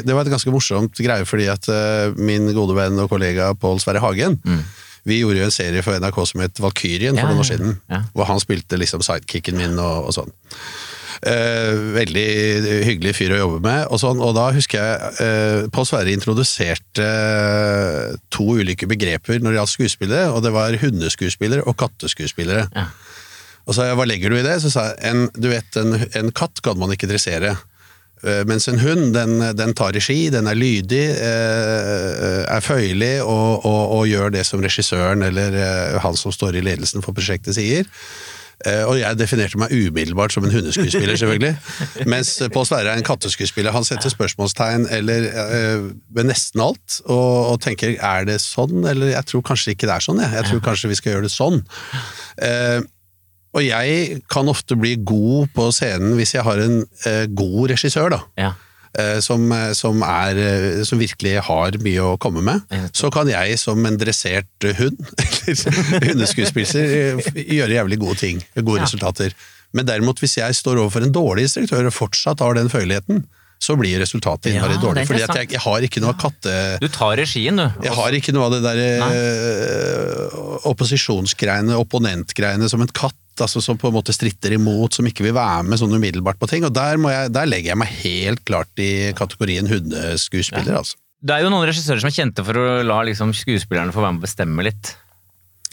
det 0.05 0.13
var 0.15 0.25
et 0.25 0.31
ganske 0.33 0.49
morsomt 0.53 0.97
greie, 0.97 1.25
fordi 1.29 1.45
at 1.53 1.67
uh, 1.69 2.15
min 2.17 2.47
gode 2.57 2.73
venn 2.77 2.97
og 3.03 3.09
kollega 3.11 3.51
Pål 3.61 3.79
Sverre 3.83 4.01
Hagen 4.01 4.39
Vi 5.05 5.19
gjorde 5.19 5.39
jo 5.39 5.45
en 5.49 5.53
serie 5.53 5.81
for 5.85 5.97
NRK 5.97 6.17
som 6.29 6.41
het 6.43 6.59
Valkyrien 6.61 7.17
for 7.17 7.25
Mm. 7.25 7.29
Ja, 7.29 7.33
noen 7.33 7.41
år 7.43 7.47
siden. 7.49 7.75
ja. 7.89 8.01
Hvor 8.13 8.25
han 8.29 8.41
spilte 8.41 8.77
liksom 8.77 9.01
sidekicken 9.05 9.57
min 9.57 9.77
og, 9.81 10.09
og 10.09 10.13
sånn. 10.17 10.33
Uh, 11.21 11.93
veldig 11.99 12.25
hyggelig 12.87 13.13
fyr 13.19 13.33
å 13.35 13.39
jobbe 13.43 13.59
med. 13.65 13.83
Og, 13.93 13.99
sånn, 14.01 14.21
og 14.21 14.33
da 14.37 14.47
husker 14.55 14.81
jeg 14.81 15.15
uh, 15.21 15.69
Pål 15.73 15.85
Sverre 15.89 16.13
introduserte 16.17 17.09
to 18.33 18.47
ulike 18.61 18.87
begreper 18.89 19.41
når 19.41 19.53
det 19.53 19.59
gjaldt 19.61 19.73
skuespillere, 19.75 20.29
og 20.33 20.41
det 20.45 20.53
var 20.55 20.77
hundeskuespillere 20.81 21.65
og 21.69 21.77
katteskuespillere. 21.81 22.67
Ja. 22.73 22.87
Og 23.67 23.75
så 23.75 23.81
sa 23.83 23.89
jeg, 23.91 23.97
hva 23.99 24.07
legger 24.09 24.33
du 24.33 24.39
i 24.39 24.45
det? 24.45 24.55
Så 24.63 24.71
sa 24.73 24.87
jeg, 24.89 24.97
en, 25.11 25.27
du 25.37 25.49
vet, 25.51 25.77
en, 25.77 25.93
en 26.17 26.31
katt 26.33 26.61
kan 26.65 26.79
man 26.81 26.93
ikke 26.95 27.09
dressere. 27.11 27.53
Eh, 28.23 28.41
Mens 28.49 28.67
en 28.69 28.79
hund, 28.83 29.13
den, 29.15 29.37
den 29.57 29.73
tar 29.77 29.93
regi, 29.97 30.29
den 30.33 30.47
er 30.51 30.57
lydig, 30.57 31.05
eh, 31.17 32.43
er 32.45 32.61
føyelig 32.65 33.15
og, 33.23 33.65
og, 33.65 33.95
og 33.99 34.03
gjør 34.09 34.33
det 34.35 34.43
som 34.45 34.61
regissøren 34.61 35.23
eller 35.25 35.55
eh, 35.57 35.97
han 36.03 36.17
som 36.19 36.33
står 36.35 36.59
i 36.59 36.65
ledelsen 36.65 37.01
for 37.05 37.17
prosjektet 37.17 37.57
sier. 37.57 37.87
Eh, 38.61 38.83
Og 38.85 38.99
jeg 38.99 39.17
definerte 39.17 39.57
meg 39.57 39.71
umiddelbart 39.73 40.35
som 40.35 40.45
en 40.45 40.53
hundeskuespiller, 40.53 41.17
selvfølgelig. 41.17 41.55
Mens 42.13 42.35
Pål 42.53 42.67
Sverre 42.69 42.93
er 42.93 43.01
en 43.01 43.07
katteskuespiller. 43.07 43.73
Han 43.73 43.87
setter 43.87 44.13
spørsmålstegn 44.13 44.85
eller, 44.99 45.25
eh, 45.31 45.89
ved 46.13 46.29
nesten 46.29 46.61
alt, 46.61 46.99
og, 47.09 47.55
og 47.55 47.59
tenker 47.65 47.95
er 47.97 48.29
det 48.29 48.37
sånn, 48.43 48.83
eller 48.85 49.15
jeg 49.15 49.25
tror 49.33 49.47
kanskje 49.49 49.73
ikke 49.73 49.89
det 49.89 49.97
er 49.97 50.05
sånn. 50.11 50.21
Jeg, 50.21 50.35
jeg 50.37 50.51
tror 50.51 50.65
kanskje 50.69 50.93
vi 50.93 50.99
skal 51.01 51.15
gjøre 51.17 51.25
det 51.25 51.33
sånn. 51.33 51.63
Og 53.51 53.63
jeg 53.65 54.21
kan 54.31 54.47
ofte 54.47 54.77
bli 54.79 54.95
god 55.03 55.49
på 55.55 55.69
scenen 55.75 56.13
hvis 56.19 56.35
jeg 56.37 56.45
har 56.47 56.61
en 56.63 56.83
eh, 57.09 57.25
god 57.27 57.73
regissør, 57.73 58.13
da. 58.13 58.19
Ja. 58.39 58.51
Eh, 58.99 59.19
som, 59.23 59.43
eh, 59.55 59.71
som, 59.77 60.01
er, 60.03 60.35
eh, 60.39 60.81
som 60.87 60.99
virkelig 60.99 61.37
har 61.47 61.75
mye 61.83 62.05
å 62.13 62.17
komme 62.19 62.41
med. 62.43 62.63
Så 62.95 63.07
kan 63.11 63.27
jeg 63.31 63.59
som 63.59 63.79
en 63.87 63.99
dressert 63.99 64.67
hund, 64.79 64.99
eller 65.47 66.07
hundeskuespiller, 66.11 67.21
gjøre 67.35 67.77
jævlig 67.77 67.99
gode 68.01 68.19
ting. 68.23 68.41
Gode 68.59 68.81
Ja. 68.81 68.87
resultater. 68.87 69.35
Men 69.73 69.87
derimot, 69.87 70.19
hvis 70.19 70.35
jeg 70.39 70.55
står 70.55 70.81
overfor 70.81 71.05
en 71.05 71.13
dårlig 71.15 71.47
instruktør 71.47 71.87
og 71.87 71.95
fortsatt 71.95 72.39
har 72.43 72.55
den 72.57 72.67
føyeligheten, 72.71 73.23
så 73.61 73.75
blir 73.77 73.99
resultatet 74.01 74.49
Ja, 74.49 74.57
innmari 74.57 74.77
er 74.77 74.81
dårlig. 74.81 75.05
Fordi 75.09 75.21
jeg, 75.21 75.49
jeg 75.53 75.61
har 75.61 75.85
ikke 75.85 76.01
noe 76.01 76.15
av 76.15 76.21
katte... 76.23 76.53
Du 76.81 76.87
tar 76.89 77.13
regien, 77.19 77.59
du. 77.61 77.83
Jeg 77.85 77.93
har 77.93 78.17
ikke 78.17 78.33
noe 78.33 78.47
av 78.47 78.55
det 78.55 78.61
der 78.65 78.79
eh, 79.05 80.39
opposisjonsgreiene, 80.71 81.77
opponentgreiene 81.77 82.69
som 82.71 82.81
en 82.81 82.89
katt, 82.89 83.17
altså 83.41 83.61
som 83.63 83.77
på 83.79 83.91
en 83.91 83.95
måte 83.99 84.15
stritter 84.15 84.57
imot, 84.57 84.97
som 84.97 85.05
ikke 85.07 85.27
vil 85.27 85.35
være 85.37 85.67
med 85.69 85.81
sånn 85.81 85.93
umiddelbart 85.93 86.41
på 86.41 86.49
ting. 86.49 86.65
Og 86.65 86.73
der, 86.73 86.97
må 87.01 87.13
jeg, 87.13 87.29
der 87.37 87.49
legger 87.49 87.75
jeg 87.75 87.81
meg 87.83 87.93
helt 88.01 88.43
klart 88.49 88.81
i 88.81 88.91
kategorien 89.17 89.69
hundeskuespiller, 89.69 90.81
altså. 90.81 90.97
Det 91.21 91.35
er 91.35 91.45
jo 91.45 91.51
noen 91.53 91.67
regissører 91.69 92.01
som 92.01 92.09
er 92.09 92.17
kjente 92.17 92.41
for 92.47 92.57
å 92.57 92.67
la 92.81 92.97
liksom, 93.05 93.29
skuespillerne 93.37 93.93
få 93.93 94.01
være 94.01 94.15
med 94.17 94.23
å 94.23 94.25
bestemme 94.25 94.65
litt. 94.65 94.95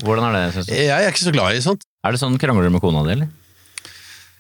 Hvordan 0.05 0.29
er 0.29 0.35
det, 0.37 0.43
synes 0.55 0.69
du? 0.69 0.75
Jeg 0.77 0.93
er 0.93 1.09
ikke 1.09 1.25
så 1.25 1.33
glad 1.33 1.57
i 1.57 1.63
sånt. 1.65 1.89
Er 2.05 2.13
det 2.13 2.21
sånn 2.21 2.37
krangler 2.39 2.69
du 2.69 2.75
med 2.77 2.85
kona 2.85 3.01
di, 3.07 3.17
eller? 3.17 3.31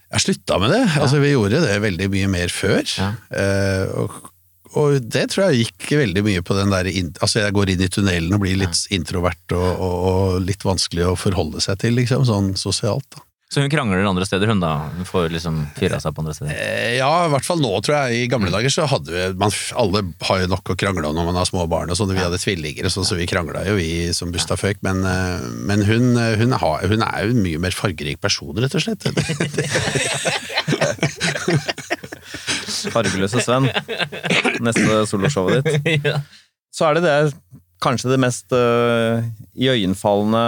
Jeg 0.09 0.25
slutta 0.25 0.57
med 0.63 0.73
det. 0.73 0.83
Altså, 0.97 1.21
vi 1.21 1.35
gjorde 1.35 1.61
det 1.65 1.79
veldig 1.85 2.09
mye 2.15 2.29
mer 2.33 2.53
før. 2.53 2.85
Eh, 3.29 3.85
og, 4.01 4.15
og 4.79 4.97
det 5.05 5.27
tror 5.33 5.51
jeg 5.51 5.67
gikk 5.67 5.91
veldig 6.01 6.25
mye 6.25 6.45
på 6.45 6.57
den 6.57 6.73
der 6.73 6.89
Altså, 7.21 7.43
jeg 7.43 7.57
går 7.57 7.75
inn 7.75 7.85
i 7.85 7.91
tunnelen 7.93 8.33
og 8.37 8.41
blir 8.45 8.57
litt 8.57 8.87
introvert 8.95 9.57
og, 9.57 9.69
og, 9.69 9.97
og 10.09 10.41
litt 10.49 10.65
vanskelig 10.65 11.11
å 11.11 11.17
forholde 11.21 11.61
seg 11.65 11.81
til, 11.85 11.99
liksom, 12.01 12.25
sånn 12.29 12.55
sosialt. 12.57 13.05
da. 13.13 13.28
Så 13.49 13.63
hun 13.65 13.71
krangler 13.73 14.05
andre 14.05 14.27
steder, 14.29 14.51
hun 14.53 14.61
da? 14.61 14.75
Hun 14.93 15.07
får 15.09 15.31
liksom 15.33 15.63
fyra 15.79 15.97
seg 16.05 16.13
på 16.13 16.21
andre 16.21 16.35
steder? 16.37 16.53
Eh, 16.53 16.99
Ja, 16.99 17.09
i 17.25 17.31
hvert 17.33 17.47
fall 17.47 17.63
nå, 17.63 17.71
tror 17.81 17.95
jeg. 17.97 18.27
I 18.27 18.29
gamle 18.29 18.51
dager 18.53 18.69
så 18.75 18.85
hadde 18.91 19.09
vi 19.09 19.23
man, 19.41 19.55
Alle 19.81 20.03
har 20.29 20.43
jo 20.43 20.51
nok 20.53 20.73
å 20.75 20.77
krangle 20.77 21.09
om 21.09 21.17
når 21.17 21.29
man 21.31 21.39
har 21.41 21.49
små 21.49 21.65
barn, 21.71 21.89
og 21.89 21.97
sånn. 21.97 22.13
Vi 22.13 22.21
hadde 22.21 22.41
tvillinger 22.43 22.85
og 22.85 22.93
sånn, 22.93 23.07
så 23.09 23.17
vi 23.17 23.29
krangla 23.31 23.63
jo, 23.71 23.79
vi 23.81 24.13
som 24.13 24.35
busta 24.35 24.59
føk. 24.61 24.83
Men, 24.85 25.01
eh, 25.09 25.47
men 25.71 25.81
hun, 25.89 26.13
hun, 26.43 26.53
har, 26.61 26.85
hun 26.93 27.07
er 27.07 27.25
jo 27.25 27.33
en 27.39 27.43
mye 27.47 27.63
mer 27.65 27.73
fargerik 27.77 28.21
person, 28.21 28.53
rett 28.61 28.77
og 28.77 28.85
slett. 28.85 29.09
Fargeløse 32.93 33.41
Sven. 33.43 33.69
Neste 34.65 35.01
soloshowet 35.09 35.65
ditt. 35.65 36.13
Så 36.77 36.85
er 36.89 36.99
det 36.99 37.05
det 37.07 37.17
kanskje 37.83 38.11
det 38.13 38.21
mest 38.23 38.53
øh, 38.55 39.25
iøynefallende 39.57 40.45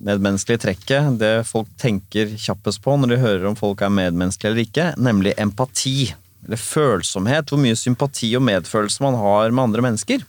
medmenneskelige 0.00 0.62
trekket, 0.64 1.18
det 1.20 1.32
folk 1.48 1.68
tenker 1.80 2.34
kjappest 2.40 2.82
på 2.84 2.96
når 2.98 3.14
de 3.14 3.22
hører 3.22 3.48
om 3.50 3.58
folk 3.58 3.82
er 3.84 3.92
medmenneskelige 3.94 4.52
eller 4.52 4.66
ikke, 4.68 4.86
nemlig 4.98 5.34
empati. 5.40 6.14
Eller 6.44 6.60
følsomhet. 6.60 7.48
Hvor 7.48 7.60
mye 7.60 7.76
sympati 7.78 8.34
og 8.36 8.44
medfølelse 8.44 9.04
man 9.04 9.16
har 9.16 9.54
med 9.54 9.70
andre 9.70 9.84
mennesker. 9.86 10.24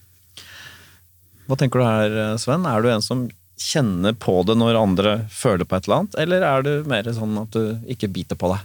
Hva 1.46 1.58
tenker 1.60 1.82
du 1.82 1.86
her, 1.86 2.38
Sven? 2.42 2.66
Er 2.70 2.82
du 2.82 2.90
en 2.90 3.04
som 3.04 3.26
kjenner 3.60 4.16
på 4.20 4.42
det 4.48 4.58
når 4.60 4.80
andre 4.80 5.18
føler 5.32 5.68
på 5.68 5.78
et 5.78 5.88
eller 5.88 6.02
annet, 6.02 6.18
eller 6.20 6.44
er 6.44 6.66
du 6.66 6.72
mer 6.90 7.08
sånn 7.16 7.38
at 7.40 7.56
du 7.56 7.92
ikke 7.92 8.12
biter 8.12 8.40
på 8.40 8.52
det? 8.52 8.62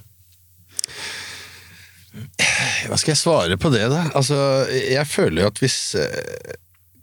Hva 2.90 2.98
skal 2.98 3.12
jeg 3.12 3.20
svare 3.20 3.58
på 3.60 3.70
det, 3.70 3.84
da? 3.92 4.08
Altså, 4.18 4.36
jeg 4.66 5.06
føler 5.06 5.44
jo 5.44 5.50
at 5.52 5.60
hvis 5.62 5.78
eh, 6.00 6.56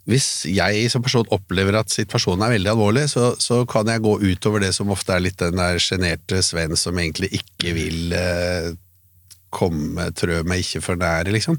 hvis 0.08 0.46
jeg 0.48 0.88
som 0.88 1.04
person 1.04 1.28
opplever 1.34 1.76
at 1.76 1.92
situasjonen 1.92 2.46
er 2.46 2.54
veldig 2.56 2.70
alvorlig, 2.72 3.06
så, 3.12 3.34
så 3.42 3.60
kan 3.68 3.90
jeg 3.92 4.04
gå 4.06 4.14
utover 4.24 4.64
det 4.64 4.72
som 4.76 4.92
ofte 4.94 5.12
er 5.12 5.24
litt 5.26 5.40
den 5.42 5.60
der 5.60 5.80
sjenerte 5.82 6.40
Sven 6.44 6.76
som 6.80 6.96
egentlig 6.96 7.28
ikke 7.42 7.74
vil 7.76 8.14
eh, 8.16 8.70
komme, 9.52 10.08
trø 10.16 10.40
meg 10.48 10.64
ikke 10.64 10.80
for 10.84 11.00
nære, 11.00 11.32
liksom. 11.36 11.58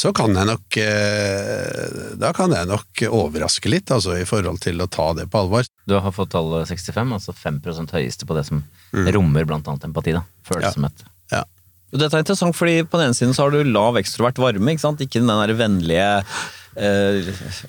Så 0.00 0.12
kan 0.16 0.34
jeg 0.34 0.46
nok 0.46 0.76
eh, 0.80 1.86
Da 2.20 2.30
kan 2.34 2.54
jeg 2.54 2.68
nok 2.70 3.02
overraske 3.10 3.70
litt, 3.70 3.90
altså, 3.94 4.14
i 4.18 4.26
forhold 4.26 4.62
til 4.62 4.82
å 4.82 4.88
ta 4.90 5.10
det 5.18 5.28
på 5.30 5.44
alvor. 5.44 5.66
Du 5.86 5.96
har 5.98 6.14
fått 6.14 6.32
tallet 6.34 6.70
65, 6.70 7.16
altså 7.18 7.34
5% 7.36 7.96
høyeste 7.96 8.26
på 8.26 8.38
det 8.38 8.46
som 8.50 8.62
rommer 9.14 9.46
blant 9.46 9.70
annet 9.70 9.86
empati. 9.90 10.14
da. 10.16 10.24
Følsomhet. 10.46 11.04
Ja. 11.30 11.42
ja. 11.42 11.46
Dette 11.90 12.14
er 12.14 12.22
interessant, 12.22 12.54
fordi 12.54 12.84
på 12.86 12.98
den 12.98 13.10
ene 13.10 13.18
siden 13.18 13.34
så 13.34 13.46
har 13.46 13.54
du 13.54 13.66
lav 13.66 13.98
ekstrovert 13.98 14.38
varme, 14.38 14.74
ikke 14.74 14.84
sant? 14.84 15.02
Ikke 15.02 15.22
den 15.22 15.30
der 15.30 15.54
vennlige, 15.58 16.10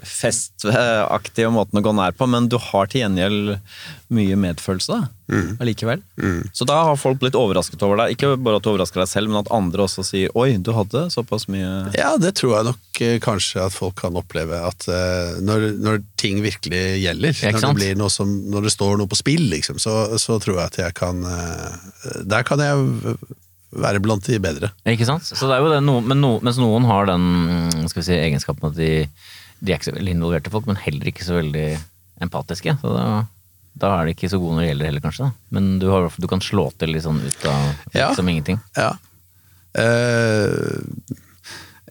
festaktige 0.05 1.49
måten 1.53 1.79
å 1.79 1.83
gå 1.83 1.93
nær 1.97 2.13
på, 2.15 2.27
men 2.29 2.49
du 2.51 2.57
har 2.61 2.89
til 2.91 3.01
gjengjeld 3.01 3.55
mye 4.11 4.35
medfølelse 4.37 4.91
da, 4.93 5.07
allikevel. 5.63 6.03
Så 6.53 6.67
da 6.67 6.81
har 6.89 6.99
folk 6.99 7.21
blitt 7.21 7.37
overrasket 7.39 7.81
over 7.87 8.01
deg. 8.01 8.15
Ikke 8.15 8.35
bare 8.37 8.59
at 8.59 8.65
du 8.65 8.71
overrasker 8.73 9.01
deg 9.01 9.09
selv, 9.09 9.31
men 9.31 9.41
at 9.41 9.51
andre 9.55 9.85
også 9.87 10.05
sier 10.05 10.33
'oi, 10.35 10.57
du 10.59 10.73
hadde 10.75 11.07
såpass 11.13 11.47
mye 11.51 11.91
Ja, 11.97 12.15
det 12.21 12.35
tror 12.39 12.57
jeg 12.57 12.69
nok 12.69 13.01
eh, 13.01 13.17
kanskje 13.23 13.65
at 13.65 13.75
folk 13.75 13.97
kan 14.03 14.17
oppleve. 14.19 14.59
At 14.59 14.87
eh, 14.91 15.39
når, 15.41 15.71
når 15.81 16.01
ting 16.21 16.41
virkelig 16.43 16.83
gjelder, 17.01 17.37
når 17.51 17.61
det, 17.61 17.75
blir 17.79 17.99
noe 17.99 18.11
som, 18.13 18.27
når 18.51 18.67
det 18.67 18.75
står 18.75 18.99
noe 18.99 19.11
på 19.11 19.19
spill, 19.19 19.47
liksom, 19.55 19.79
så, 19.81 20.17
så 20.21 20.39
tror 20.43 20.59
jeg 20.59 20.65
at 20.71 20.81
jeg 20.85 20.97
kan 20.99 21.23
eh, 21.25 22.21
Der 22.27 22.43
kan 22.47 22.59
jeg 22.59 22.75
være 23.71 24.01
blant 24.03 24.25
de 24.27 24.39
bedre. 24.43 24.71
Ikke 24.89 25.05
sant? 25.07 25.23
Så 25.23 25.47
det 25.47 25.55
er 25.55 25.61
jo 25.63 25.69
det, 25.71 25.81
no, 25.85 25.99
men 26.03 26.19
no, 26.19 26.31
mens 26.43 26.57
noen 26.59 26.83
har 26.89 27.05
den 27.07 27.87
skal 27.87 28.01
vi 28.01 28.07
si, 28.09 28.17
egenskapen 28.19 28.67
at 28.71 28.75
de, 28.75 28.89
de 29.61 29.71
er 29.71 29.77
ikke 29.79 29.91
så 29.91 29.95
veldig 29.95 30.15
involverte 30.17 30.51
folk, 30.51 30.67
men 30.67 30.79
heller 30.81 31.07
ikke 31.11 31.23
så 31.27 31.37
veldig 31.39 31.67
empatiske. 32.25 32.75
Så 32.81 32.91
da, 32.97 33.05
da 33.81 33.93
er 33.99 34.09
de 34.09 34.15
ikke 34.17 34.29
så 34.31 34.41
gode 34.41 34.57
når 34.57 34.65
det 34.65 34.69
gjelder 34.73 34.89
heller, 34.91 35.05
kanskje. 35.05 35.29
Da. 35.29 35.55
Men 35.55 35.71
du, 35.79 35.87
har, 35.93 36.09
du 36.19 36.27
kan 36.29 36.43
slå 36.43 36.67
til 36.81 36.91
litt 36.95 37.05
sånn 37.07 37.21
ut 37.23 37.47
av 37.47 37.95
Ja. 37.95 38.11
som 38.17 38.27
ingenting. 38.29 38.59
Ja. 38.75 38.91
Uh, 39.71 40.81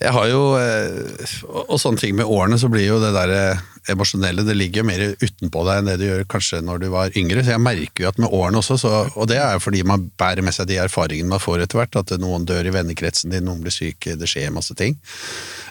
jeg 0.01 0.13
har 0.13 0.27
jo 0.29 0.41
uh, 0.57 1.33
Og 1.49 1.73
og 1.75 1.79
sånne 1.81 2.01
ting 2.01 2.15
med 2.19 2.29
årene, 2.29 2.59
så 2.61 2.69
blir 2.73 2.87
jo 2.87 2.99
det 3.03 3.11
der 3.17 3.33
eh, 3.37 3.63
emosjonelle 3.89 4.45
Det 4.47 4.57
ligger 4.57 4.83
jo 4.83 4.89
mer 4.89 5.05
utenpå 5.21 5.65
deg 5.67 5.81
enn 5.81 5.91
det 5.91 5.97
du 6.01 6.07
gjør 6.07 6.27
kanskje 6.31 6.61
når 6.65 6.83
du 6.83 6.89
var 6.93 7.17
yngre. 7.17 7.45
Så 7.45 7.55
jeg 7.55 7.65
merker 7.65 8.05
jo 8.05 8.11
at 8.11 8.21
med 8.21 8.35
årene 8.37 8.61
også, 8.61 8.77
så, 8.81 8.93
og 9.15 9.31
det 9.31 9.41
er 9.41 9.57
jo 9.57 9.65
fordi 9.65 9.83
man 9.87 10.09
bærer 10.21 10.45
med 10.45 10.57
seg 10.57 10.69
de 10.71 10.81
erfaringene 10.83 11.33
man 11.33 11.43
får 11.43 11.65
etter 11.65 11.81
hvert, 11.81 11.97
at 12.01 12.15
noen 12.21 12.47
dør 12.49 12.69
i 12.69 12.75
vennekretsen 12.75 13.33
din, 13.35 13.47
noen 13.49 13.63
blir 13.65 13.75
syke, 13.75 14.19
det 14.21 14.29
skjer 14.31 14.53
masse 14.55 14.77
ting. 14.79 14.99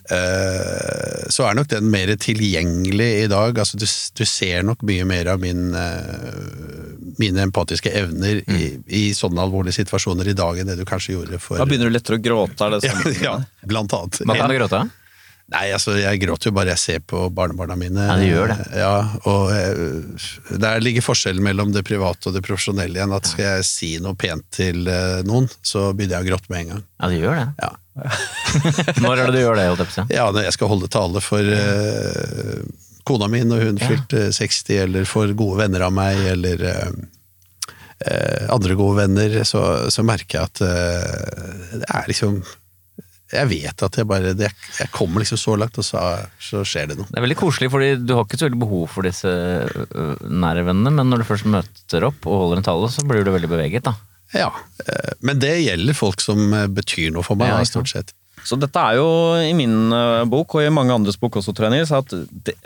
Eh, 0.10 1.30
så 1.30 1.46
er 1.46 1.58
nok 1.58 1.70
den 1.70 1.90
mer 1.94 2.10
tilgjengelig 2.18 3.10
i 3.24 3.28
dag. 3.30 3.58
Altså, 3.62 3.78
du, 3.78 3.86
du 3.86 4.24
ser 4.26 4.66
nok 4.66 4.82
mye 4.88 5.06
mer 5.10 5.34
av 5.36 5.44
min, 5.44 5.70
eh, 5.78 7.10
mine 7.22 7.46
empatiske 7.46 7.94
evner 7.94 8.42
i, 8.50 8.72
i 8.88 9.04
sånne 9.18 9.44
alvorlige 9.46 9.82
situasjoner 9.82 10.32
i 10.32 10.38
dag 10.38 10.62
enn 10.62 10.72
det 10.72 10.80
du 10.80 10.86
kanskje 10.90 11.18
gjorde 11.18 11.42
for 11.44 11.62
Da 11.62 11.68
begynner 11.70 11.92
du 11.92 11.98
lettere 11.98 12.18
å 12.18 12.24
gråte, 12.24 12.58
er 12.66 12.78
det 12.78 12.82
ja, 12.90 12.96
sånn? 12.96 13.20
ja, 13.22 13.36
blant 13.70 13.94
annet. 13.98 14.24
Hva 14.26 14.40
kan 14.40 14.50
du 14.52 14.58
gråte 14.58 14.82
av? 14.82 14.96
Nei, 15.50 15.66
altså, 15.74 15.96
jeg 15.98 16.22
gråter 16.22 16.52
jo 16.52 16.56
bare 16.56 16.74
jeg 16.76 16.82
ser 16.82 17.04
på 17.10 17.24
barnebarna 17.34 17.78
mine. 17.80 18.06
Ja, 18.06 18.18
det 18.20 18.28
gjør 18.30 18.52
det. 18.52 18.58
Ja, 18.78 18.94
og 19.30 19.50
eh, 19.56 20.58
Der 20.62 20.84
ligger 20.84 21.06
forskjellen 21.06 21.46
mellom 21.46 21.74
det 21.74 21.86
private 21.88 22.30
og 22.30 22.36
det 22.38 22.44
profesjonelle 22.46 23.00
igjen. 23.00 23.16
At 23.18 23.32
skal 23.32 23.48
jeg 23.48 23.68
si 23.70 23.92
noe 24.04 24.18
pent 24.20 24.46
til 24.54 24.86
eh, 24.90 25.22
noen, 25.26 25.50
så 25.66 25.90
begynner 25.94 26.20
jeg 26.20 26.28
å 26.28 26.30
gråte 26.34 26.54
med 26.54 26.62
en 26.62 26.74
gang. 26.76 26.84
Ja, 27.02 27.10
det 27.10 27.22
gjør 27.24 27.40
det. 27.42 27.48
Ja. 27.66 27.72
Når 29.04 29.16
er 29.16 29.24
det 29.26 29.34
du 29.34 29.42
gjør 29.42 29.58
det, 29.60 29.70
holdt. 29.74 29.98
Ja, 30.14 30.30
når 30.32 30.46
jeg 30.46 30.56
skal 30.56 30.70
holde 30.72 30.88
tale 30.94 31.20
for 31.20 31.44
uh, 31.44 32.62
kona 33.10 33.28
mi 33.28 33.42
når 33.44 33.66
hun 33.66 33.82
Ja. 33.82 33.90
fylte 33.90 34.22
60, 34.36 34.78
eller 34.86 35.10
for 35.10 35.34
gode 35.36 35.60
venner 35.66 35.84
av 35.90 35.92
meg, 35.98 36.22
eller 36.32 36.64
uh, 36.64 36.94
eh, 38.06 38.46
andre 38.54 38.78
gode 38.80 39.02
venner, 39.02 39.42
så, 39.44 39.64
så 39.92 40.06
merker 40.08 40.40
jeg 40.40 40.50
at 40.50 40.64
eh, 40.66 41.78
det 41.82 41.90
er 41.90 42.10
liksom 42.12 42.40
Jeg 43.30 43.50
vet 43.52 43.84
at 43.86 43.98
jeg 44.00 44.08
bare 44.10 44.34
det, 44.34 44.50
Jeg 44.80 44.90
kommer 44.96 45.22
liksom 45.22 45.38
så 45.38 45.54
langt, 45.60 45.78
og 45.78 45.86
så, 45.86 46.02
så 46.42 46.64
skjer 46.66 46.92
det 46.92 46.98
noe. 46.98 47.08
Det 47.12 47.20
er 47.20 47.26
veldig 47.28 47.38
koselig, 47.38 47.70
fordi 47.74 47.90
du 48.02 48.16
har 48.18 48.26
ikke 48.26 48.40
så 48.42 48.48
veldig 48.48 48.62
behov 48.64 48.88
for 48.90 49.06
disse 49.06 49.30
ø, 49.30 50.06
nære 50.26 50.64
vennene, 50.66 50.94
men 50.98 51.12
når 51.14 51.22
du 51.22 51.28
først 51.30 51.46
møter 51.50 52.08
opp 52.10 52.26
og 52.26 52.44
holder 52.46 52.62
en 52.64 52.68
tale, 52.72 52.90
så 52.94 53.06
blir 53.06 53.26
du 53.28 53.34
veldig 53.36 53.52
beveget, 53.52 53.86
da. 53.86 53.94
Ja, 54.34 54.50
eh, 54.86 55.14
Men 55.26 55.40
det 55.42 55.56
gjelder 55.64 55.98
folk 55.98 56.22
som 56.22 56.42
eh, 56.54 56.68
betyr 56.70 57.14
noe 57.16 57.26
for 57.26 57.38
meg, 57.40 57.50
Ja, 57.50 57.62
stort 57.66 57.90
sett. 57.90 58.14
Så 58.48 58.58
dette 58.60 58.82
er 58.82 58.98
jo 59.00 59.08
i 59.42 59.52
min 59.58 59.92
eh, 59.96 60.24
bok, 60.30 60.56
og 60.58 60.66
i 60.66 60.72
mange 60.74 60.96
andres 60.96 61.18
bok 61.20 61.40
også, 61.40 61.54
jeg, 61.60 61.88
at 61.90 62.14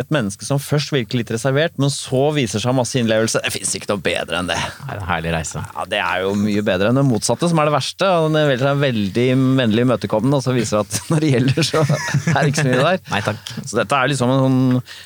et 0.04 0.14
menneske 0.14 0.46
som 0.48 0.62
først 0.62 0.94
virker 0.94 1.20
litt 1.20 1.32
reservert, 1.34 1.76
men 1.82 1.92
så 1.94 2.28
viser 2.36 2.64
seg 2.64 2.76
masse 2.78 3.00
innlevelse, 3.00 3.42
det 3.44 3.54
fins 3.54 3.74
ikke 3.78 3.92
noe 3.92 4.04
bedre 4.04 4.40
enn 4.40 4.52
det. 4.52 4.58
Det 4.58 4.94
er 4.94 5.02
en 5.02 5.10
herlig 5.10 5.34
reise. 5.36 5.64
Ja, 5.74 5.86
Det 5.90 6.02
er 6.04 6.24
jo 6.26 6.34
mye 6.40 6.64
bedre 6.66 6.92
enn 6.92 7.00
det 7.02 7.06
motsatte, 7.08 7.50
som 7.52 7.62
er 7.62 7.70
det 7.70 7.76
verste. 7.76 8.10
og 8.10 8.30
Den 8.32 8.40
er 8.42 8.52
veldig, 8.54 8.74
veldig 8.84 9.28
vennlig 9.62 9.88
imøtekommende, 9.88 10.40
og 10.40 10.46
så 10.46 10.56
viser 10.56 10.82
det 10.82 10.86
at 10.88 11.10
når 11.14 11.26
det 11.26 11.34
gjelder, 11.34 11.70
så 11.70 11.84
er 11.84 12.40
det 12.40 12.48
ikke 12.54 12.64
så 12.64 12.70
mye 12.70 12.88
der. 12.90 13.04
Nei 13.14 13.22
takk. 13.30 13.54
Så 13.64 13.80
dette 13.82 14.00
er 14.02 14.12
liksom 14.14 14.34
en 14.34 14.44
sånn, 14.44 14.60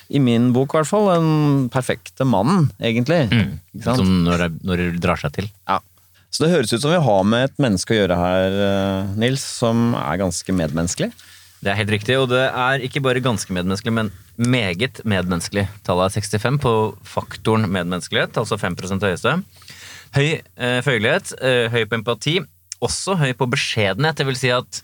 i 0.09 0.23
min 0.23 0.51
bok 0.55 0.73
i 0.75 0.81
hvert 0.81 0.91
fall, 0.91 1.11
en 1.17 1.67
perfekte 1.73 2.27
mannen, 2.27 2.69
egentlig. 2.81 3.23
Sant? 3.83 4.01
Som 4.01 4.23
når 4.25 4.45
det, 4.45 4.49
når 4.67 4.83
det 4.83 4.89
drar 5.03 5.21
seg 5.21 5.35
til. 5.37 5.51
Ja. 5.69 5.79
Så 6.31 6.43
det 6.43 6.51
høres 6.51 6.73
ut 6.73 6.83
som 6.83 6.91
vi 6.91 7.01
har 7.01 7.23
med 7.25 7.47
et 7.47 7.61
menneske 7.61 7.95
å 7.95 7.99
gjøre 8.01 8.19
her, 8.19 8.57
eh, 8.67 9.15
Nils, 9.17 9.41
som 9.41 9.93
er 9.97 10.19
ganske 10.21 10.53
medmenneskelig. 10.53 11.11
Det 11.63 11.71
er 11.71 11.79
helt 11.79 11.89
riktig, 11.89 12.17
og 12.19 12.29
det 12.29 12.43
er 12.45 12.83
ikke 12.85 13.01
bare 13.01 13.23
ganske 13.23 13.49
medmenneskelig, 13.49 13.93
men 13.95 14.11
meget 14.37 15.01
medmenneskelig. 15.07 15.65
Tallet 15.87 16.13
er 16.13 16.21
65 16.21 16.59
på 16.61 16.73
faktoren 17.07 17.65
medmenneskelighet, 17.65 18.37
altså 18.37 18.59
5 18.61 18.77
høyeste. 19.01 19.33
Høy 20.13 20.27
eh, 20.37 20.79
føyelighet, 20.85 21.33
eh, 21.41 21.65
høy 21.73 21.87
på 21.89 21.97
empati, 21.97 22.37
også 22.85 23.17
høy 23.17 23.33
på 23.33 23.49
beskjedenhet. 23.49 24.19
Det 24.19 24.27
vil 24.27 24.37
si 24.37 24.53
at 24.53 24.83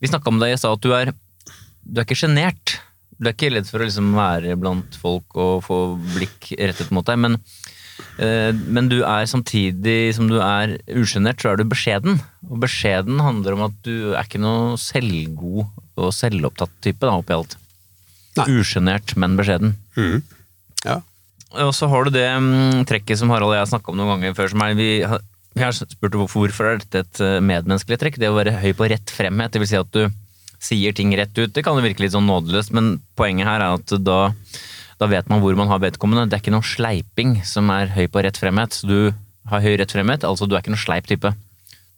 vi 0.00 0.08
snakka 0.08 0.32
om 0.32 0.40
det 0.40 0.54
i 0.54 0.56
stad, 0.56 0.78
at 0.78 0.86
du 0.86 0.94
er, 0.96 1.12
du 1.84 2.00
er 2.00 2.06
ikke 2.06 2.16
sjenert. 2.16 2.78
Du 3.18 3.28
er 3.28 3.34
ikke 3.34 3.52
redd 3.52 3.68
for 3.68 3.82
å 3.82 3.88
liksom 3.88 4.12
være 4.16 4.56
blant 4.56 4.96
folk 5.02 5.36
og 5.36 5.66
få 5.66 5.78
blikk 6.14 6.52
rettet 6.56 6.92
mot 6.94 7.04
deg, 7.04 7.18
men, 7.20 7.36
men 8.18 8.88
du 8.90 8.96
er 9.06 9.28
samtidig 9.30 10.14
som 10.16 10.26
du 10.30 10.40
er 10.42 10.76
usjenert, 10.90 11.38
så 11.42 11.52
er 11.52 11.60
du 11.60 11.68
beskjeden. 11.70 12.18
Og 12.48 12.58
beskjeden 12.64 13.20
handler 13.22 13.54
om 13.54 13.66
at 13.68 13.76
du 13.86 14.12
er 14.12 14.24
ikke 14.24 14.40
noe 14.42 14.78
selvgod 14.82 15.68
og 15.98 16.14
selvopptatt 16.14 16.74
type, 16.84 17.02
da, 17.04 17.14
oppi 17.18 17.36
alt. 17.36 17.58
Usjenert, 18.46 19.14
men 19.18 19.38
beskjeden. 19.38 19.76
Ja. 20.84 21.00
Og 21.64 21.72
så 21.74 21.88
har 21.88 22.04
du 22.04 22.12
det 22.12 22.26
mm, 22.28 22.84
trekket 22.88 23.20
som 23.20 23.32
Harald 23.32 23.54
og 23.54 23.56
jeg 23.56 23.64
har 23.64 23.70
snakka 23.70 23.92
om 23.92 23.98
noen 23.98 24.16
ganger 24.16 24.36
før, 24.36 24.52
som 24.52 24.64
er 24.66 24.74
vi 24.78 24.88
har, 25.08 25.22
vi 25.56 25.64
har 25.64 25.74
spurt 25.74 26.16
hvorfor 26.18 26.44
hvorfor 26.44 26.72
er 26.72 26.82
dette 26.82 27.04
et 27.04 27.20
eh, 27.24 27.38
medmenneskelig 27.40 27.98
trekk. 28.02 28.18
Det 28.20 28.30
å 28.30 28.36
være 28.36 28.58
høy 28.60 28.72
på 28.76 28.88
rett 28.92 29.14
fremhet, 29.14 29.54
det 29.54 29.62
vil 29.62 29.70
si 29.70 29.78
at 29.80 29.94
du 29.94 30.04
sier 30.62 30.94
ting 30.96 31.14
rett 31.16 31.32
ut. 31.38 31.52
Det 31.54 31.64
kan 31.64 31.78
jo 31.78 31.84
virke 31.86 32.04
litt 32.04 32.14
sånn 32.14 32.28
nådeløst, 32.28 32.74
men 32.76 32.98
poenget 33.18 33.48
her 33.48 33.64
er 33.64 33.78
at 33.78 33.94
da, 34.04 34.18
da 34.98 35.06
vet 35.10 35.28
man 35.30 35.42
hvor 35.42 35.56
man 35.58 35.70
har 35.70 35.80
vedkommende. 35.82 36.26
Det 36.28 36.38
er 36.38 36.42
ikke 36.42 36.54
noe 36.54 36.66
sleiping 36.66 37.36
som 37.46 37.70
er 37.74 37.92
høy 37.94 38.06
på 38.10 38.22
rett 38.24 38.38
fremhet. 38.40 38.74
Så 38.74 38.88
du 38.90 38.98
har 39.48 39.64
høy 39.64 39.76
rett 39.80 39.94
fremhet, 39.94 40.26
altså 40.26 40.48
du 40.48 40.56
er 40.56 40.64
ikke 40.64 40.74
noe 40.74 40.82
sleip 40.82 41.06
type. 41.10 41.32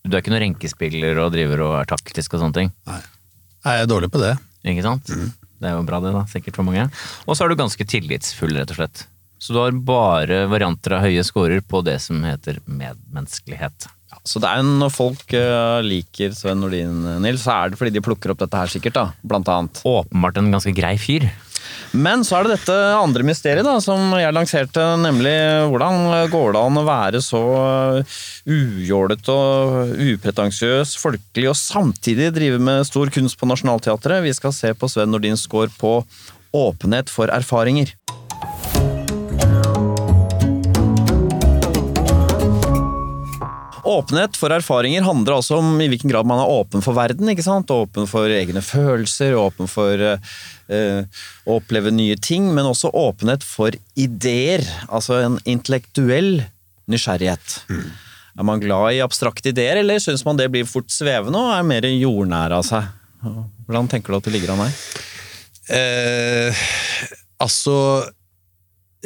Du 0.05 0.17
er 0.17 0.23
ikke 0.23 0.33
noen 0.33 0.45
renkespiller 0.47 1.19
og 1.25 1.33
driver 1.35 1.65
og 1.67 1.77
er 1.83 1.89
taktisk 1.91 2.37
og 2.37 2.45
sånne 2.45 2.57
ting. 2.57 2.75
Nei. 2.89 3.01
Jeg 3.67 3.85
er 3.85 3.89
dårlig 3.91 4.09
på 4.13 4.21
det. 4.23 4.35
Ikke 4.65 4.85
sant? 4.85 5.09
Det 5.61 5.69
er 5.69 5.77
jo 5.77 5.85
bra 5.89 6.01
det, 6.01 6.13
da. 6.17 6.25
Sikkert 6.31 6.57
for 6.57 6.65
mange. 6.65 6.87
Og 7.27 7.37
så 7.37 7.45
er 7.45 7.53
du 7.53 7.59
ganske 7.61 7.85
tillitsfull, 7.89 8.55
rett 8.57 8.73
og 8.73 8.79
slett. 8.81 9.03
Så 9.41 9.57
du 9.57 9.61
har 9.61 9.73
bare 9.73 10.43
varianter 10.53 10.97
av 10.97 11.05
høye 11.07 11.25
scorer 11.25 11.61
på 11.65 11.81
det 11.85 11.97
som 12.05 12.21
heter 12.25 12.61
medmenneskelighet. 12.69 13.89
Så 14.27 14.41
det 14.43 14.49
er 14.51 14.61
jo 14.61 14.73
når 14.81 14.93
folk 14.93 15.33
eh, 15.37 15.79
liker 15.87 16.35
Sven 16.37 16.61
Nordin, 16.61 17.05
Nils, 17.25 17.45
så 17.47 17.55
er 17.55 17.73
det 17.73 17.79
fordi 17.81 17.95
de 17.95 18.03
plukker 18.05 18.33
opp 18.33 18.41
dette 18.43 18.59
her 18.59 18.73
sikkert, 18.73 18.97
da. 18.97 19.05
Blant 19.25 19.49
annet. 19.49 19.81
Åpenbart 19.89 20.41
en 20.41 20.51
ganske 20.53 20.75
grei 20.77 20.97
fyr. 21.01 21.29
Men 21.93 22.25
så 22.27 22.39
er 22.39 22.47
det 22.47 22.57
dette 22.59 22.77
andre 22.97 23.25
mysteriet 23.27 23.67
da, 23.67 23.77
som 23.83 24.13
jeg 24.19 24.35
lanserte, 24.35 24.85
nemlig 25.03 25.35
hvordan 25.73 26.29
går 26.33 26.55
det 26.55 26.65
an 26.65 26.81
å 26.81 26.87
være 26.87 27.23
så 27.25 27.43
ujålete 28.47 29.35
og 29.35 29.95
upretensiøs, 30.15 30.97
folkelig, 31.01 31.51
og 31.51 31.59
samtidig 31.59 32.31
drive 32.37 32.61
med 32.63 32.87
stor 32.89 33.13
kunst 33.15 33.41
på 33.41 33.49
Nationaltheatret? 33.51 34.25
Vi 34.27 34.37
skal 34.37 34.55
se 34.57 34.75
på 34.75 34.91
Sven 34.91 35.11
Nordins 35.13 35.47
score 35.49 35.73
på 35.81 35.99
åpenhet 36.57 37.11
for 37.13 37.31
erfaringer. 37.33 37.95
Åpenhet 43.91 44.37
for 44.39 44.55
erfaringer 44.55 45.03
handler 45.03 45.39
altså 45.41 45.59
om 45.59 45.81
i 45.83 45.89
hvilken 45.91 46.13
grad 46.13 46.29
man 46.29 46.39
er 46.43 46.53
åpen 46.53 46.85
for 46.85 46.95
verden. 46.95 47.29
ikke 47.33 47.45
sant? 47.47 47.73
Åpen 47.75 48.07
for 48.11 48.31
egne 48.31 48.63
følelser, 48.63 49.35
åpen 49.35 49.71
for 49.71 50.05
uh, 50.05 51.25
å 51.47 51.57
oppleve 51.59 51.91
nye 51.95 52.19
ting, 52.23 52.53
men 52.55 52.69
også 52.69 52.93
åpenhet 52.95 53.47
for 53.47 53.75
ideer. 53.99 54.63
Altså 54.89 55.19
en 55.25 55.41
intellektuell 55.49 56.45
nysgjerrighet. 56.91 57.59
Er 58.39 58.47
man 58.47 58.63
glad 58.63 58.95
i 58.95 59.03
abstrakte 59.05 59.51
ideer, 59.51 59.83
eller 59.83 59.99
syns 60.03 60.23
man 60.25 60.39
det 60.39 60.49
blir 60.53 60.69
fort 60.69 60.91
svevende 60.93 61.41
og 61.41 61.55
er 61.57 61.67
mer 61.67 61.89
jordnær 61.91 62.55
av 62.61 62.67
seg? 62.67 62.87
Hvordan 63.21 63.91
tenker 63.91 64.15
du 64.15 64.21
at 64.21 64.29
det 64.29 64.37
ligger 64.37 64.55
an 64.55 64.63
her? 64.65 64.79
Eh, 65.71 66.63
altså 67.43 67.75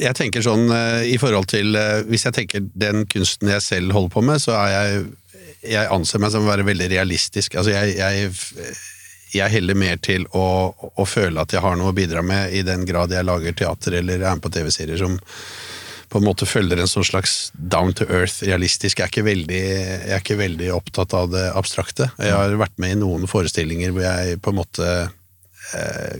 jeg 0.00 0.16
tenker 0.18 0.42
sånn 0.42 0.66
eh, 0.74 1.04
i 1.14 1.18
forhold 1.22 1.46
til 1.52 1.76
eh, 1.78 2.02
Hvis 2.09 2.26
jeg 2.26 2.35
tenker 2.35 2.64
den 2.74 3.04
kunsten 3.11 3.52
jeg 3.52 3.62
selv 3.62 3.94
holder 3.94 4.14
på 4.14 4.24
med, 4.26 4.42
så 4.42 4.57
er 4.59 4.72
jeg 4.72 5.04
Jeg 5.74 5.92
anser 5.94 6.20
meg 6.20 6.33
som 6.35 6.44
å 6.44 6.50
være 6.50 6.66
veldig 6.66 6.90
realistisk. 6.92 7.54
Altså 7.57 7.72
jeg, 7.72 7.94
jeg, 7.96 8.74
jeg 9.33 9.52
heller 9.54 9.78
mer 9.78 10.00
til 10.04 10.26
å, 10.37 10.74
å, 10.92 11.07
føle 11.09 11.40
at 11.40 11.54
jeg 11.54 11.62
har 11.64 11.78
noe 11.80 11.92
å 11.92 11.96
bidra 11.96 12.20
med, 12.20 12.52
i 12.52 12.61
den 12.66 12.85
grad 12.85 13.14
jeg 13.14 13.24
lager 13.24 13.57
teater 13.57 13.96
eller 14.00 14.20
er 14.20 14.37
med 14.37 14.44
på 14.44 14.52
TV-serier 14.52 15.00
som 15.00 15.16
på 16.12 16.20
en 16.20 16.26
måte 16.28 16.46
følger 16.46 16.78
en 16.78 16.90
sånn 16.90 17.07
slags 17.09 17.48
down 17.57 17.94
to 17.96 18.04
earth, 18.07 18.44
realistisk. 18.46 19.00
Jeg 19.00 19.09
er, 19.09 19.11
ikke 19.11 19.26
veldig, 19.26 19.62
jeg 19.64 20.12
er 20.14 20.20
ikke 20.20 20.38
veldig 20.38 20.68
opptatt 20.76 21.16
av 21.16 21.33
det 21.33 21.48
abstrakte. 21.57 22.11
Jeg 22.20 22.37
har 22.37 22.61
vært 22.61 22.76
med 22.83 22.94
i 22.94 23.00
noen 23.00 23.24
forestillinger 23.30 23.90
hvor 23.96 24.04
jeg 24.04 24.38
på 24.44 24.52
en 24.52 24.61
måte 24.61 24.85
eh, 24.85 25.09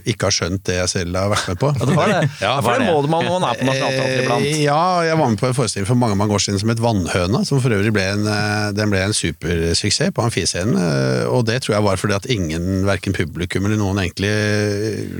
ikke 0.09 0.27
har 0.27 0.33
skjønt 0.35 0.63
det 0.67 0.75
jeg 0.81 0.89
selv 0.91 1.15
har 1.19 1.29
vært 1.31 1.47
med 1.51 1.59
på. 1.61 1.69
Ja, 1.79 1.85
det 1.89 1.95
var 1.95 2.11
det. 2.11 2.21
Ja, 2.45 2.53
for 2.65 2.79
det 2.81 2.87
må 2.89 2.95
man 3.07 3.25
når 3.25 3.33
man 3.39 3.45
er 3.49 3.59
på 3.59 3.67
Nationaltheatret 3.69 4.23
iblant. 4.25 4.45
Eh, 4.49 4.63
Ja, 4.65 4.79
jeg 5.07 5.17
var 5.19 5.29
med 5.31 5.39
på 5.39 5.47
en 5.49 5.55
forestilling 5.57 5.87
for 5.87 5.99
mange 6.01 6.17
mange 6.19 6.33
år 6.35 6.43
siden 6.43 6.59
som 6.61 6.71
het 6.73 6.81
Vannhøna, 6.83 7.43
som 7.47 7.61
for 7.63 7.75
øvrig 7.77 7.93
ble 7.95 8.03
en, 8.15 8.25
eh, 8.27 8.71
den 8.75 8.91
ble 8.91 9.03
en 9.05 9.15
supersuksess 9.15 10.11
på 10.15 10.25
Amfiscenen. 10.25 10.75
eh, 10.75 11.25
Og 11.31 11.45
det 11.47 11.61
tror 11.63 11.75
jeg 11.77 11.85
var 11.87 11.97
fordi 12.01 12.17
at 12.17 12.25
ingen, 12.31 12.85
verken 12.87 13.13
publikum 13.15 13.65
eller 13.65 13.77
noen 13.79 14.01
egentlig 14.03 14.33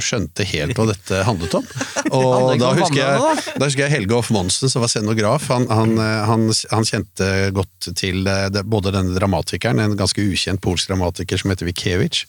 skjønte 0.04 0.46
helt 0.50 0.76
hva 0.78 0.88
dette 0.92 1.22
handlet 1.28 1.56
om. 1.60 1.66
Og 2.18 2.56
da 2.62 2.74
husker, 2.78 3.00
jeg, 3.02 3.46
da 3.56 3.66
husker 3.70 3.86
jeg 3.86 3.94
Helge 3.96 4.18
Hoff 4.18 4.32
Monsen, 4.36 4.70
som 4.72 4.84
var 4.84 4.92
scenograf. 4.92 5.48
Han, 5.54 5.68
han, 5.72 5.96
eh, 6.02 6.24
han, 6.30 6.48
han 6.74 6.88
kjente 6.88 7.30
godt 7.56 7.92
til 7.98 8.26
eh, 8.28 8.48
det, 8.54 8.66
både 8.70 8.94
denne 8.96 9.16
dramatikeren, 9.18 9.80
en 9.84 9.98
ganske 10.00 10.22
ukjent 10.26 10.62
polsk 10.66 10.92
dramatiker 10.92 11.40
som 11.42 11.54
heter 11.54 11.70
Wikiewicz. 11.70 12.26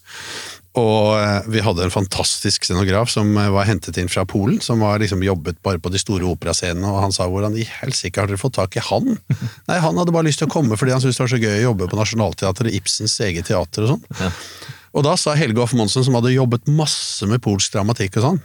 Og 0.77 1.17
eh, 1.17 1.47
vi 1.49 1.62
hadde 1.65 1.87
en 1.87 1.93
fantastisk 1.93 2.67
scenograf 2.67 3.09
som 3.12 3.31
eh, 3.41 3.51
var 3.53 3.69
hentet 3.69 3.97
inn 4.01 4.11
fra 4.12 4.27
Polen, 4.29 4.61
som 4.65 4.83
var 4.85 5.01
liksom 5.01 5.25
jobbet 5.25 5.62
bare 5.65 5.81
på 5.81 5.93
de 5.93 6.01
store 6.01 6.29
operascenene, 6.29 6.89
og 6.91 7.01
han 7.07 7.15
sa 7.17 7.29
hvordan 7.31 7.57
i 7.57 7.65
helsike 7.81 8.21
har 8.21 8.29
dere 8.29 8.41
fått 8.41 8.59
tak 8.59 8.77
i 8.77 8.85
han? 8.85 9.17
Nei, 9.71 9.79
han 9.83 9.97
hadde 9.97 10.15
bare 10.15 10.29
lyst 10.29 10.43
til 10.43 10.51
å 10.51 10.53
komme 10.53 10.77
fordi 10.77 10.93
han 10.93 11.05
syntes 11.05 11.21
det 11.21 11.25
var 11.25 11.33
så 11.33 11.43
gøy 11.43 11.55
å 11.61 11.69
jobbe 11.71 11.89
på 11.93 12.01
Nationaltheatret, 12.01 12.77
Ibsens 12.77 13.17
eget 13.25 13.49
teater 13.49 13.87
og 13.87 13.95
sånn. 13.95 14.35
Og 14.97 15.05
da 15.05 15.17
sa 15.21 15.35
Helge 15.37 15.61
Hoff 15.61 15.75
Monsen, 15.77 16.05
som 16.05 16.17
hadde 16.17 16.33
jobbet 16.33 16.69
masse 16.73 17.27
med 17.29 17.43
polsk 17.45 17.75
dramatikk 17.75 18.21
og 18.21 18.29
sånn, 18.31 18.45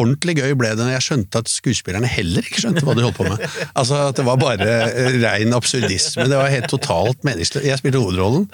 Ordentlig 0.00 0.34
gøy 0.40 0.54
ble 0.58 0.72
det 0.74 0.82
når 0.84 0.94
jeg 0.96 1.04
skjønte 1.06 1.40
at 1.44 1.50
skuespillerne 1.52 2.08
heller 2.10 2.42
ikke 2.46 2.62
skjønte 2.64 2.82
hva 2.86 2.94
de 2.98 3.04
holdt 3.06 3.18
på 3.18 3.26
med. 3.28 3.44
Altså 3.78 3.98
at 4.08 4.16
Det 4.18 4.24
var 4.26 4.38
bare 4.40 4.66
rein 5.22 5.54
absurdisme. 5.56 6.26
Det 6.30 6.38
var 6.38 6.50
helt 6.50 6.68
totalt 6.70 7.22
meningsløst. 7.26 7.66
Jeg 7.66 7.78
spilte 7.80 8.00
hovedrollen, 8.02 8.44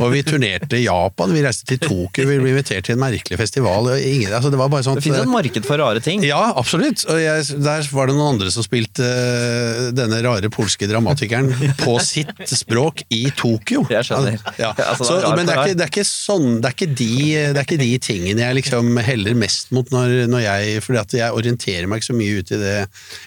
og 0.00 0.06
vi 0.12 0.22
turnerte 0.26 0.78
i 0.78 0.84
Japan, 0.86 1.32
vi 1.34 1.42
reiste 1.44 1.66
til 1.70 1.80
Tokyo, 1.82 2.26
vi 2.28 2.38
ble 2.40 2.52
invitert 2.54 2.86
til 2.88 2.96
en 2.96 3.02
merkelig 3.02 3.38
festival. 3.40 3.90
Ingen, 4.00 4.32
altså 4.36 4.50
det 4.52 4.60
var 4.60 4.70
bare 4.72 4.84
sånn 4.86 4.98
Det 5.00 5.04
finnes 5.06 5.24
et 5.24 5.30
marked 5.32 5.66
for 5.68 5.80
rare 5.80 6.02
ting. 6.04 6.24
ja, 6.26 6.40
absolutt. 6.60 7.04
Og 7.10 7.20
jeg, 7.22 7.46
der 7.64 7.88
var 7.94 8.10
det 8.10 8.16
noen 8.18 8.34
andre 8.36 8.50
som 8.54 8.64
spilte 8.66 9.04
øh, 9.06 9.90
denne 9.96 10.20
rare 10.24 10.50
polske 10.52 10.88
dramatikeren 10.90 11.50
på 11.80 11.96
sitt 12.04 12.44
språk 12.50 13.04
i 13.12 13.22
Tokyo. 13.36 13.84
Jeg 13.92 14.08
skjønner. 14.10 14.40
Ja. 14.60 14.72
Altså, 14.90 15.20
Så, 15.22 15.34
men 15.36 15.46
det 15.46 15.54
er, 15.54 15.60
ikke, 15.68 15.76
det 15.78 15.84
er 15.84 15.90
ikke 15.90 16.04
sånn 16.08 16.46
Det 16.60 16.66
er 16.70 16.74
ikke 16.74 16.86
de, 16.98 17.08
det 17.54 17.60
er 17.60 17.66
ikke 17.66 17.76
de 17.80 17.90
tingene 18.02 18.42
jeg 18.42 18.56
liksom 18.58 18.96
heller 19.06 19.36
mest 19.38 19.70
mot 19.76 19.86
når, 19.94 20.14
når 20.32 20.42
jeg 20.42 20.80
Fordi 20.90 21.00
at 21.00 21.16
jeg 21.20 21.38
orienterer 21.38 21.86
meg 21.86 22.00
ikke 22.00 22.10
så 22.10 22.18
mye 22.18 22.40
ut 22.40 22.50
i 22.50 22.58
det 22.58 22.76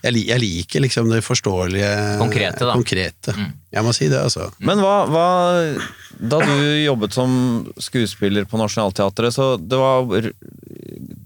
Jeg, 0.04 0.24
jeg 0.28 0.42
liker 0.44 0.84
liksom 0.84 1.12
det 1.14 1.22
forståelige 1.24 1.92
Konkrete, 2.20 2.66
da. 2.68 2.76
konkrete. 2.76 3.36
Jeg 3.74 3.86
må 3.88 3.94
si 3.96 4.10
det, 4.12 4.20
altså. 4.20 4.50
Men 4.62 4.84
hva, 4.84 4.98
hva 5.10 5.28
Da 6.20 6.42
du 6.44 6.54
jobbet 6.84 7.16
som 7.16 7.32
skuespiller 7.82 8.46
på 8.50 8.60
Nationaltheatret, 8.62 9.34
så 9.34 9.54
det 9.58 9.80
var 9.80 10.28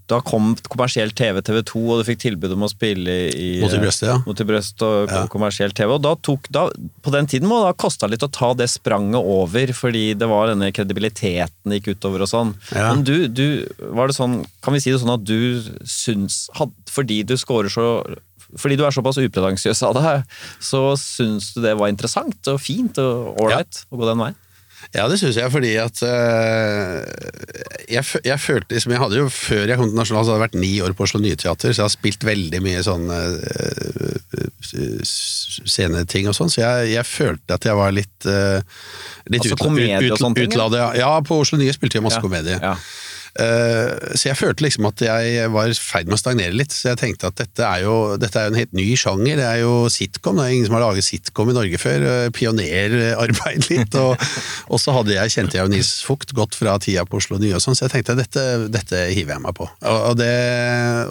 Da 0.08 0.20
kom 0.24 0.54
kommersiell 0.72 1.10
TV, 1.12 1.40
TV 1.44 1.60
2, 1.68 1.82
og 1.92 2.00
du 2.00 2.06
fikk 2.08 2.22
tilbud 2.22 2.54
om 2.54 2.64
å 2.64 2.70
spille 2.72 3.16
i 3.28 3.48
Mot 3.60 3.74
i 3.76 3.80
brøstet, 3.82 4.08
ja. 4.08 4.16
Mot 4.24 4.40
i 4.40 4.46
brøst 4.48 4.84
og 4.86 5.12
Ja. 5.12 5.26
kommersiell 5.28 5.74
TV. 5.76 5.92
Og 5.98 6.02
da 6.02 6.14
tok 6.16 6.48
da, 6.50 6.68
På 7.04 7.12
den 7.12 7.26
tiden 7.26 7.48
må 7.48 7.60
det 7.60 7.72
ha 7.72 7.76
kosta 7.76 8.08
litt 8.08 8.24
å 8.24 8.30
ta 8.32 8.54
det 8.54 8.70
spranget 8.72 9.20
over, 9.20 9.66
fordi 9.76 10.14
det 10.16 10.28
var 10.28 10.48
denne 10.48 10.72
kredibiliteten 10.72 11.76
gikk 11.76 11.92
utover 11.96 12.24
og 12.24 12.28
sånn. 12.32 12.54
Ja. 12.72 12.94
Men 12.94 13.04
du, 13.04 13.28
du, 13.28 13.68
var 13.92 14.08
det 14.08 14.16
sånn 14.16 14.46
Kan 14.64 14.74
vi 14.74 14.80
si 14.80 14.90
det 14.90 15.00
sånn 15.02 15.14
at 15.14 15.24
du 15.24 15.62
syns 15.84 16.48
Fordi 16.88 17.22
du 17.24 17.36
scorer 17.36 17.68
så 17.68 18.18
fordi 18.56 18.78
du 18.80 18.84
er 18.86 18.94
såpass 18.94 19.18
upretensiøs 19.20 19.82
av 19.84 19.96
deg, 19.98 20.22
så 20.64 20.94
syns 20.96 21.50
du 21.52 21.60
det 21.60 21.74
var 21.76 21.90
interessant 21.92 22.48
og 22.48 22.60
fint 22.64 22.96
og 23.02 23.36
ålreit 23.44 23.82
å 23.92 23.98
gå 24.00 24.08
den 24.08 24.22
veien? 24.22 24.38
Ja, 24.96 25.04
det 25.10 25.18
syns 25.20 25.36
jeg, 25.36 25.50
fordi 25.52 25.74
at 25.76 26.00
øh, 26.00 27.02
jeg, 27.92 28.04
jeg 28.24 28.38
følte 28.40 28.72
liksom 28.72 28.92
Jeg 28.94 29.00
hadde 29.02 29.18
jo, 29.18 29.26
før 29.28 29.66
jeg 29.68 29.76
kom 29.76 29.90
til 29.90 29.98
Nasjonal, 29.98 30.24
så 30.24 30.32
hadde 30.32 30.38
jeg 30.40 30.44
vært 30.46 30.56
ni 30.62 30.70
år 30.80 30.94
på 30.96 31.04
Oslo 31.04 31.20
Nye 31.20 31.36
Teater, 31.36 31.74
så 31.76 31.82
jeg 31.82 31.84
har 31.84 31.92
spilt 31.92 32.24
veldig 32.24 32.60
mye 32.64 32.80
sånne 32.86 33.18
øh, 33.36 35.02
sceneting 35.04 36.28
og 36.30 36.36
sånn, 36.36 36.50
så 36.52 36.62
jeg, 36.64 36.92
jeg 36.96 37.06
følte 37.08 37.56
at 37.58 37.68
jeg 37.68 37.76
var 37.78 37.92
litt 37.94 38.28
øh, 38.28 38.60
Litt 39.28 39.44
Altså 39.44 39.58
utla- 39.58 39.68
ut, 40.00 40.12
ut- 40.24 40.40
utladet, 40.48 40.78
ja. 40.80 40.88
ja, 41.02 41.10
på 41.20 41.36
Oslo 41.42 41.58
Nye 41.60 41.72
spilte 41.76 41.98
jeg 41.98 42.04
masse 42.06 42.16
Ja, 42.20 42.24
komedie. 42.24 42.56
ja. 42.62 42.74
Eh, 43.38 44.16
så 44.18 44.30
jeg 44.32 44.38
følte 44.40 44.64
liksom 44.66 44.88
at 44.88 45.02
jeg 45.04 45.50
var 45.54 45.70
i 45.70 45.74
ferd 45.78 46.08
med 46.10 46.16
å 46.16 46.20
stagnere 46.20 46.56
litt, 46.58 46.72
så 46.74 46.90
jeg 46.92 46.98
tenkte 47.04 47.28
at 47.30 47.36
dette 47.38 47.62
er 47.62 47.84
jo, 47.84 47.94
dette 48.18 48.40
er 48.40 48.50
en 48.50 48.58
helt 48.58 48.72
ny 48.74 48.88
sjanger. 48.98 49.38
Det 49.38 49.46
er 49.46 49.60
jo 49.62 49.74
sitcom, 49.92 50.40
det 50.40 50.46
er 50.48 50.54
ingen 50.56 50.66
som 50.66 50.74
har 50.78 50.84
laget 50.88 51.06
sitcom 51.06 51.52
i 51.52 51.56
Norge 51.56 51.78
før. 51.78 52.06
eh, 52.08 52.30
Pionerarbeid 52.34 53.68
litt. 53.72 53.94
Og, 54.00 54.18
og 54.68 54.82
så 54.82 54.94
hadde 54.96 55.14
jeg, 55.14 55.34
kjente 55.36 55.58
jeg 55.58 55.64
jo 55.68 55.72
Nils 55.72 55.92
Fugt 56.08 56.32
godt 56.36 56.56
fra 56.58 56.74
tida 56.82 57.04
på 57.08 57.20
Oslo 57.20 57.38
Nye 57.40 57.54
og 57.58 57.62
sånn, 57.64 57.76
så 57.78 57.86
jeg 57.86 57.94
tenkte 57.98 58.16
dette, 58.18 58.44
dette 58.74 59.04
hiver 59.14 59.36
jeg 59.36 59.44
meg 59.44 59.54
på. 59.58 59.68
Og, 59.86 59.98
og, 60.10 60.18
det, 60.18 60.32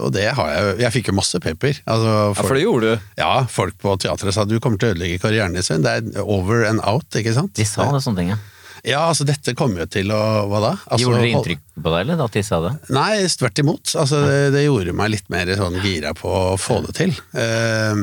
og 0.04 0.12
det 0.16 0.28
har 0.38 0.52
jeg 0.54 0.66
jo. 0.68 0.76
Jeg 0.84 0.96
fikk 0.98 1.12
jo 1.12 1.18
masse 1.20 1.42
pepper. 1.44 1.80
Altså, 1.86 2.12
Ja, 2.34 2.36
for 2.44 2.58
det 2.58 2.66
gjorde 2.66 2.92
du. 2.98 3.08
ja, 3.22 3.32
folk 3.52 3.78
på 3.82 3.96
teatret 4.04 4.36
sa 4.36 4.46
du 4.48 4.58
kommer 4.63 4.82
til 4.82 4.92
å 4.92 4.96
ødelegge 4.96 5.22
karrieren 5.24 5.56
din, 5.56 5.66
Sven. 5.66 5.86
Det 5.86 5.96
er 6.02 6.22
over 6.26 6.66
and 6.68 6.84
out, 6.88 7.08
ikke 7.16 7.34
sant? 7.36 7.54
De 7.58 7.66
sa 7.68 7.88
det 7.94 8.04
sånne 8.06 8.24
ting, 8.24 8.34
ja. 8.36 8.40
Ja, 8.86 9.08
altså 9.10 9.26
dette 9.28 9.56
kommer 9.58 9.86
jo 9.86 9.90
til 9.92 10.12
å 10.13 10.22
Hva 10.50 10.62
da? 10.63 10.74
Altså, 10.86 11.06
Gjorde 11.06 11.22
det 11.24 11.32
inntrykk 11.34 11.64
på 11.78 11.91
deg, 11.93 11.99
eller? 12.04 12.24
At 12.26 12.38
de 12.38 12.43
sa 12.45 12.60
det? 12.64 12.72
Nei, 12.93 13.12
tvert 13.39 13.62
imot. 13.62 13.93
Altså, 13.99 14.22
det, 14.26 14.39
det 14.56 14.64
gjorde 14.66 14.95
meg 14.97 15.14
litt 15.14 15.30
mer 15.34 15.51
sånn 15.60 15.78
gira 15.84 16.14
på 16.18 16.32
å 16.32 16.56
få 16.62 16.80
det 16.88 16.95
til. 16.97 17.14
Eh, 17.38 18.01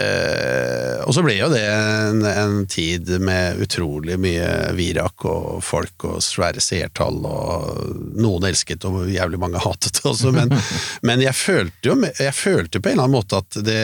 eh, 0.00 0.96
og 1.04 1.12
så 1.16 1.24
ble 1.26 1.36
jo 1.36 1.50
det 1.52 1.62
en, 1.68 2.24
en 2.26 2.60
tid 2.70 3.12
med 3.22 3.60
utrolig 3.64 4.16
mye 4.20 4.48
virak 4.78 5.26
og 5.28 5.60
folk 5.64 6.08
og 6.08 6.20
svære 6.24 6.62
seertall, 6.64 7.20
og 7.28 8.16
noen 8.20 8.48
elsket 8.50 8.88
og 8.88 9.02
jævlig 9.10 9.40
mange 9.42 9.60
hatet 9.62 10.02
også, 10.08 10.32
men, 10.36 10.54
men 11.06 11.24
jeg 11.24 11.36
følte 11.36 11.92
jo 11.92 11.98
jeg 12.08 12.36
følte 12.36 12.80
på 12.80 12.90
en 12.90 12.98
eller 12.98 13.08
annen 13.08 13.18
måte 13.18 13.40
at 13.40 13.60
det, 13.66 13.82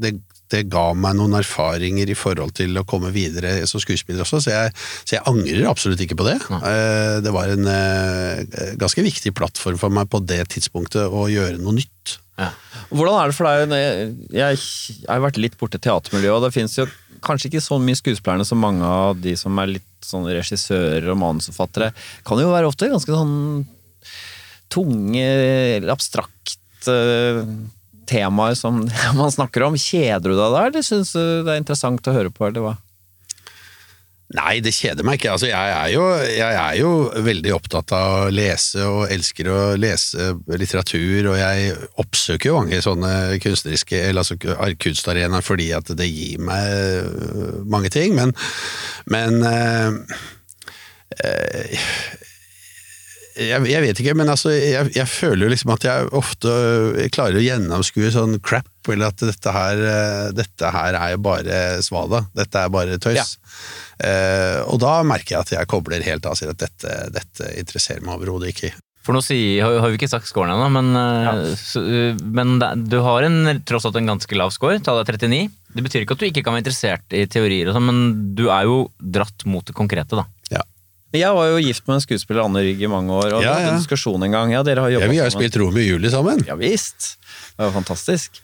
det 0.00 0.16
det 0.52 0.62
ga 0.72 0.86
meg 0.96 1.16
noen 1.18 1.36
erfaringer 1.38 2.08
i 2.08 2.16
forhold 2.18 2.54
til 2.56 2.76
å 2.80 2.84
komme 2.88 3.10
videre 3.14 3.66
som 3.68 3.82
skuespiller 3.82 4.24
også, 4.24 4.40
så 4.44 4.54
jeg, 4.54 4.72
så 5.04 5.16
jeg 5.18 5.26
angrer 5.28 5.66
absolutt 5.68 6.00
ikke 6.04 6.16
på 6.18 6.28
det. 6.28 6.38
Eh, 6.58 7.18
Det 7.24 7.32
var 7.34 7.52
en 7.52 7.68
eh, 7.72 8.74
ganske 8.80 9.04
viktig 9.04 9.34
plattform 9.36 9.78
for 9.80 9.92
meg 9.92 10.08
på 10.12 10.22
det 10.24 10.40
tidspunktet 10.54 11.04
å 11.10 11.26
gjøre 11.32 11.60
noe 11.60 11.76
nytt. 11.80 12.18
Ja. 12.38 12.52
Hvordan 12.94 13.16
er 13.18 13.30
det 13.32 13.34
for 13.34 13.48
deg? 13.50 13.72
Jeg, 14.30 14.58
jeg 14.62 15.08
har 15.10 15.24
vært 15.24 15.40
litt 15.42 15.56
borte 15.58 15.80
i 15.80 15.82
teatermiljøet, 15.82 16.36
og 16.38 16.44
det 16.46 16.54
finnes 16.54 16.76
jo 16.78 16.86
kanskje 17.26 17.50
ikke 17.50 17.64
så 17.64 17.80
mye 17.82 17.98
skuespillerne 17.98 18.46
som 18.46 18.60
mange 18.62 18.86
av 18.86 19.18
de 19.18 19.32
som 19.36 19.58
er 19.58 19.72
litt 19.74 20.06
sånn 20.06 20.28
regissører 20.30 21.08
og 21.10 21.18
manusforfattere, 21.18 21.90
kan 22.24 22.38
jo 22.40 22.52
være 22.52 22.70
ofte 22.70 22.88
ganske 22.92 23.10
sånn 23.10 23.66
tunge, 24.70 25.26
eller 25.78 25.90
abstrakte 25.92 26.94
temaer 28.08 28.58
som 28.58 28.82
man 29.20 29.32
snakker 29.34 29.68
om. 29.68 29.78
Kjeder 29.78 30.28
du 30.28 30.34
deg 30.34 30.44
da, 30.56 30.66
eller 30.66 30.84
syns 30.86 31.14
du 31.16 31.22
det 31.46 31.54
er 31.54 31.62
interessant 31.62 32.08
å 32.08 32.16
høre 32.16 32.34
på, 32.34 32.48
eller 32.48 32.64
hva? 32.64 32.76
Nei, 34.36 34.58
det 34.60 34.74
kjeder 34.76 35.06
meg 35.08 35.16
ikke. 35.16 35.30
Altså, 35.32 35.46
jeg, 35.48 35.70
er 35.72 35.88
jo, 35.94 36.02
jeg 36.28 36.56
er 36.60 36.74
jo 36.76 36.90
veldig 37.24 37.52
opptatt 37.56 37.94
av 37.96 38.26
å 38.26 38.32
lese 38.32 38.84
og 38.84 39.06
elsker 39.08 39.48
å 39.48 39.60
lese 39.80 40.34
litteratur, 40.52 41.30
og 41.30 41.38
jeg 41.38 41.70
oppsøker 42.02 42.50
jo 42.50 42.58
mange 42.58 42.82
sånne 42.84 43.12
kunstneriske 43.40 44.02
eller 44.10 44.20
altså 44.20 44.36
kunstarenaer 44.84 45.46
fordi 45.46 45.70
at 45.76 45.94
det 45.96 46.10
gir 46.10 46.44
meg 46.44 46.74
øh, 46.76 47.64
mange 47.72 47.88
ting, 47.94 48.18
men, 48.18 48.34
men 49.08 49.40
øh, 49.48 49.96
øh, 51.24 51.88
jeg, 53.38 53.66
jeg, 53.70 53.82
vet 53.84 54.00
ikke, 54.02 54.14
men 54.18 54.30
altså, 54.32 54.50
jeg, 54.54 54.90
jeg, 54.96 55.08
føler 55.10 55.46
jo 55.46 55.52
liksom 55.52 55.72
at 55.74 55.86
jeg 55.86 56.08
ofte 56.18 56.54
klarer 57.14 57.38
å 57.38 57.44
gjennomskue 57.44 58.10
sånn 58.14 58.38
crap, 58.44 58.70
eller 58.88 59.12
at 59.12 59.22
dette 59.22 59.54
her, 59.54 59.84
dette 60.36 60.72
her 60.74 60.98
er 60.98 61.14
jo 61.14 61.22
bare 61.28 61.60
svada. 61.84 62.24
Dette 62.36 62.64
er 62.64 62.74
bare 62.74 62.98
tøys. 63.02 63.16
Ja. 63.20 63.54
Eh, 64.08 64.58
og 64.70 64.80
da 64.82 64.98
merker 65.06 65.36
jeg 65.36 65.46
at 65.46 65.54
jeg 65.56 65.70
kobler 65.70 66.04
helt 66.06 66.26
av 66.26 66.36
og 66.36 66.40
sier 66.40 66.52
at 66.54 66.60
dette, 66.62 66.98
dette 67.14 67.54
interesserer 67.60 68.04
meg 68.04 68.16
overhodet 68.18 68.54
ikke. 68.54 68.74
For 69.08 69.16
nå 69.16 69.22
sier, 69.24 69.62
har, 69.64 69.78
har 69.80 69.88
vi 69.88 69.96
ikke 69.96 70.10
sagt 70.10 70.28
scoren 70.28 70.52
ennå, 70.52 70.66
men, 70.68 70.90
ja. 71.24 71.32
så, 71.56 71.80
men 72.20 72.58
du 72.92 72.98
har 73.00 73.24
en, 73.24 73.54
tross 73.64 73.86
alt 73.88 73.96
en 73.96 74.10
ganske 74.10 74.36
lav 74.36 74.52
score. 74.52 74.82
Tallet 74.84 75.08
er 75.08 75.16
39. 75.16 75.54
Det 75.78 75.84
betyr 75.84 76.04
ikke 76.04 76.16
at 76.16 76.20
du 76.20 76.26
ikke 76.28 76.42
kan 76.44 76.52
være 76.52 76.66
interessert 76.66 77.16
i 77.16 77.22
teorier, 77.30 77.70
og 77.70 77.78
sånt, 77.78 77.88
men 77.88 78.34
du 78.36 78.50
er 78.52 78.68
jo 78.68 78.82
dratt 79.00 79.46
mot 79.48 79.64
det 79.64 79.76
konkrete. 79.78 80.18
da. 80.18 80.26
Jeg 81.16 81.32
var 81.32 81.46
jo 81.48 81.60
gift 81.64 81.86
med 81.88 81.96
en 81.96 82.02
skuespiller 82.04 82.44
Anne 82.44 82.60
Rygg 82.66 82.82
i 82.84 82.88
mange 82.90 83.14
år, 83.16 83.38
og 83.38 83.44
ja, 83.44 83.54
ja. 83.62 83.70
en 83.70 83.78
diskusjon 83.80 84.20
en 84.26 84.34
gang. 84.34 84.50
Ja, 84.52 84.60
dere 84.66 84.84
har 84.84 84.92
ja, 84.92 85.06
Vi 85.08 85.16
har 85.16 85.30
jo 85.30 85.32
spilt 85.38 85.56
Romeo 85.56 85.80
og 85.80 85.94
Julie 85.94 86.12
sammen. 86.12 86.42
Ja 86.44 86.56
visst. 86.58 87.14
Det 87.56 87.64
var 87.64 87.72
fantastisk. 87.74 88.36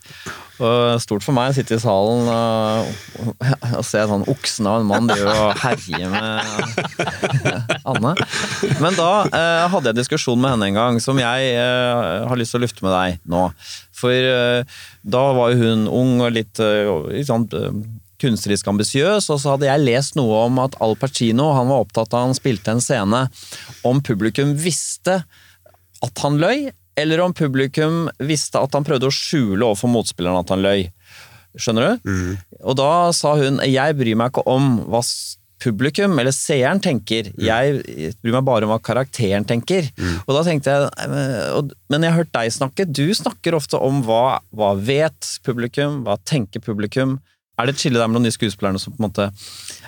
Og 0.57 0.97
stort 1.03 1.23
for 1.23 1.35
meg 1.35 1.51
å 1.51 1.55
sitte 1.55 1.77
i 1.77 1.79
salen 1.83 2.25
og, 2.31 2.89
og 3.77 3.85
se 3.85 4.01
sånn 4.09 4.25
oksen 4.31 4.67
av 4.71 4.81
en 4.81 4.89
mann 4.89 5.09
drive 5.11 5.35
og 5.45 5.61
herje 5.61 6.09
med 6.09 7.79
Anne. 7.91 8.15
Men 8.81 8.97
da 8.97 9.11
eh, 9.29 9.65
hadde 9.71 9.91
jeg 9.91 9.99
diskusjon 10.01 10.41
med 10.41 10.55
henne 10.55 10.71
en 10.71 10.79
gang 10.79 10.99
som 11.03 11.21
jeg 11.21 11.53
eh, 11.53 12.25
har 12.27 12.39
lyst 12.39 12.55
til 12.55 12.63
å 12.63 12.65
lufte 12.65 12.87
med 12.87 12.95
deg 12.95 13.21
nå. 13.31 13.45
For 13.95 14.31
eh, 14.33 14.81
da 15.05 15.23
var 15.37 15.53
jo 15.53 15.61
hun 15.63 15.85
ung 15.87 16.17
og 16.25 16.33
litt, 16.35 16.59
litt 16.59 17.29
sånn 17.29 17.47
eh, 17.55 17.71
kunstnerisk 18.21 18.67
ambisiøs, 18.71 19.29
og 19.33 19.41
så 19.41 19.55
hadde 19.55 19.69
jeg 19.69 19.83
lest 19.83 20.17
noe 20.19 20.45
om 20.47 20.61
at 20.63 20.77
Al 20.83 20.95
Pacino 20.99 21.51
han 21.55 21.69
var 21.71 21.85
opptatt 21.85 22.15
av 22.15 22.29
han 22.29 22.37
spilte 22.37 22.75
en 22.75 22.83
scene 22.83 23.25
om 23.87 24.01
publikum 24.05 24.55
visste 24.59 25.21
at 26.05 26.23
han 26.23 26.39
løy, 26.41 26.69
eller 26.99 27.23
om 27.23 27.33
publikum 27.35 28.05
visste 28.23 28.61
at 28.61 28.75
han 28.75 28.85
prøvde 28.87 29.09
å 29.09 29.13
skjule 29.13 29.65
overfor 29.65 29.91
motspilleren 29.91 30.39
at 30.39 30.53
han 30.53 30.63
løy. 30.63 30.85
Skjønner 31.59 31.87
du? 31.87 32.11
Mm. 32.11 32.59
Og 32.67 32.77
da 32.79 32.91
sa 33.15 33.35
hun 33.39 33.61
jeg 33.63 33.97
bryr 33.99 34.19
meg 34.19 34.31
ikke 34.31 34.45
om 34.51 34.77
hva 34.91 35.01
publikum 35.63 36.19
eller 36.19 36.35
seeren 36.35 36.81
tenker, 36.83 37.29
mm. 37.31 37.43
jeg 37.47 38.15
bryr 38.19 38.35
meg 38.35 38.47
bare 38.47 38.67
om 38.67 38.73
hva 38.73 38.79
karakteren 38.83 39.47
tenker. 39.47 39.87
Mm. 39.95 40.17
Og 40.25 40.33
da 40.35 40.43
tenkte 40.47 40.73
jeg, 40.75 41.69
Men 41.91 42.03
jeg 42.03 42.11
har 42.11 42.19
hørt 42.19 42.33
deg 42.35 42.51
snakke, 42.53 42.87
du 42.87 43.07
snakker 43.15 43.57
ofte 43.57 43.79
om 43.79 44.03
hva, 44.05 44.41
hva 44.55 44.73
vet 44.75 45.37
publikum, 45.47 46.03
hva 46.05 46.19
tenker 46.27 46.63
publikum. 46.63 47.19
Er 47.55 47.67
det 47.67 47.75
et 47.75 47.85
skille 47.85 48.01
der 48.01 48.09
mellom 48.11 48.25
de 48.25 48.33
skuespillerne 48.35 48.81
som 48.81 48.95
på 48.95 48.99
en 48.99 49.07
måte 49.07 49.29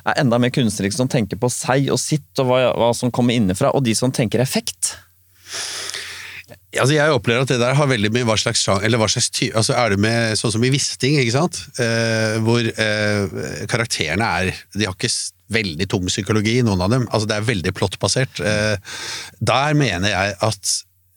er 0.08 0.22
enda 0.22 0.40
mer 0.40 0.54
kunstneriske, 0.56 1.00
som 1.00 1.12
tenker 1.12 1.40
på 1.40 1.50
seg 1.52 1.90
og 1.92 2.00
sitt 2.00 2.42
og 2.42 2.50
hva, 2.50 2.62
hva 2.80 2.94
som 2.96 3.12
kommer 3.14 3.36
innenfra, 3.36 3.74
og 3.76 3.84
de 3.84 3.96
som 3.98 4.14
tenker 4.14 4.44
effekt? 4.44 4.96
Altså 6.78 6.94
jeg 6.94 7.12
opplever 7.16 7.44
at 7.44 7.52
det 7.52 7.60
der 7.62 7.76
har 7.80 7.90
veldig 7.90 8.12
mye 8.14 8.28
hva 8.28 8.36
slags 8.40 8.66
eller 8.70 9.00
hva 9.00 9.08
slags 9.10 9.30
ty 9.34 9.48
altså 9.56 9.74
Er 9.80 9.94
det 9.94 9.98
med 10.04 10.36
sånn 10.40 10.52
som 10.54 10.64
i 10.68 10.72
Wisting, 10.72 11.16
ikke 11.20 11.34
sant? 11.36 11.60
Eh, 11.82 12.38
hvor 12.44 12.64
eh, 12.64 13.38
karakterene 13.72 14.28
er 14.42 14.52
De 14.76 14.86
har 14.86 14.96
ikke 14.96 15.12
veldig 15.56 15.88
tung 15.88 16.08
psykologi, 16.12 16.58
noen 16.66 16.84
av 16.84 16.92
dem. 16.92 17.06
Altså 17.08 17.30
Det 17.30 17.38
er 17.38 17.46
veldig 17.48 17.72
plottbasert. 17.76 18.42
Eh, 18.44 18.98
der 19.40 19.78
mener 19.80 20.12
jeg 20.12 20.34
at 20.44 20.74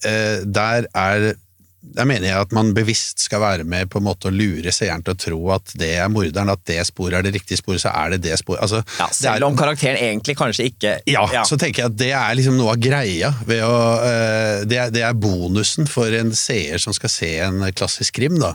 eh, 0.07 0.45
der 0.47 0.87
er 0.95 1.33
der 1.81 2.05
mener 2.05 2.29
jeg 2.29 2.45
at 2.45 2.51
man 2.53 2.75
bevisst 2.77 3.23
skal 3.25 3.41
være 3.41 3.65
med 3.65 3.89
på 3.91 4.01
en 4.01 4.05
måte 4.05 4.29
å 4.29 4.35
lure 4.35 4.73
seeren 4.75 5.03
til 5.05 5.15
å 5.15 5.21
tro 5.21 5.39
at 5.55 5.73
det 5.81 5.95
er 6.03 6.11
morderen, 6.13 6.53
at 6.53 6.63
det 6.69 6.79
sporet 6.89 7.19
er 7.19 7.27
det 7.27 7.33
riktige 7.39 7.61
sporet, 7.61 7.81
så 7.83 7.93
er 7.97 8.15
det 8.15 8.21
det 8.27 8.37
sporet. 8.41 8.61
Altså, 8.67 8.83
ja, 9.01 9.09
selv 9.17 9.49
om 9.49 9.57
karakteren 9.59 9.97
egentlig 9.97 10.37
kanskje 10.39 10.69
ikke 10.71 10.93
ja, 11.09 11.25
ja, 11.33 11.45
så 11.49 11.57
tenker 11.61 11.85
jeg 11.85 11.93
at 11.93 11.99
det 12.01 12.11
er 12.13 12.37
liksom 12.37 12.59
noe 12.61 12.75
av 12.75 12.83
greia. 12.85 13.33
Ved 13.49 13.65
å, 13.65 13.75
uh, 14.05 14.61
det, 14.69 14.77
er, 14.77 14.93
det, 14.93 15.05
er, 15.07 15.17
bonusen 15.21 15.89
for 15.91 16.13
en 16.17 16.35
seer 16.37 16.81
som 16.83 16.95
skal 16.97 17.13
se 17.13 17.33
en 17.47 17.65
klassisk 17.73 18.21
krim. 18.21 18.37
da. 18.41 18.55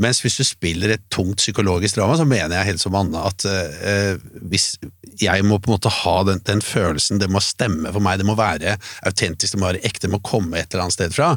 Mens 0.00 0.22
hvis 0.24 0.38
du 0.38 0.46
spiller 0.46 0.94
et 0.94 1.04
tungt 1.12 1.42
psykologisk 1.42 1.98
drama, 1.98 2.16
så 2.20 2.28
mener 2.28 2.54
jeg 2.60 2.72
helt 2.72 2.84
som 2.84 2.96
Anne 2.98 3.26
at 3.26 3.46
uh, 3.50 4.14
hvis 4.46 4.76
jeg 5.20 5.44
må 5.44 5.58
på 5.58 5.70
en 5.70 5.76
måte 5.76 5.92
ha 5.92 6.14
den, 6.28 6.40
den, 6.46 6.62
følelsen, 6.64 7.18
det 7.20 7.28
må 7.32 7.42
stemme 7.44 7.90
for 7.92 8.04
meg, 8.04 8.20
det 8.20 8.28
må 8.28 8.38
være 8.38 8.76
autentisk, 9.06 9.56
det 9.56 9.60
må 9.60 9.68
være 9.72 9.82
ekte, 9.84 10.06
det 10.06 10.14
må 10.14 10.22
komme 10.24 10.60
et 10.60 10.70
eller 10.70 10.86
annet 10.86 10.96
sted 10.96 11.14
fra. 11.16 11.34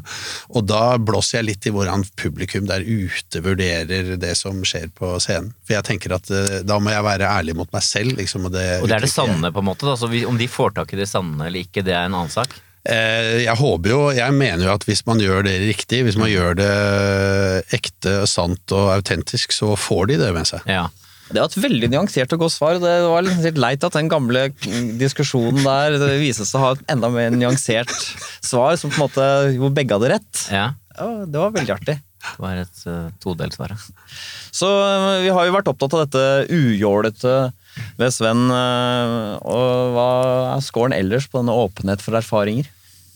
Og 0.54 0.68
da 0.70 0.96
blåser 1.02 1.23
jeg 1.32 1.48
litt 1.48 1.68
i 1.70 1.72
hvordan 1.74 2.04
publikum 2.20 2.68
der 2.68 2.84
ute 2.84 3.40
vurderer 3.46 4.16
det 4.20 4.34
som 4.40 4.60
skjer 4.68 4.92
på 4.98 5.16
scenen. 5.24 5.54
For 5.64 5.78
jeg 5.78 5.88
tenker 5.88 6.18
at 6.18 6.28
uh, 6.34 6.60
da 6.68 6.80
må 6.84 6.92
jeg 6.92 7.08
være 7.08 7.32
ærlig 7.32 7.56
mot 7.62 7.72
meg 7.74 7.86
selv. 7.88 8.18
Liksom, 8.20 8.50
og, 8.50 8.56
det, 8.58 8.68
og 8.82 8.92
det 8.92 9.00
er 9.00 9.08
det 9.08 9.14
sanne, 9.14 9.54
på 9.54 9.64
en 9.64 9.70
måte? 9.72 9.88
Da. 9.88 9.96
Så 10.00 10.12
om 10.28 10.40
de 10.40 10.52
får 10.52 10.76
tak 10.82 10.94
i 10.94 11.00
det 11.00 11.10
sanne 11.10 11.48
eller 11.48 11.64
ikke, 11.64 11.86
det 11.86 11.96
er 11.96 12.10
en 12.10 12.20
annen 12.20 12.34
sak? 12.34 12.60
Eh, 12.84 13.46
jeg 13.46 13.56
håper 13.56 13.94
jo, 13.94 14.00
jeg 14.12 14.36
mener 14.36 14.66
jo 14.68 14.74
at 14.74 14.84
hvis 14.84 15.06
man 15.08 15.22
gjør 15.24 15.46
det 15.48 15.56
riktig, 15.64 16.02
hvis 16.04 16.20
man 16.20 16.28
gjør 16.32 16.58
det 16.60 16.74
ekte, 17.76 18.18
sant 18.28 18.76
og 18.76 18.92
autentisk, 18.98 19.56
så 19.56 19.72
får 19.80 20.12
de 20.12 20.20
det 20.26 20.34
med 20.36 20.50
seg. 20.50 20.68
Ja. 20.68 20.90
Det 21.34 21.40
var 21.40 21.48
et 21.48 21.64
veldig 21.64 21.88
nyansert 21.90 22.34
og 22.36 22.44
godt 22.44 22.54
svar. 22.54 22.78
Det 22.84 22.94
var 23.08 23.24
litt 23.26 23.58
leit 23.58 23.86
at 23.88 23.96
den 23.96 24.10
gamle 24.12 24.50
diskusjonen 25.00 25.64
der 25.64 25.96
det 26.02 26.18
vises 26.22 26.52
å 26.54 26.62
ha 26.62 26.72
et 26.76 26.84
enda 26.94 27.10
mer 27.14 27.34
nyansert 27.34 27.94
svar, 28.44 28.76
som 28.78 28.92
på 28.92 29.00
en 29.00 29.06
måte, 29.08 29.30
hvor 29.58 29.74
begge 29.74 29.96
hadde 29.96 30.12
rett. 30.18 30.44
Ja. 30.54 30.68
Ja 30.98 31.10
det 31.26 31.42
var 31.42 31.56
veldig 31.56 31.76
artig. 31.76 31.98
Det 32.24 32.40
var 32.40 32.60
et 32.62 32.84
uh, 32.88 33.10
todelt 33.24 33.56
svar. 33.56 33.74
Så 34.54 34.70
uh, 34.70 35.24
vi 35.24 35.34
har 35.34 35.48
jo 35.48 35.56
vært 35.56 35.72
opptatt 35.72 35.98
av 35.98 36.06
dette 36.06 36.54
ujålete 36.54 37.34
ved 38.00 38.16
Sven. 38.16 38.46
Uh, 38.48 39.36
og 39.44 39.98
hva 39.98 40.08
er 40.54 40.64
scoren 40.64 40.96
ellers 40.96 41.28
på 41.28 41.42
denne 41.42 41.58
åpenhet 41.66 42.06
for 42.06 42.20
erfaringer? 42.20 42.70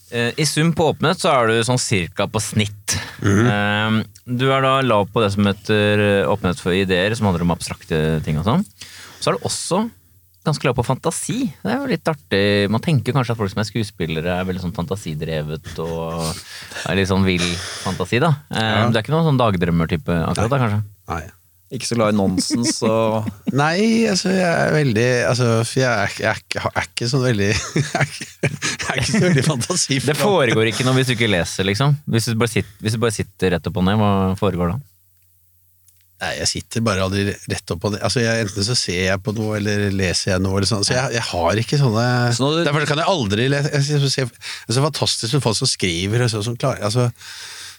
Eh, 0.10 0.32
I 0.40 0.46
sum 0.48 0.72
på 0.76 0.86
åpenhet 0.88 1.20
så 1.20 1.34
er 1.34 1.50
du 1.50 1.66
sånn 1.68 1.82
cirka 1.82 2.30
på 2.32 2.40
snitt. 2.40 2.96
Mm. 3.20 4.04
Du 4.40 4.46
er 4.54 4.64
da 4.64 4.78
lav 4.86 5.10
på 5.12 5.24
det 5.24 5.34
som 5.34 5.48
heter 5.50 6.04
eh, 6.04 6.30
åpenhet 6.32 6.62
for 6.64 6.76
ideer, 6.76 7.16
som 7.18 7.28
handler 7.28 7.44
om 7.44 7.52
abstrakte 7.56 8.22
ting 8.24 8.40
og 8.40 8.48
sånn. 8.48 8.64
Så 9.20 9.32
er 9.32 9.38
du 9.38 9.48
også 9.50 9.82
ganske 10.48 10.64
glad 10.64 10.78
på 10.78 10.86
fantasi. 10.88 11.40
Det 11.62 11.74
er 11.74 11.82
jo 11.82 11.90
litt 11.92 12.12
artig. 12.12 12.44
Man 12.74 12.84
tenker 12.84 13.16
kanskje 13.16 13.36
at 13.36 13.40
folk 13.40 13.54
som 13.54 13.64
er 13.64 13.70
skuespillere 13.70 14.38
er 14.40 14.48
veldig 14.48 14.64
sånn 14.66 14.76
fantasidrevet 14.76 15.74
og 15.84 16.22
er 16.88 17.00
litt 17.00 17.12
sånn 17.12 17.28
vill 17.28 17.48
fantasi, 17.84 18.22
da. 18.24 18.34
Ja. 18.52 18.88
Det 18.88 19.00
er 19.00 19.04
ikke 19.06 19.16
noen 19.16 19.28
sånn 19.28 19.42
dagdrømmer-type 19.42 20.22
akkurat 20.32 20.54
da, 20.54 20.62
kanskje? 20.64 20.86
Nei. 21.12 21.26
Ikke 21.68 21.84
så 21.84 21.98
glad 21.98 22.14
i 22.14 22.16
nonsens 22.16 22.78
og 22.88 23.26
Nei, 23.62 24.08
altså 24.08 24.32
jeg 24.32 24.48
er 24.48 24.70
veldig 24.72 25.08
altså, 25.28 25.48
jeg, 25.76 25.84
er, 25.84 26.14
jeg, 26.16 26.30
er, 26.32 26.44
jeg, 26.56 26.70
er, 26.72 26.86
ikke 26.88 27.10
sånn 27.12 27.26
veldig 27.26 27.50
Jeg 27.82 27.88
er 28.00 28.06
ikke, 28.08 28.28
jeg 28.48 28.94
er 28.94 29.02
ikke 29.02 29.10
så 29.10 29.24
veldig 29.26 29.44
fantasifull. 29.50 30.08
Det 30.14 30.16
foregår 30.22 30.72
ikke 30.72 30.86
noe 30.88 30.96
hvis 31.00 31.12
du 31.12 31.18
ikke 31.18 31.28
leser, 31.28 31.68
liksom? 31.68 31.98
Hvis 32.08 32.30
du 32.32 32.38
bare 32.40 32.54
sitter, 32.54 32.78
hvis 32.86 32.96
du 32.96 33.02
bare 33.04 33.16
sitter 33.16 33.58
rett 33.58 33.68
opp 33.68 33.82
og 33.82 33.88
ned, 33.88 34.00
hva 34.00 34.12
foregår 34.40 34.72
da? 34.72 34.80
Nei, 36.18 36.32
jeg 36.40 36.50
sitter 36.50 36.82
bare 36.82 37.04
aldri 37.06 37.28
rett 37.30 37.74
opp 37.74 37.82
på 37.84 37.92
det. 37.94 38.00
Altså, 38.02 38.24
jeg, 38.24 38.48
enten 38.48 38.66
så 38.66 38.76
ser 38.78 39.04
jeg 39.04 39.22
på 39.22 39.36
noe, 39.38 39.60
eller 39.60 39.92
leser 39.94 40.32
jeg 40.32 40.42
noe, 40.42 40.58
eller 40.58 40.70
sånn. 40.70 40.86
Så 40.88 40.96
jeg, 40.96 41.14
jeg 41.14 41.26
har 41.30 41.62
ikke 41.62 41.78
sånne 41.78 42.06
så 42.34 42.50
du... 42.56 42.62
Derfor 42.66 42.88
kan 42.90 43.02
jeg 43.04 43.12
aldri 43.12 43.46
lese 43.54 43.70
jeg, 43.76 44.02
jeg, 44.02 44.10
jeg, 44.24 44.32
Det 44.34 44.74
er 44.74 44.80
så 44.80 44.86
fantastisk 44.88 45.38
med 45.38 45.46
folk 45.46 45.60
som 45.60 45.70
skriver 45.70 46.26
og 46.26 46.34
så, 46.34 46.42
som 46.48 46.58
klarer 46.58 46.88
altså, 46.90 47.06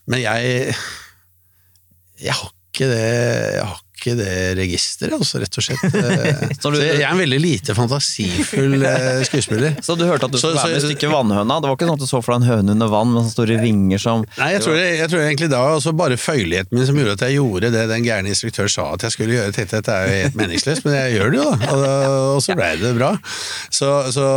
Men 0.06 0.22
jeg 0.22 0.70
Jeg 2.22 2.38
har 2.38 2.54
ikke 2.54 2.90
det 2.92 3.02
Jeg 3.58 3.66
har 3.66 3.82
ikke 3.98 4.14
det 4.18 4.34
registeret, 4.58 5.14
altså, 5.18 5.40
rett 5.42 5.58
og 5.58 5.66
slett. 5.66 5.96
så 6.62 6.72
jeg 6.78 7.02
er 7.02 7.10
en 7.10 7.20
veldig 7.20 7.40
lite 7.42 7.76
fantasifull 7.76 8.78
eh, 8.86 9.20
skuespiller. 9.28 9.76
Så 9.84 9.98
du 9.98 10.06
hørte 10.06 10.28
at 10.28 10.34
du 10.34 10.38
skulle 10.40 10.56
være 10.56 10.76
med 10.76 10.80
i 10.80 10.86
stykket 10.86 11.12
Vannhøna? 11.12 11.58
Det 11.58 11.70
var 11.70 11.78
ikke 11.78 11.88
sånn 11.90 11.98
at 11.98 12.04
du 12.04 12.08
så 12.10 12.22
for 12.22 12.34
deg 12.34 12.42
en 12.42 12.48
høne 12.52 12.76
under 12.76 12.92
vann 12.92 13.12
med 13.12 13.22
sånne 13.24 13.34
store 13.34 13.58
vinger 13.62 14.02
som 14.02 14.24
Nei, 14.38 14.50
jeg 14.54 14.64
tror, 14.64 14.78
jeg, 14.78 14.96
jeg 15.02 15.12
tror 15.12 15.24
egentlig 15.24 15.50
da 15.52 15.62
også 15.74 15.94
bare 15.98 16.18
føyeligheten 16.20 16.78
min 16.78 16.88
som 16.88 16.98
gjorde 16.98 17.16
at 17.18 17.26
jeg 17.26 17.38
gjorde 17.38 17.72
det 17.74 17.84
den 17.90 18.06
gærne 18.06 18.32
instruktør 18.32 18.70
sa 18.72 18.88
at 18.94 19.06
jeg 19.06 19.16
skulle 19.16 19.36
gjøre. 19.36 19.50
Jeg 19.50 19.58
tenkte 19.58 19.82
at 19.82 19.88
det 19.88 19.94
er 19.94 20.08
jo 20.08 20.18
helt 20.24 20.42
meningsløst, 20.42 20.86
men 20.86 20.98
jeg 20.98 21.16
gjør 21.18 21.32
det 21.34 21.40
jo, 21.40 21.46
da. 21.48 21.70
Og, 21.74 21.86
og 22.36 22.42
så 22.44 22.58
blei 22.58 22.74
det 22.80 22.92
bra. 22.98 23.14
Så, 23.74 23.94
så 24.14 24.28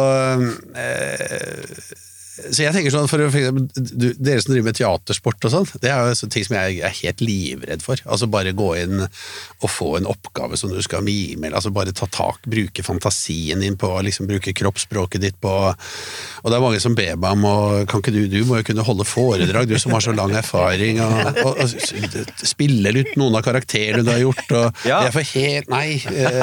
øh, 0.42 2.08
så 2.50 2.64
jeg 2.64 2.74
tenker 2.74 2.94
sånn, 2.94 3.08
for, 3.12 3.22
for 3.30 3.38
eksempel, 3.40 3.68
du, 4.02 4.08
Dere 4.18 4.42
som 4.42 4.54
driver 4.54 4.68
med 4.72 4.78
teatersport 4.80 5.46
og 5.48 5.54
sånn, 5.54 5.68
det 5.84 5.92
er 5.94 6.10
jo 6.12 6.30
ting 6.34 6.46
som 6.48 6.56
jeg 6.58 6.80
er 6.88 6.96
helt 7.02 7.22
livredd 7.24 7.84
for. 7.86 8.02
Altså 8.10 8.30
Bare 8.32 8.54
gå 8.58 8.70
inn 8.82 9.04
og 9.06 9.68
få 9.70 9.92
en 10.00 10.08
oppgave 10.10 10.58
som 10.60 10.72
du 10.74 10.80
skal 10.84 11.04
mime, 11.06 11.46
eller 11.48 11.60
altså 11.60 11.72
bare 11.76 11.94
ta 11.96 12.08
tak, 12.12 12.42
bruke 12.50 12.84
fantasien 12.86 13.62
din 13.62 13.78
på 13.80 13.90
liksom 14.08 14.28
bruke 14.30 14.54
kroppsspråket 14.58 15.22
ditt 15.22 15.38
på 15.44 15.52
Og 15.52 16.48
det 16.50 16.58
er 16.58 16.64
mange 16.64 16.80
som 16.84 16.96
ber 16.98 17.16
meg 17.20 17.36
om 17.38 17.46
og 17.50 17.86
Kan 17.92 18.02
ikke 18.02 18.14
du 18.16 18.22
Du 18.32 18.40
må 18.50 18.60
jo 18.62 18.66
kunne 18.72 18.86
holde 18.88 19.06
foredrag, 19.08 19.68
du 19.70 19.78
som 19.82 19.94
har 19.96 20.02
så 20.04 20.14
lang 20.16 20.34
erfaring, 20.38 21.00
og, 21.04 21.42
og, 21.46 21.62
og 21.62 22.46
spille 22.48 22.94
ut 23.02 23.14
noen 23.20 23.38
av 23.40 23.46
karakterene 23.46 24.04
du 24.06 24.12
har 24.14 24.22
gjort, 24.24 24.56
og 24.58 24.86
Ja. 24.88 25.02
jeg 25.08 25.14
får 25.18 25.28
helt 25.36 25.70
Nei. 25.72 25.88
eh, 26.08 26.40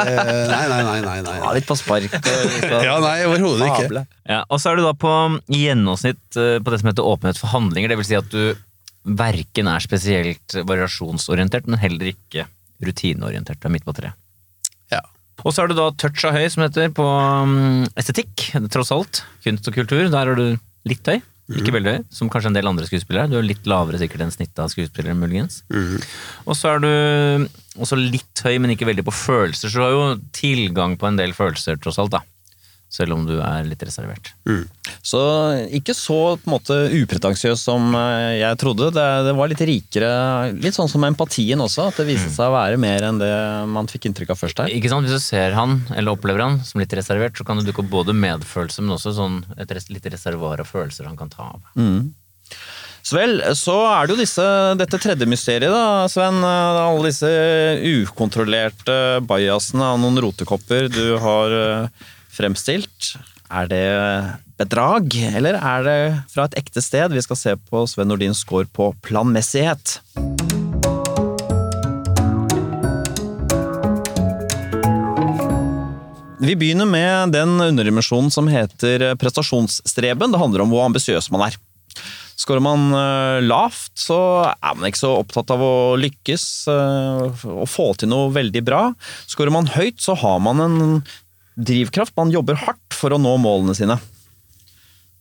Nei, 0.49 0.63
nei, 0.71 0.83
nei. 0.87 1.01
nei, 1.05 1.19
nei, 1.27 1.37
Ja, 1.41 1.53
litt 1.57 1.67
på 1.69 1.77
spark. 1.79 2.15
og 2.19 2.85
Ja, 2.85 2.99
nei, 3.03 3.17
overhodet 3.29 3.69
ikke. 3.73 4.05
Ja, 4.29 4.43
og 4.53 4.61
så 4.61 4.71
er 4.71 4.79
du 4.79 4.85
da 4.85 4.93
på 4.93 5.11
gjennomsnitt 5.49 6.37
eh, 6.37 6.59
på 6.61 6.73
det 6.73 6.83
som 6.83 6.91
heter 6.91 7.07
åpenhet 7.09 7.41
for 7.41 7.53
handlinger. 7.55 7.93
Det 7.93 8.01
vil 8.01 8.09
si 8.11 8.19
at 8.19 8.29
du 8.33 8.53
verken 9.19 9.71
er 9.73 9.81
spesielt 9.81 10.59
variasjonsorientert, 10.69 11.69
men 11.71 11.81
heller 11.81 12.11
ikke 12.13 12.45
rutineorientert. 12.85 13.61
Du 13.63 13.71
er 13.71 13.75
midt 13.75 13.87
på 13.89 13.97
treet. 13.97 14.19
Ja. 14.93 15.01
Og 15.45 15.55
så 15.55 15.65
er 15.65 15.71
du 15.71 15.79
da 15.79 15.89
touch 15.97 16.27
av 16.29 16.37
høy, 16.37 16.45
som 16.53 16.67
heter, 16.67 16.93
på 16.93 17.07
mm, 17.09 17.89
estetikk, 17.99 18.51
tross 18.75 18.93
alt. 18.95 19.25
Kunst 19.47 19.71
og 19.71 19.81
kultur. 19.81 20.05
Der 20.13 20.35
er 20.35 20.39
du 20.39 20.47
litt 20.89 21.09
høy. 21.09 21.19
Ikke 21.49 21.73
veldig 21.73 21.93
høy, 21.95 22.03
som 22.13 22.29
kanskje 22.29 22.51
en 22.51 22.57
del 22.59 22.69
andre 22.69 22.85
skuespillere. 22.85 23.31
Du 23.33 23.39
er 23.39 23.47
litt 23.47 23.65
lavere 23.71 23.97
sikkert 24.01 24.27
enn 24.27 24.33
snittet 24.35 24.61
av 24.61 24.69
skuespillere, 24.69 25.17
muligens. 25.17 25.63
Og 26.45 26.53
så 26.59 26.75
er 26.75 26.83
du 26.85 26.91
også 27.81 27.97
litt 27.97 28.43
høy, 28.45 28.59
men 28.61 28.75
ikke 28.75 28.91
veldig 28.91 29.07
på 29.07 29.15
følelser, 29.17 29.73
så 29.73 29.81
du 29.81 29.87
har 29.87 29.95
jo 29.95 30.03
tilgang 30.37 30.99
på 31.01 31.09
en 31.09 31.17
del 31.17 31.33
følelser, 31.33 31.81
tross 31.81 31.97
alt, 32.03 32.13
da. 32.19 32.21
Selv 32.89 33.13
om 33.13 33.27
du 33.29 33.35
er 33.45 33.67
litt 33.69 33.83
reservert. 33.85 34.31
Så 35.05 35.19
ikke 35.77 35.93
så 35.93 36.17
på 36.41 36.49
en 36.49 36.55
måte 36.55 36.77
upretensiøs 36.97 37.61
som 37.69 37.91
eh, 37.99 38.39
jeg 38.41 38.57
trodde. 38.63 38.89
Det, 38.97 39.05
det 39.27 39.35
var 39.37 39.51
litt 39.53 39.61
rikere, 39.69 40.09
litt 40.57 40.77
sånn 40.79 40.89
som 40.89 41.05
empatien 41.05 41.61
også. 41.61 41.91
At 41.91 42.01
det 42.01 42.07
viste 42.09 42.33
seg 42.33 42.49
å 42.49 42.55
være 42.57 42.81
mer 42.81 43.05
enn 43.11 43.21
det 43.21 43.29
man 43.69 43.91
fikk 43.93 44.09
inntrykk 44.09 44.33
av 44.33 44.41
først 44.41 44.65
her. 44.65 44.73
Ikke 44.73 44.89
sant? 44.89 45.05
Hvis 45.05 45.21
du 45.21 45.27
ser 45.27 45.53
han, 45.59 45.83
eller 45.93 46.17
opplever 46.17 46.47
han, 46.47 46.63
som 46.65 46.81
litt 46.81 46.97
reservert, 46.97 47.37
så 47.37 47.45
kan 47.45 47.61
det 47.61 47.69
dukke 47.69 47.85
opp 47.85 47.93
både 47.93 48.17
medfølelse, 48.17 48.81
men 48.87 48.97
også 48.97 49.13
sånn 49.21 49.43
et 49.61 49.77
lite 49.93 50.17
reservoar 50.17 50.65
av 50.65 50.73
følelser 50.73 51.11
han 51.13 51.21
kan 51.21 51.29
ta 51.33 51.51
av. 51.59 51.69
Så 53.09 53.17
vel, 53.17 53.39
så 53.57 53.77
er 53.89 54.09
det 54.09 54.17
jo 54.17 54.21
disse, 54.25 54.45
dette 54.81 54.99
tredje 55.01 55.29
mysteriet, 55.29 55.71
da, 55.73 56.09
Sven. 56.13 56.41
Eh, 56.45 56.81
Alle 56.89 57.13
disse 57.13 57.29
ukontrollerte 58.03 59.21
bajasene 59.29 59.93
av 59.95 60.01
noen 60.03 60.19
rotekopper 60.25 60.89
du 60.93 61.05
har 61.23 61.55
eh, 61.61 62.07
fremstilt. 62.39 63.15
Er 63.49 63.69
det 63.71 63.85
bedrag, 64.61 65.15
eller 65.35 65.57
er 65.57 65.85
det 65.87 66.01
fra 66.33 66.49
et 66.49 66.59
ekte 66.61 66.83
sted? 66.85 67.15
Vi 67.15 67.25
skal 67.25 67.41
se 67.41 67.55
på 67.71 67.85
Sven 67.89 68.11
Nordins 68.11 68.43
score 68.45 68.69
på 68.69 68.93
planmessighet. 69.07 69.99
Vi 76.39 76.55
begynner 76.57 76.87
med 76.89 77.35
den 77.35 77.59
underdimensjonen 77.61 78.31
som 78.33 78.47
heter 78.49 79.11
prestasjonsstreben. 79.21 80.33
Det 80.33 80.41
handler 80.41 80.65
om 80.65 80.71
hvor 80.73 80.87
ambisiøs 80.87 81.33
man 81.35 81.49
er. 81.49 81.59
Skårer 82.39 82.63
man 82.63 82.93
eh, 82.95 83.41
lavt, 83.43 83.91
så 83.99 84.19
er 84.55 84.77
man 84.79 84.87
ikke 84.89 85.01
så 85.01 85.11
opptatt 85.19 85.51
av 85.51 85.65
å 85.65 85.97
lykkes 85.99 86.45
eh, 86.71 87.47
og 87.51 87.67
få 87.67 87.91
til 87.99 88.13
noe 88.13 88.31
veldig 88.37 88.63
bra. 88.65 88.83
Skårer 89.27 89.53
man 89.53 89.73
høyt, 89.75 89.99
så 90.01 90.15
har 90.21 90.39
man 90.45 90.63
en 90.63 90.79
drivkraft. 91.59 92.15
Man 92.19 92.33
jobber 92.35 92.59
hardt 92.63 92.95
for 92.97 93.15
å 93.15 93.21
nå 93.21 93.35
målene 93.43 93.75
sine. 93.77 93.99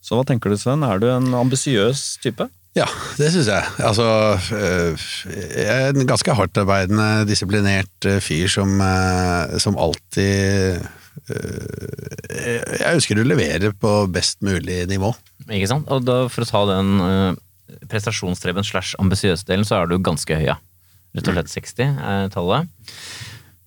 Så 0.03 0.15
hva 0.15 0.23
tenker 0.27 0.53
du, 0.53 0.57
Sven? 0.59 0.85
Er 0.87 1.01
du 1.01 1.09
en 1.11 1.33
ambisiøs 1.35 2.21
type? 2.23 2.47
Ja, 2.77 2.85
det 3.17 3.31
syns 3.33 3.49
jeg. 3.49 3.69
Altså, 3.81 4.05
øh, 4.53 5.07
jeg 5.33 5.65
er 5.65 5.95
en 5.95 6.07
ganske 6.07 6.35
hardtarbeidende, 6.37 7.25
disiplinert 7.29 8.05
øh, 8.05 8.19
fyr 8.21 8.51
som, 8.51 8.77
øh, 8.81 9.57
som 9.61 9.79
alltid 9.79 10.85
Jeg 11.27 12.93
ønsker 12.93 13.17
å 13.19 13.25
levere 13.25 13.71
på 13.73 13.91
best 14.13 14.43
mulig 14.45 14.83
nivå. 14.87 15.09
Ikke 15.49 15.67
sant? 15.67 15.89
Og 15.91 16.05
da, 16.05 16.19
for 16.31 16.45
å 16.45 16.47
ta 16.47 16.61
den 16.69 17.01
uh, 17.01 18.61
slash 18.61 18.93
ambisiøse 19.01 19.47
delen, 19.49 19.65
så 19.65 19.81
er 19.81 19.89
du 19.89 19.97
ganske 19.97 20.37
høy, 20.37 20.45
ja. 20.45 20.59
Rett 21.17 21.27
og 21.27 21.35
slett 21.35 21.51
60 21.51 21.97
er 22.05 22.29
tallet. 22.31 22.69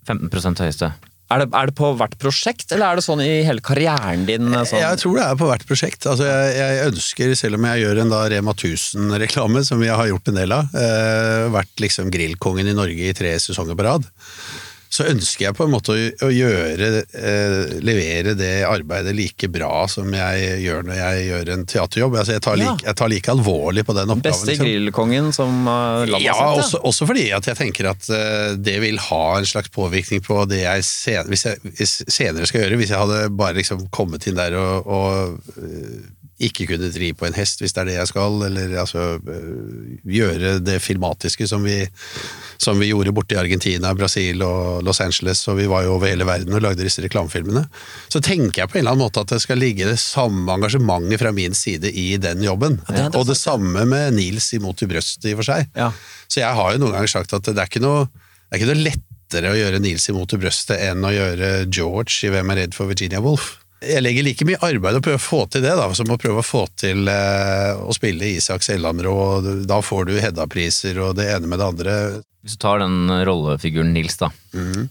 15% 0.06 0.62
høyeste. 0.62 0.92
Er 1.30 1.44
det, 1.44 1.50
er 1.54 1.70
det 1.70 1.76
på 1.78 1.92
hvert 1.94 2.16
prosjekt, 2.18 2.72
eller 2.74 2.90
er 2.90 2.98
det 2.98 3.04
sånn 3.06 3.20
i 3.22 3.44
hele 3.46 3.62
karrieren 3.62 4.24
din? 4.26 4.48
Sånn? 4.66 4.80
Jeg 4.82 4.98
tror 4.98 5.14
det 5.14 5.26
er 5.28 5.36
på 5.38 5.46
hvert 5.46 5.66
prosjekt. 5.68 6.08
Altså, 6.10 6.26
jeg, 6.26 6.56
jeg 6.58 6.88
ønsker, 6.90 7.34
selv 7.38 7.60
om 7.60 7.68
jeg 7.68 7.84
gjør 7.84 8.00
en 8.02 8.10
da 8.10 8.24
Rema 8.32 8.54
1000-reklame, 8.56 9.62
som 9.66 9.84
jeg 9.86 9.94
har 9.94 10.10
gjort 10.10 10.32
en 10.32 10.40
del 10.40 10.56
av, 10.56 10.74
eh, 10.74 11.44
vært 11.54 11.84
liksom 11.84 12.10
grillkongen 12.10 12.72
i 12.72 12.74
Norge 12.74 13.12
i 13.12 13.14
tre 13.14 13.36
sesonger 13.42 13.78
på 13.78 13.86
rad, 13.86 14.10
så 14.90 15.06
ønsker 15.06 15.44
jeg 15.44 15.54
på 15.54 15.66
en 15.68 15.70
måte 15.70 15.94
å, 15.94 16.06
å 16.26 16.28
gjøre, 16.34 16.88
eh, 17.14 17.74
levere 17.86 18.34
det 18.34 18.64
arbeidet 18.66 19.14
like 19.14 19.46
bra 19.52 19.84
som 19.90 20.10
jeg 20.14 20.56
gjør 20.64 20.88
når 20.88 20.98
jeg 20.98 21.26
gjør 21.28 21.52
en 21.54 21.62
teaterjobb. 21.70 22.16
Altså, 22.18 22.34
jeg, 22.34 22.42
tar 22.42 22.58
like, 22.58 22.86
jeg 22.88 22.98
tar 22.98 23.12
like 23.12 23.30
alvorlig 23.30 23.84
på 23.86 23.94
den 23.94 24.10
oppgaven. 24.10 24.26
Beste 24.26 24.50
liksom. 24.50 24.66
grillkongen 24.66 25.30
som 25.36 25.62
uh, 25.62 26.02
landet 26.10 26.26
Ja, 26.26 26.34
har 26.34 26.56
Ja, 26.56 26.64
også, 26.64 26.82
også 26.90 27.06
fordi 27.06 27.28
at 27.36 27.46
jeg 27.46 27.60
tenker 27.60 27.92
at 27.92 28.10
eh, 28.10 28.56
det 28.58 28.80
vil 28.82 28.98
ha 29.06 29.24
en 29.38 29.46
slags 29.46 29.70
påvirkning 29.74 30.24
på 30.26 30.42
det 30.50 30.64
jeg, 30.64 30.86
sen, 30.88 31.30
hvis 31.30 31.46
jeg 31.46 31.62
hvis 31.62 31.96
senere 32.10 32.50
skal 32.50 32.64
gjøre. 32.64 32.80
Hvis 32.80 32.90
jeg 32.90 33.04
hadde 33.04 33.28
bare 33.38 33.60
liksom 33.60 33.86
kommet 33.94 34.26
inn 34.26 34.38
der 34.38 34.58
og, 34.58 34.90
og 34.90 35.54
eh, 35.54 36.00
ikke 36.40 36.66
kunne 36.70 36.88
ri 36.94 37.10
på 37.16 37.26
en 37.28 37.36
hest, 37.36 37.60
hvis 37.60 37.74
det 37.76 37.82
er 37.82 37.88
det 37.90 37.96
jeg 37.98 38.10
skal, 38.10 38.36
eller 38.46 38.72
altså 38.80 39.02
eh, 39.18 39.98
gjøre 40.08 40.54
det 40.64 40.78
filmatiske 40.82 41.46
som 41.50 41.64
vi, 41.66 41.76
som 42.60 42.80
vi 42.80 42.90
gjorde 42.90 43.12
borte 43.16 43.36
i 43.36 43.40
Argentina, 43.40 43.92
Brasil 43.96 44.40
og 44.46 44.80
Los 44.86 45.02
Angeles, 45.04 45.42
og 45.52 45.58
vi 45.60 45.68
var 45.70 45.84
jo 45.84 45.96
over 45.98 46.10
hele 46.10 46.26
verden 46.28 46.56
og 46.56 46.64
lagde 46.64 46.86
disse 46.86 47.04
reklamefilmene. 47.04 47.66
Så 48.12 48.22
tenker 48.24 48.62
jeg 48.62 48.72
på 48.72 48.78
en 48.78 48.84
eller 48.84 48.96
annen 48.96 49.04
måte 49.04 49.24
at 49.24 49.34
det 49.34 49.42
skal 49.44 49.60
ligge 49.60 49.88
det 49.88 49.98
samme 50.02 50.56
engasjementet 50.56 51.20
fra 51.20 51.34
min 51.36 51.56
side 51.56 51.92
i 51.92 52.08
den 52.20 52.44
jobben. 52.46 52.80
det 52.88 53.10
det 53.10 53.20
og 53.20 53.28
det 53.28 53.38
samme 53.38 53.84
med 53.88 54.16
Nils 54.16 54.52
imot 54.56 54.82
i 54.82 54.90
brøstet 54.90 55.30
i 55.30 55.36
og 55.36 55.42
for 55.42 55.52
seg. 55.52 55.70
Ja. 55.76 55.92
Så 56.30 56.42
jeg 56.42 56.56
har 56.56 56.72
jo 56.72 56.82
noen 56.82 56.96
ganger 56.96 57.16
sagt 57.18 57.36
at 57.36 57.48
det 57.48 57.58
er 57.58 57.68
ikke 57.68 57.84
noe, 57.84 58.06
det 58.48 58.56
er 58.56 58.62
ikke 58.62 58.72
noe 58.72 58.84
lettere 58.88 59.52
å 59.52 59.58
gjøre 59.58 59.82
Nils 59.82 60.08
imot 60.10 60.32
i 60.34 60.40
brøstet 60.40 60.80
enn 60.88 61.04
å 61.04 61.12
gjøre 61.14 61.50
George 61.68 62.24
i 62.26 62.32
Hvem 62.32 62.54
er 62.54 62.64
redd 62.64 62.76
for 62.76 62.90
Virginia 62.90 63.20
Woolf. 63.24 63.58
Jeg 63.80 64.02
legger 64.04 64.26
like 64.26 64.44
mye 64.44 64.58
arbeid 64.66 64.98
å 64.98 65.00
prøve 65.04 65.16
å 65.16 65.22
få 65.24 65.38
til 65.48 65.62
det, 65.64 65.72
da, 65.78 65.86
som 65.96 66.10
å 66.12 66.18
prøve 66.20 66.42
å 66.42 66.44
få 66.44 66.66
til 66.80 67.08
eh, 67.08 67.78
å 67.80 67.94
spille 67.96 68.28
Isak 68.36 68.62
Selhammer, 68.66 69.06
og 69.08 69.46
da 69.68 69.78
får 69.84 70.10
du 70.10 70.18
Hedda-priser 70.20 70.98
og 71.00 71.14
det 71.16 71.30
ene 71.32 71.48
med 71.48 71.62
det 71.62 71.68
andre. 71.70 71.94
Hvis 72.44 72.56
du 72.56 72.60
tar 72.62 72.80
den 72.80 73.08
rollefiguren 73.28 73.92
Nils, 73.92 74.16
da. 74.20 74.28
Mm. 74.56 74.88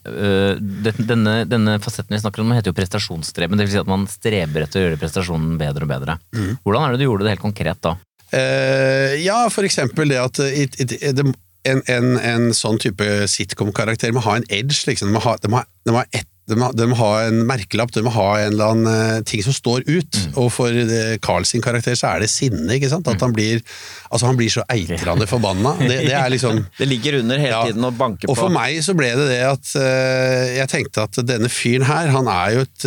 den- 0.86 1.06
denne, 1.10 1.36
denne 1.50 1.78
fasetten 1.82 2.14
vi 2.16 2.22
snakker 2.22 2.42
om, 2.44 2.52
heter 2.54 2.70
jo 2.74 2.78
prestasjonsstreben. 2.78 3.58
Det 3.58 3.66
vil 3.68 3.74
si 3.76 3.82
at 3.82 3.90
man 3.90 4.08
streber 4.10 4.66
etter 4.66 4.82
å 4.82 4.86
gjøre 4.88 5.00
prestasjonen 5.02 5.58
bedre 5.62 5.86
og 5.86 5.90
bedre. 5.94 6.18
Hvordan 6.64 6.86
er 6.86 6.92
det 6.94 7.02
du 7.02 7.06
gjorde 7.08 7.26
det 7.26 7.36
helt 7.36 7.46
konkret 7.46 7.82
da? 7.86 7.96
Eh, 8.34 9.16
ja, 9.26 9.40
for 9.50 9.66
eksempel 9.66 10.10
det 10.14 10.20
at 10.22 10.40
it, 10.46 10.78
it, 10.82 10.92
it, 11.02 11.22
en, 11.66 11.82
en, 11.90 12.12
en 12.22 12.50
sånn 12.54 12.78
type 12.82 13.06
sitcom-karakter 13.30 14.14
må 14.16 14.22
ha 14.26 14.38
en 14.40 14.46
edge, 14.50 14.86
liksom. 14.90 15.10
De 15.10 15.18
må 15.18 15.22
ha, 15.26 15.34
de 15.42 15.50
må 15.52 15.58
ha, 15.62 15.66
de 15.86 15.94
må 15.94 16.02
ha 16.04 16.06
ett 16.14 16.30
de 16.50 16.58
de 16.80 16.88
må 16.92 16.98
ha 17.00 17.12
en 17.28 17.44
merkelapp, 17.48 17.92
de 17.96 18.02
må 18.06 18.12
ha 18.16 18.28
en 18.42 18.52
eller 18.54 18.74
annen 18.74 18.90
eh, 19.18 19.22
ting 19.30 19.44
som 19.46 19.54
står 19.56 19.86
ut. 19.88 20.20
Og 20.40 20.50
for 20.54 20.74
eh, 20.74 21.16
Carl 21.24 21.46
sin 21.48 21.62
karakter 21.64 21.96
så 22.00 22.12
er 22.16 22.26
det 22.26 22.30
sinne. 22.34 22.68
ikke 22.76 22.90
sant? 22.92 23.08
At 23.12 23.22
han 23.24 23.34
blir 23.36 23.62
altså 24.10 24.26
han 24.30 24.38
blir 24.40 24.50
så 24.54 24.64
eitrende 24.74 25.28
forbanna. 25.30 25.76
Det, 25.80 26.00
det 26.10 26.16
er 26.18 26.30
liksom 26.34 26.64
Det 26.80 26.88
ligger 26.90 27.20
under 27.22 27.38
hele 27.42 27.54
Ja. 27.54 27.64
tiden 27.70 27.86
og 27.86 27.96
banker 28.00 28.30
og 28.30 28.38
for 28.38 28.50
meg 28.54 28.80
så 28.86 28.94
ble 28.98 29.10
det 29.18 29.28
det 29.30 29.40
at 29.46 29.72
uh, 29.78 30.46
jeg 30.58 30.70
tenkte 30.72 31.04
at 31.06 31.20
denne 31.30 31.50
fyren 31.52 31.86
her, 31.88 32.10
han 32.14 32.28
er 32.32 32.56
jo 32.56 32.64
et, 32.66 32.86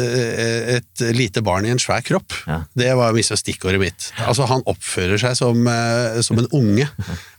et 0.78 1.04
lite 1.16 1.42
barn 1.44 1.66
i 1.66 1.72
en 1.74 1.80
svær 1.82 2.02
kropp. 2.06 2.34
Ja. 2.48 2.60
Det 2.78 2.90
var 2.98 3.14
liksom 3.16 3.38
stikkordet 3.40 3.80
mitt. 3.82 4.08
Altså 4.26 4.46
Han 4.50 4.64
oppfører 4.70 5.20
seg 5.22 5.36
som, 5.38 5.62
uh, 5.68 6.18
som 6.24 6.40
en 6.42 6.48
unge 6.56 6.88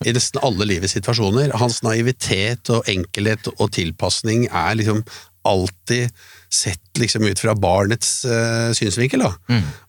i 0.05 0.13
nesten 0.15 0.41
alle 0.43 0.67
livets 0.69 0.95
situasjoner. 0.97 1.53
Hans 1.59 1.81
naivitet 1.85 2.71
og 2.73 2.87
enkelhet 2.91 3.51
og 3.57 3.69
tilpasning 3.75 4.47
er 4.51 4.75
liksom 4.79 5.03
alltid 5.47 6.09
sett 6.53 6.99
liksom 7.01 7.23
ut 7.25 7.39
fra 7.41 7.55
barnets 7.57 8.25
uh, 8.29 8.69
synsvinkel. 8.77 9.23
da. 9.25 9.31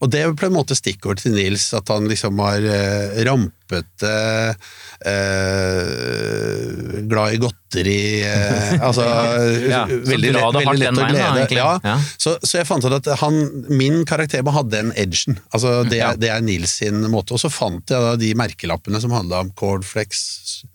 Og 0.01 0.09
det 0.11 0.23
er 0.25 0.33
på 0.33 0.47
en 0.49 0.55
måte 0.57 0.73
stikkord 0.79 1.21
til 1.21 1.35
Nils, 1.37 1.67
at 1.77 1.91
han 1.93 2.09
liksom 2.09 2.39
var 2.41 2.65
uh, 2.65 3.19
rampete, 3.29 4.15
uh, 5.85 7.03
glad 7.11 7.35
i 7.37 7.41
godteri 7.43 7.99
eh, 8.25 8.73
Altså 8.89 9.05
Ja, 9.69 9.85
veldig, 9.89 10.33
lett, 10.35 10.57
veldig 10.57 10.79
lett 10.81 10.93
å 10.93 11.01
da, 11.03 11.09
glede. 11.11 11.29
egentlig. 11.43 11.61
ja. 11.61 11.79
Ja. 11.85 11.97
Så, 12.17 12.37
så 12.43 12.61
jeg 12.61 12.69
fant 12.69 12.85
ut 12.87 12.97
at 12.97 13.13
han, 13.21 13.41
min 13.69 14.03
karakter 14.09 14.45
må 14.47 14.55
ha 14.57 14.63
den 14.65 14.93
edgen. 14.97 15.39
Altså 15.55 15.83
det, 15.89 16.01
det 16.23 16.31
er 16.33 16.45
Nils 16.45 16.79
sin 16.81 17.05
måte. 17.13 17.37
Og 17.37 17.43
så 17.43 17.51
fant 17.53 17.91
jeg 17.91 18.01
da 18.09 18.15
de 18.21 18.33
merkelappene 18.39 19.01
som 19.03 19.13
handla 19.15 19.45
om 19.45 19.53
cornflakes, 19.59 20.25
eh, 20.65 20.71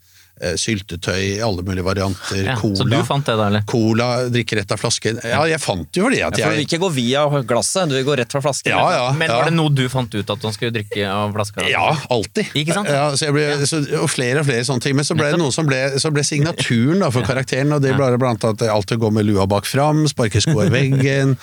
syltetøy 0.60 1.18
i 1.20 1.40
alle 1.44 1.64
mulige 1.66 1.86
varianter, 1.86 2.44
Ja, 2.46 2.56
cola. 2.60 2.76
så 2.80 2.88
du 2.90 2.98
fant 3.08 3.26
det 3.28 3.36
da, 3.40 3.48
eller? 3.52 3.64
Cola, 3.70 4.08
drikke 4.32 4.60
rett 4.60 4.72
av 4.72 4.80
flasken. 4.82 5.20
Ja, 5.24 5.42
jeg 5.50 5.60
fant 5.62 5.90
jo 5.98 6.06
fordi 6.08 6.22
at 6.26 6.38
Ja, 6.40 6.46
for 6.48 6.54
du 6.54 6.58
vil 6.58 6.64
jeg 6.64 6.70
ikke 6.70 6.80
gå 6.86 6.90
via 6.96 7.24
glasset, 7.50 7.90
du 7.92 7.96
vil 7.98 8.06
gå 8.08 8.16
rett 8.20 8.32
fra 8.32 8.42
flasken. 8.44 8.72
Ja, 8.72 8.86
ja. 8.96 9.06
Men 9.18 9.30
ja. 9.30 9.38
var 9.40 9.50
det 9.50 9.56
noe 9.58 9.70
du 9.76 9.84
fant 9.92 10.14
ut 10.16 10.30
at 10.36 10.44
man 10.48 10.56
skulle 10.56 10.72
drikke 10.76 11.06
av 11.12 11.34
flaska? 11.36 11.66
Ja, 11.70 11.88
alltid. 12.10 12.52
Ikke 12.56 12.74
sant? 12.78 12.90
Ja, 12.90 13.10
så 13.16 13.28
jeg 13.30 13.36
ble, 13.36 13.46
så, 13.70 13.82
og 14.02 14.10
flere 14.12 14.44
og 14.44 14.48
flere 14.50 14.64
sånne 14.68 14.86
ting. 14.86 14.96
Men 15.00 15.08
så 15.08 15.18
ble 15.20 15.30
det 15.34 15.40
noe 15.42 15.52
som 15.56 15.68
ble, 15.70 15.82
så 16.02 16.12
ble 16.14 16.24
signaturen 16.28 17.04
da, 17.04 17.12
for 17.14 17.26
karakteren, 17.28 17.74
og 17.76 17.84
det 17.84 17.94
ble 17.98 18.10
blant 18.20 18.44
annet 18.44 18.62
at 18.62 18.66
jeg 18.68 18.74
alltid 18.74 19.02
går 19.04 19.14
med 19.20 19.28
lua 19.28 19.46
bak 19.50 19.68
fram, 19.70 20.06
sparker 20.10 20.44
skoa 20.44 20.68
i 20.70 20.74
veggen. 20.78 21.36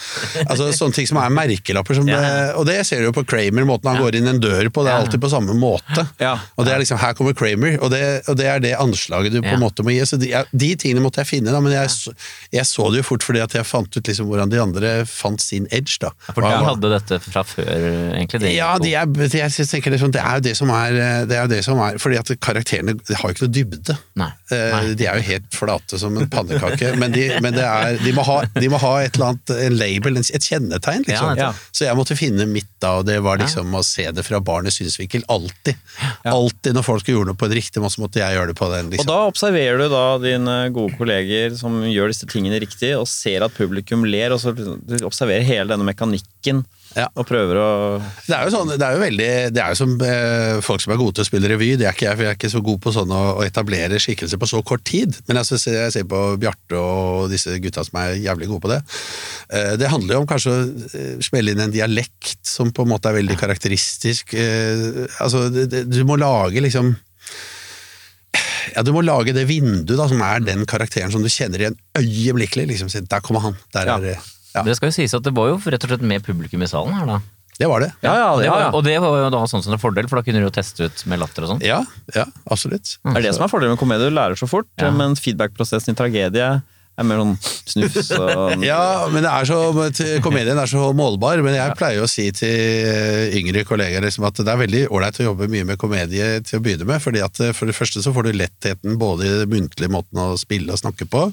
altså 0.47 0.71
Sånne 0.77 0.97
ting 0.99 1.09
som 1.09 1.21
er 1.23 1.33
merkelapper. 1.35 1.97
Som 2.01 2.09
ble, 2.09 2.19
og 2.59 2.67
det 2.69 2.81
ser 2.89 3.01
du 3.03 3.09
jo 3.11 3.15
på 3.17 3.25
Kramer, 3.29 3.65
måten 3.69 3.93
han 3.93 4.01
går 4.03 4.19
inn 4.21 4.29
en 4.33 4.41
dør 4.43 4.69
på. 4.73 4.85
Det 4.87 4.93
er 4.93 5.03
alltid 5.05 5.23
på 5.23 5.31
samme 5.33 5.55
måte. 5.57 6.07
Og 6.57 6.67
det 6.67 6.75
er 6.75 6.83
liksom, 6.83 6.99
her 7.01 7.15
kommer 7.19 7.37
Kramer, 7.37 7.79
og 7.83 7.93
det, 7.95 8.03
og 8.29 8.37
det 8.41 8.49
er 8.51 8.63
det 8.65 8.75
anslaget 8.87 9.37
du 9.37 9.41
på 9.45 9.53
en 9.57 9.63
måte 9.63 9.85
må 9.87 9.93
gi. 9.95 10.01
Så 10.09 10.19
de, 10.21 10.31
ja, 10.33 10.45
de 10.53 10.71
tingene 10.81 11.03
måtte 11.05 11.21
jeg 11.23 11.31
finne, 11.35 11.53
da, 11.55 11.61
men 11.63 11.75
jeg, 11.75 11.91
jeg 12.55 12.67
så 12.69 12.89
det 12.95 13.03
jo 13.03 13.07
fort 13.11 13.27
fordi 13.27 13.43
at 13.45 13.55
jeg 13.59 13.67
fant 13.69 13.91
ut 13.99 14.11
liksom 14.11 14.31
hvordan 14.31 14.53
de 14.53 14.61
andre 14.63 14.93
fant 15.11 15.43
sin 15.43 15.67
edge. 15.75 15.99
da. 16.03 16.13
For 16.31 16.41
de 16.45 16.53
hadde 16.71 16.93
dette 16.97 17.21
fra 17.27 17.43
før, 17.47 17.71
egentlig? 18.17 18.41
Det 18.47 18.55
ja, 18.57 18.73
de 18.83 18.95
er, 18.95 19.07
jeg 19.27 19.53
synes- 19.53 19.73
tenker 19.77 19.91
liksom, 19.93 20.13
det 20.15 20.23
er 20.23 20.39
jo 20.39 20.45
det 20.47 20.55
som 20.57 20.71
er, 20.71 20.93
det 21.27 21.37
er, 21.37 21.49
det 21.51 21.63
som 21.67 21.79
er 21.83 21.97
Fordi 21.99 22.19
at 22.21 22.31
karakterene 22.41 22.95
de 22.97 23.15
har 23.19 23.29
jo 23.31 23.35
ikke 23.35 23.47
noe 23.49 23.55
dybde. 23.57 23.97
Nei. 24.21 24.31
Eh, 24.55 24.67
Nei. 24.73 24.95
De 24.99 25.07
er 25.11 25.19
jo 25.19 25.27
helt 25.27 25.49
flate 25.57 25.99
som 26.01 26.17
en 26.21 26.29
pannekake, 26.31 26.93
men, 27.01 27.13
de, 27.15 27.27
men 27.43 27.57
det 27.57 27.65
er, 27.67 27.99
de, 28.03 28.13
må 28.17 28.23
ha, 28.27 28.39
de 28.55 28.69
må 28.73 28.79
ha 28.83 28.93
et 29.03 29.17
eller 29.19 29.33
annet 29.35 29.55
en 29.67 29.77
label, 29.81 30.21
et 30.23 30.47
kjennetegn. 30.47 31.05
liksom. 31.09 31.35
Ja. 31.41 31.51
Så 31.75 31.85
jeg 31.89 31.99
måtte 31.99 32.17
finne 32.19 32.47
mitt 32.49 32.71
da, 32.83 32.97
og 33.01 33.07
det 33.09 33.19
var 33.25 33.41
liksom 33.43 33.75
å 33.75 33.83
se 33.87 34.07
det 34.15 34.25
fra 34.27 34.41
barnets 34.45 34.79
synsvinkel. 34.81 35.25
Alltid. 35.33 35.75
Alltid 36.29 36.77
når 36.77 36.85
folk 36.87 37.09
gjorde 37.11 37.33
noe 37.33 37.39
på 37.39 37.49
en 37.49 37.57
riktig 37.57 37.83
måte, 37.83 37.97
så 37.97 38.03
måtte 38.05 38.21
jeg 38.23 38.37
gjøre 38.37 38.53
det 38.53 38.59
på 38.59 38.69
den. 38.77 38.91
Og 38.93 38.97
liksom. 38.97 39.11
da 39.11 39.19
observerer 39.31 39.81
du 39.83 39.89
da 39.93 40.05
dine 40.23 40.57
gode 40.77 40.97
kolleger 41.01 41.57
som 41.59 41.81
gjør 41.89 42.13
disse 42.13 42.29
tingene 42.31 42.61
riktig, 42.63 42.95
og 42.99 43.09
ser 43.11 43.45
at 43.47 43.57
publikum 43.57 44.07
ler, 44.07 44.35
og 44.37 44.43
så 44.43 44.55
du 44.57 44.99
observerer 45.07 45.47
hele 45.47 45.73
denne 45.73 45.87
mekanikken, 45.89 46.65
Ja. 46.97 47.11
og 47.19 47.27
prøver 47.29 47.59
å 47.61 47.71
Det 48.25 48.33
er 48.33 48.47
jo 48.47 48.53
sånn, 48.55 48.71
det 48.73 48.81
er 48.87 48.95
jo 48.95 49.01
veldig 49.03 49.27
Det 49.53 49.61
er 49.61 49.73
jo 49.75 49.77
som 49.77 49.91
eh, 50.01 50.61
folk 50.65 50.81
som 50.81 50.95
er 50.95 51.01
gode 51.01 51.19
til 51.19 51.27
å 51.27 51.29
spille 51.29 51.51
revy. 51.51 51.75
Det 51.77 51.85
er 51.85 51.93
ikke 51.93 52.07
jeg, 52.07 52.17
for 52.17 52.25
jeg 52.25 52.31
er 52.31 52.39
ikke 52.39 52.51
så 52.55 52.63
god 52.65 52.81
på 52.87 52.93
sånn 52.95 53.13
å, 53.13 53.23
å 53.37 53.43
etablere 53.45 53.99
skikkelser 54.01 54.41
på 54.41 54.49
så 54.49 54.63
kort 54.65 54.85
tid. 54.89 55.19
Men 55.29 55.43
jeg, 55.43 55.51
synes, 55.51 55.67
jeg 55.75 55.93
ser 55.93 56.07
på 56.09 56.21
Bjarte 56.41 56.79
og 56.81 57.27
disse 57.35 57.53
gutta 57.61 57.85
som 57.85 57.99
er 58.01 58.15
jævlig 58.23 58.49
gode 58.49 58.65
på 58.65 58.73
det. 58.73 58.79
Eh, 59.53 59.75
det 59.83 59.91
handler 59.93 60.17
jo 60.17 60.23
om 60.25 60.31
kanskje 60.31 60.55
å 60.55 60.63
eh, 60.97 61.11
smelle 61.27 61.53
inn 61.53 61.65
en 61.67 61.75
dialekt 61.75 62.41
som 62.49 62.73
på 62.73 62.87
en 62.87 62.95
måte 62.95 63.11
er 63.13 63.19
veldig 63.19 63.37
karakteristisk. 63.45 64.33
Eh, 64.33 65.05
altså, 65.21 65.51
det, 65.53 65.67
det, 65.75 65.85
du 65.93 66.01
må 66.09 66.17
lage 66.17 66.65
liksom 66.65 66.95
ja, 68.77 68.83
Du 68.85 68.93
må 68.93 69.03
lage 69.05 69.33
det 69.35 69.47
vinduet 69.49 69.97
da, 69.99 70.07
som 70.11 70.21
er 70.23 70.41
den 70.45 70.67
karakteren 70.69 71.11
som 71.15 71.23
du 71.25 71.29
kjenner 71.33 71.59
igjen 71.65 71.79
øyeblikkelig. 71.97 72.69
Liksom, 72.75 72.93
der 73.09 73.21
kommer 73.25 73.41
han. 73.49 73.57
Der 73.73 73.87
Ja. 73.87 73.97
er 73.97 74.01
det. 74.13 74.19
Ja, 74.55 74.63
Det 74.63 74.77
skal 74.77 74.89
jo 74.93 74.97
sies 74.97 75.15
at 75.17 75.23
det 75.25 75.35
var 75.37 75.49
jo 75.51 75.57
rett 75.65 75.83
og 75.85 75.91
slett 75.91 76.01
med 76.05 76.23
publikum 76.25 76.63
i 76.63 76.67
salen 76.71 76.95
her, 76.97 77.07
da. 77.07 77.19
det 77.59 77.69
var 77.69 77.81
det. 77.81 77.91
Ja, 78.05 78.15
ja, 78.15 78.37
Det 78.37 78.45
ja, 78.45 78.51
var, 78.53 78.61
ja. 78.61 78.71
Og 78.77 78.85
det 78.85 78.99
var 79.01 79.17
jo 79.25 79.31
da 79.33 79.43
sånn 79.49 79.63
som 79.65 79.73
en 79.73 79.79
fordel, 79.81 80.09
for 80.09 80.17
da 80.21 80.23
kunne 80.23 80.41
du 80.41 80.47
jo 80.47 80.51
teste 80.53 80.85
ut 80.89 81.07
med 81.07 81.19
latter 81.21 81.45
og 81.45 81.51
sånn. 81.57 81.63
Ja, 81.65 81.83
ja 82.15 82.25
absolutt. 82.51 82.99
Det 83.05 83.17
er 83.17 83.23
det 83.23 83.35
som 83.35 83.45
er 83.45 83.49
fordelen 83.49 83.73
med 83.77 83.81
komedie, 83.81 84.09
du 84.09 84.15
lærer 84.15 84.37
så 84.37 84.49
fort, 84.49 84.69
Ja. 84.79 84.91
men 84.91 85.15
feedback-prosessen 85.17 85.93
i 85.93 85.97
tragedie 85.97 86.63
er 86.97 87.07
mer 87.09 87.21
sånn 87.21 87.35
snufs 87.73 88.13
og 88.17 88.63
Ja, 88.67 89.07
men 89.13 89.25
det 89.25 89.33
er 89.33 89.49
så, 89.49 89.59
komedien 90.25 90.61
er 90.61 90.71
så 90.71 90.89
målbar, 90.97 91.43
men 91.45 91.57
jeg 91.57 91.77
pleier 91.79 92.05
å 92.05 92.11
si 92.11 92.29
til 92.37 92.53
eh, 92.53 93.37
yngre 93.37 93.67
kollegaer 93.69 94.05
liksom 94.05 94.27
at 94.29 94.41
det 94.41 94.53
er 94.53 94.63
veldig 94.63 94.85
ålreit 94.89 95.21
å 95.21 95.29
jobbe 95.31 95.51
mye 95.53 95.67
med 95.69 95.81
komedie 95.81 96.31
til 96.47 96.61
å 96.61 96.65
begynne 96.65 96.89
med, 96.89 97.03
fordi 97.05 97.23
at 97.25 97.43
eh, 97.45 97.53
for 97.57 97.69
det 97.69 97.77
første 97.77 98.05
så 98.05 98.15
får 98.17 98.29
du 98.29 98.39
lettheten 98.41 98.97
både 99.01 99.29
i 99.29 99.37
den 99.43 99.53
muntlige 99.53 99.93
måten 99.93 100.23
å 100.23 100.33
spille 100.41 100.73
og 100.73 100.81
snakke 100.81 101.09
på, 101.11 101.27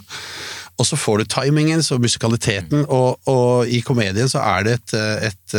og 0.74 0.88
så 0.89 0.97
får 0.97 1.22
du 1.22 1.32
timingen 1.32 1.84
og 1.93 2.03
musikaliteten, 2.03 2.84
og, 2.89 3.22
og 3.30 3.70
i 3.70 3.84
komedien 3.86 4.30
så 4.32 4.41
er 4.43 4.68
det 4.68 4.78
et, 4.82 4.95
eh, 4.97 5.28
et, 5.30 5.57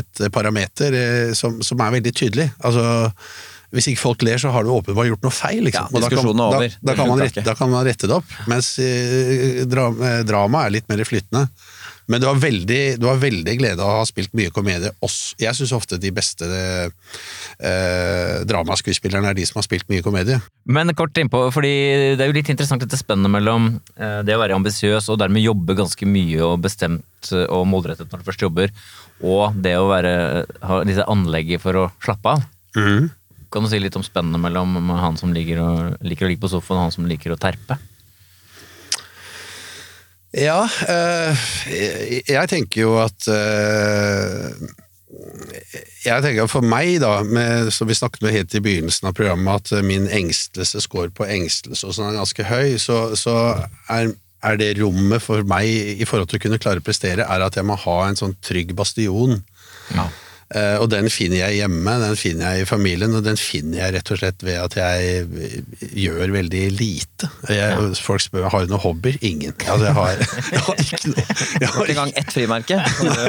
et 0.00 0.26
parameter 0.34 0.96
som, 1.38 1.60
som 1.62 1.80
er 1.84 1.98
veldig 1.98 2.14
tydelig. 2.16 2.48
Altså 2.64 3.12
hvis 3.72 3.86
ikke 3.92 4.02
folk 4.02 4.22
ler, 4.26 4.36
så 4.40 4.50
har 4.52 4.64
du 4.66 4.70
åpenbart 4.74 5.08
gjort 5.08 5.22
noe 5.24 5.32
feil. 5.34 5.62
Liksom. 5.64 5.88
Ja, 5.88 5.88
da 5.88 6.00
kan- 6.00 6.10
diskusjonen 6.10 6.42
er 6.44 6.56
over. 6.58 6.68
Da, 6.68 6.80
da, 6.90 6.96
kan 6.98 7.08
man 7.08 7.22
rette, 7.24 7.44
da 7.46 7.54
kan 7.58 7.70
man 7.72 7.86
rette 7.88 8.08
det 8.10 8.18
opp, 8.18 8.34
mens 8.50 8.72
eh, 8.84 9.62
dra, 9.64 9.88
eh, 9.90 10.22
drama 10.28 10.66
er 10.66 10.76
litt 10.78 10.88
mer 10.92 11.00
flytende. 11.08 11.48
Men 12.10 12.20
du 12.20 12.26
har 12.26 12.34
veldig, 12.34 12.98
du 12.98 13.06
har 13.06 13.16
veldig 13.22 13.52
glede 13.60 13.80
av 13.80 13.88
å 13.88 13.98
ha 14.00 14.04
spilt 14.08 14.32
mye 14.36 14.50
komedie. 14.52 14.90
Også. 15.06 15.36
Jeg 15.40 15.54
syns 15.54 15.72
ofte 15.72 15.96
de 16.02 16.10
beste 16.12 16.44
eh, 17.62 18.42
dramaskuespillerne 18.48 19.30
er 19.30 19.38
de 19.38 19.46
som 19.48 19.60
har 19.60 19.66
spilt 19.66 19.88
mye 19.92 20.02
komedie. 20.04 20.40
Men 20.66 20.92
kort 20.98 21.16
innpå, 21.22 21.44
fordi 21.54 21.72
det 22.18 22.24
er 22.26 22.30
jo 22.32 22.36
litt 22.36 22.50
interessant 22.52 22.82
dette 22.84 22.98
spennet 23.00 23.30
mellom 23.32 23.70
eh, 23.96 24.20
det 24.26 24.36
å 24.36 24.42
være 24.42 24.58
ambisiøs 24.58 25.08
og 25.14 25.20
dermed 25.22 25.44
jobbe 25.46 25.78
ganske 25.78 26.08
mye 26.08 26.42
og 26.46 26.60
bestemt 26.66 27.32
og 27.46 27.64
målrettet 27.70 28.10
når 28.10 28.18
du 28.24 28.28
først 28.28 28.42
jobber, 28.42 28.72
og 29.22 29.54
det 29.62 29.76
å 29.78 29.86
være, 29.86 30.12
ha 30.66 30.80
disse 30.88 31.06
anlegget 31.06 31.62
for 31.62 31.84
å 31.84 31.88
slappe 32.02 32.34
av. 32.36 32.42
Kan 33.52 33.64
du 33.64 33.68
si 33.68 33.80
litt 33.82 33.96
om 33.98 34.04
spennet 34.04 34.40
mellom 34.40 34.92
han 34.96 35.18
som 35.20 35.32
liker, 35.34 35.60
og, 35.60 35.96
liker 36.00 36.26
å 36.26 36.32
ligge 36.32 36.44
på 36.44 36.52
sofaen 36.52 36.80
og 36.80 36.86
han 36.88 36.94
som 36.94 37.08
liker 37.08 37.34
å 37.34 37.40
terpe? 37.40 37.78
Ja, 40.32 40.62
øh, 40.64 41.42
jeg, 41.68 42.22
jeg 42.24 42.48
tenker 42.48 42.80
jo 42.80 42.94
at 43.02 43.26
øh, 43.28 44.54
Jeg 46.06 46.24
tenker 46.24 46.48
for 46.48 46.64
meg, 46.64 47.02
da, 47.02 47.18
med, 47.20 47.68
som 47.76 47.90
vi 47.90 47.98
snakket 47.98 48.24
med 48.24 48.32
helt 48.32 48.54
i 48.56 48.62
begynnelsen 48.64 49.10
av 49.10 49.16
programmet, 49.18 49.68
at 49.68 49.84
min 49.84 50.08
engstelse 50.08 50.22
engstelsescore 50.22 51.12
på 51.12 51.28
engstelse 51.28 51.84
og 51.86 51.94
sånn 51.94 52.08
er 52.08 52.16
ganske 52.22 52.48
høy, 52.48 52.78
så, 52.80 53.02
så 53.18 53.36
er, 53.92 54.14
er 54.40 54.58
det 54.58 54.72
rommet 54.80 55.20
for 55.22 55.44
meg 55.44 55.68
i 56.00 56.08
forhold 56.08 56.32
til 56.32 56.40
å 56.40 56.44
kunne 56.46 56.60
klare 56.62 56.80
å 56.80 56.86
prestere, 56.86 57.28
er 57.28 57.44
at 57.44 57.60
jeg 57.60 57.68
må 57.68 57.76
ha 57.84 57.98
en 58.08 58.18
sånn 58.18 58.32
trygg 58.40 58.72
bastion. 58.78 59.36
Eh, 59.92 60.21
og 60.82 60.88
den 60.92 61.08
finner 61.12 61.38
jeg 61.46 61.62
hjemme, 61.62 61.92
den 62.02 62.16
finner 62.20 62.52
jeg 62.56 62.64
i 62.64 62.68
familien, 62.68 63.14
og 63.16 63.24
den 63.24 63.38
finner 63.40 63.78
jeg 63.86 63.94
rett 63.96 64.10
og 64.12 64.18
slett 64.20 64.42
ved 64.44 64.58
at 64.60 64.74
jeg 64.76 65.22
eh, 65.24 65.54
gjør 66.02 66.32
veldig 66.34 66.62
lite. 66.76 67.30
Jeg, 67.48 67.92
Folk 68.02 68.20
spør 68.24 68.48
har 68.52 68.66
du 68.66 68.72
noen 68.74 68.82
hobbyer. 68.84 69.16
Ingen. 69.24 69.54
Altså, 69.64 69.86
jeg 69.88 69.96
har, 69.96 70.22
jeg 70.52 70.62
har 70.66 70.82
ikke 70.84 71.12
noe. 71.12 71.24
Jeg 71.24 71.62
Ikke 71.62 71.72
har 71.78 71.92
engang 71.94 72.12
ett 72.22 72.32
frimerke. 72.34 72.80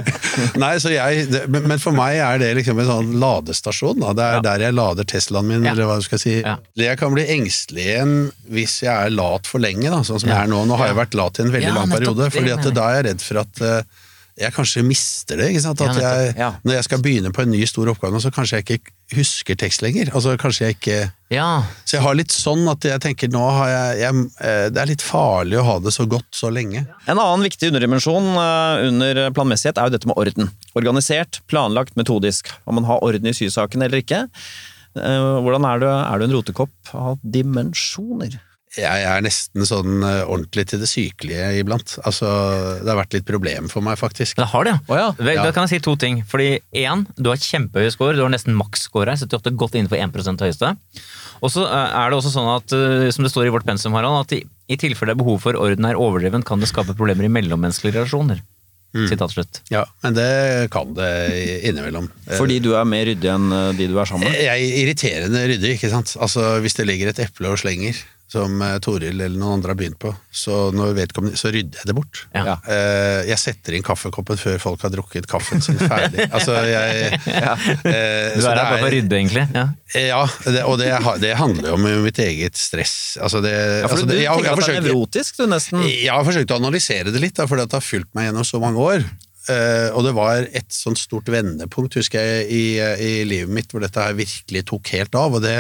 Nei, 0.63 0.73
så 0.83 0.91
jeg, 0.93 1.27
det, 1.31 1.43
men, 1.53 1.77
for 1.81 1.95
meg 1.95 2.19
er 2.23 2.41
det 2.41 2.51
liksom 2.59 2.81
en 2.83 2.89
sånn 2.89 3.11
ladestasjon. 3.21 3.99
Da. 4.03 4.13
Det 4.17 4.25
er 4.27 4.33
Ja. 4.39 4.43
der 4.49 4.65
jeg 4.67 4.77
lader 4.77 5.07
Teslaen 5.07 5.47
min, 5.47 5.63
Ja. 5.63 5.71
eller 5.75 5.87
hva 5.89 5.99
du 6.01 6.05
skal 6.07 6.19
si. 6.21 6.39
Ja. 6.41 6.57
Jeg 6.79 6.97
kan 6.99 7.13
bli 7.15 7.25
engstelig 7.37 7.85
igjen 7.87 8.15
hvis 8.51 8.79
jeg 8.83 8.91
er 8.93 9.13
lat 9.13 9.47
for 9.49 9.63
lenge, 9.63 9.89
da, 9.93 10.01
sånn 10.03 10.19
som 10.23 10.29
jeg 10.33 10.37
er 10.37 10.49
nå. 10.51 10.63
Nå 10.67 10.77
har 10.81 10.91
jeg 10.91 10.99
vært 10.99 11.17
lat 11.19 11.39
i 11.39 11.45
en 11.47 11.53
veldig 11.53 11.73
lang 11.77 11.93
periode, 11.93 12.31
for 12.33 12.71
da 12.73 12.89
er 12.89 12.99
jeg 12.99 13.07
redd 13.11 13.23
for 13.23 13.43
at 13.43 13.61
eh, 13.63 14.01
jeg 14.39 14.53
kanskje 14.55 14.81
mister 14.85 15.37
det. 15.37 15.51
ikke 15.51 15.61
sant? 15.61 15.81
At 15.85 15.99
jeg, 16.01 16.33
Når 16.65 16.73
jeg 16.73 16.85
skal 16.87 17.01
begynne 17.03 17.31
på 17.35 17.43
en 17.43 17.51
ny 17.53 17.59
stor 17.69 17.91
oppgave, 17.91 18.17
så 18.21 18.31
kanskje 18.33 18.59
jeg 18.59 18.65
ikke 18.65 18.93
husker 19.13 19.57
tekst 19.59 19.83
lenger. 19.85 20.09
Altså 20.15 20.33
kanskje 20.41 20.65
jeg 20.65 20.77
ikke... 20.79 20.97
Ja, 21.33 21.63
Så 21.85 21.97
jeg 21.97 22.03
har 22.05 22.17
litt 22.17 22.33
sånn 22.33 22.65
at 22.69 22.85
jeg 22.85 23.01
tenker 23.01 23.29
nå 23.33 23.41
har 23.57 23.69
jeg, 23.69 23.99
jeg 24.03 24.25
eh, 24.45 24.65
Det 24.73 24.81
er 24.81 24.89
litt 24.89 25.05
farlig 25.05 25.57
å 25.61 25.65
ha 25.67 25.75
det 25.81 25.93
så 25.93 26.05
godt 26.09 26.29
så 26.33 26.49
lenge. 26.53 26.85
En 27.05 27.17
annen 27.21 27.45
viktig 27.45 27.69
underdimensjon 27.69 28.31
eh, 28.41 28.85
under 28.89 29.21
planmessighet 29.37 29.77
er 29.81 29.89
jo 29.89 29.95
dette 29.97 30.09
med 30.09 30.17
orden. 30.21 30.49
Organisert, 30.77 31.41
planlagt, 31.49 31.93
metodisk. 31.99 32.49
Om 32.65 32.81
man 32.81 32.89
har 32.89 33.05
orden 33.05 33.29
i 33.29 33.35
sysaken 33.37 33.85
eller 33.85 34.01
ikke. 34.01 34.25
Eh, 34.97 35.29
Hvordan 35.45 35.69
er 35.69 35.81
du, 35.81 35.87
er 35.93 36.17
du 36.21 36.25
en 36.27 36.35
rotekopp 36.39 36.93
av 36.97 37.21
dimensjoner? 37.21 38.39
Jeg 38.73 39.05
er 39.05 39.21
nesten 39.21 39.67
sånn 39.69 40.01
eh, 40.01 40.23
ordentlig 40.25 40.63
til 40.71 40.79
det 40.81 40.87
sykelige 40.89 41.49
iblant. 41.59 41.93
Altså, 42.09 42.29
det 42.81 42.89
har 42.89 42.97
vært 42.97 43.13
litt 43.13 43.27
problem 43.27 43.67
for 43.69 43.85
meg, 43.85 43.99
faktisk. 44.01 44.39
det 44.39 44.47
har 44.49 44.65
det, 44.65 44.73
ja. 44.89 45.11
Vel, 45.19 45.35
Ja. 45.37 45.43
Da 45.45 45.51
kan 45.53 45.67
jeg 45.67 45.75
si 45.75 45.83
to 45.85 45.93
ting. 45.99 46.23
Fordi 46.25 46.57
én, 46.81 47.03
du 47.13 47.29
har 47.29 47.37
kjempehøy 47.37 47.91
score. 47.93 48.15
Du 48.17 48.23
har 48.25 48.33
nesten 48.33 48.57
maksscore 48.57 49.13
her. 49.13 49.19
78 49.21 49.53
godt 49.61 49.77
innenfor 49.77 50.01
1% 50.01 50.41
høyeste. 50.41 50.73
Og 51.43 51.53
så 51.53 51.67
eh, 51.67 51.99
er 52.01 52.09
det 52.09 52.17
også 52.17 52.33
sånn 52.33 52.49
at, 52.55 52.73
eh, 52.73 53.11
som 53.13 53.27
det 53.27 53.33
står 53.33 53.51
i 53.51 53.53
vårt 53.53 53.67
pensum, 53.67 53.93
Harald, 53.93 54.25
at 54.25 54.33
i, 54.39 54.41
i 54.73 54.79
tilfelle 54.81 55.13
det 55.13 55.19
er 55.19 55.21
behov 55.21 55.43
for 55.45 55.59
orden 55.59 55.85
er 55.85 55.99
overdreven, 55.99 56.45
kan 56.47 56.63
det 56.63 56.71
skape 56.71 56.97
problemer 56.97 57.29
i 57.29 57.33
mellommenneskelige 57.33 57.99
relasjoner. 57.99 58.41
Mm. 58.93 59.09
slutt. 59.09 59.63
Ja, 59.73 59.87
men 60.05 60.13
det 60.13 60.69
kan 60.69 60.93
det 60.93 61.07
innimellom. 61.65 62.11
Fordi 62.37 62.59
du 62.61 62.75
er 62.77 62.85
mer 62.85 63.07
ryddig 63.09 63.25
enn 63.25 63.47
de 63.73 63.87
du 63.89 63.97
er 63.97 64.05
sammen 64.05 64.29
med? 64.29 64.37
Jeg 64.37 64.53
er 64.53 64.81
irriterende 64.83 65.41
ryddig, 65.49 65.71
ikke 65.79 65.89
sant. 65.89 66.13
Altså, 66.21 66.59
hvis 66.61 66.77
det 66.77 66.85
ligger 66.85 67.09
et 67.09 67.23
eple 67.25 67.49
og 67.49 67.57
slenger, 67.57 67.97
som 68.33 68.61
eh, 68.65 68.77
Toril 68.83 69.13
eller 69.13 69.37
noen 69.37 69.59
andre 69.59 69.73
har 69.73 69.79
begynt 69.79 69.99
på, 70.01 70.11
så, 70.33 70.67
når 70.75 70.95
vedkommende, 70.97 71.37
så 71.39 71.51
rydder 71.53 71.81
jeg 71.81 71.89
det 71.89 71.95
bort. 71.97 72.23
Ja. 72.33 72.55
Eh, 72.65 73.19
jeg 73.29 73.39
setter 73.41 73.77
inn 73.77 73.85
kaffekoppen 73.85 74.39
før 74.39 74.59
folk 74.61 74.85
har 74.85 74.93
drukket 74.93 75.27
kaffen 75.29 75.61
sin 75.63 75.77
ferdig. 75.81 76.27
altså, 76.35 76.57
jeg, 76.67 77.19
eh, 77.29 78.33
Du 78.33 78.41
er 78.41 78.49
her 78.49 78.61
bare 78.61 78.79
for 78.79 78.89
å 78.89 78.93
rydde, 78.95 79.19
egentlig. 79.19 79.45
Ja. 79.53 79.67
Ja, 79.93 80.23
det, 80.47 80.63
og 80.65 80.79
det, 80.81 80.89
det 81.21 81.35
handler 81.37 81.69
jo 81.69 81.77
om 81.77 81.85
mitt 82.05 82.21
eget 82.23 82.57
stress. 82.57 82.95
Altså 83.21 83.43
det, 83.45 83.53
Ja, 83.53 83.85
for 83.85 83.99
altså 83.99 84.07
du 84.07 84.15
det, 84.15 84.23
jeg, 84.23 84.31
tenker 84.31 84.47
jeg, 84.47 84.55
har 84.55 84.63
at 84.63 84.71
det 84.71 84.79
er 84.79 84.87
nevrotisk, 84.87 85.37
du 85.37 85.51
nesten. 85.51 85.85
jeg 85.91 86.09
har 86.09 86.25
forsøkt 86.25 86.55
å 86.55 86.57
analysere 86.63 87.13
det 87.13 87.21
litt, 87.21 87.37
da, 87.37 87.45
fordi 87.49 87.67
det 87.67 87.77
har 87.77 87.85
fulgt 87.85 88.11
meg 88.17 88.29
gjennom 88.29 88.47
så 88.47 88.63
mange 88.63 88.81
år. 88.81 89.05
Uh, 89.43 89.91
og 89.91 90.05
det 90.05 90.13
var 90.15 90.45
et 90.55 90.71
sånt 90.71 90.97
stort 91.01 91.27
vendepunkt, 91.29 91.97
husker 91.99 92.23
jeg, 92.23 92.45
i, 92.47 92.65
i 92.79 93.13
livet 93.27 93.51
mitt, 93.51 93.69
hvor 93.69 93.83
dette 93.83 94.01
her 94.01 94.15
virkelig 94.17 94.63
tok 94.71 94.93
helt 94.95 95.17
av. 95.19 95.35
og 95.35 95.43
det 95.43 95.57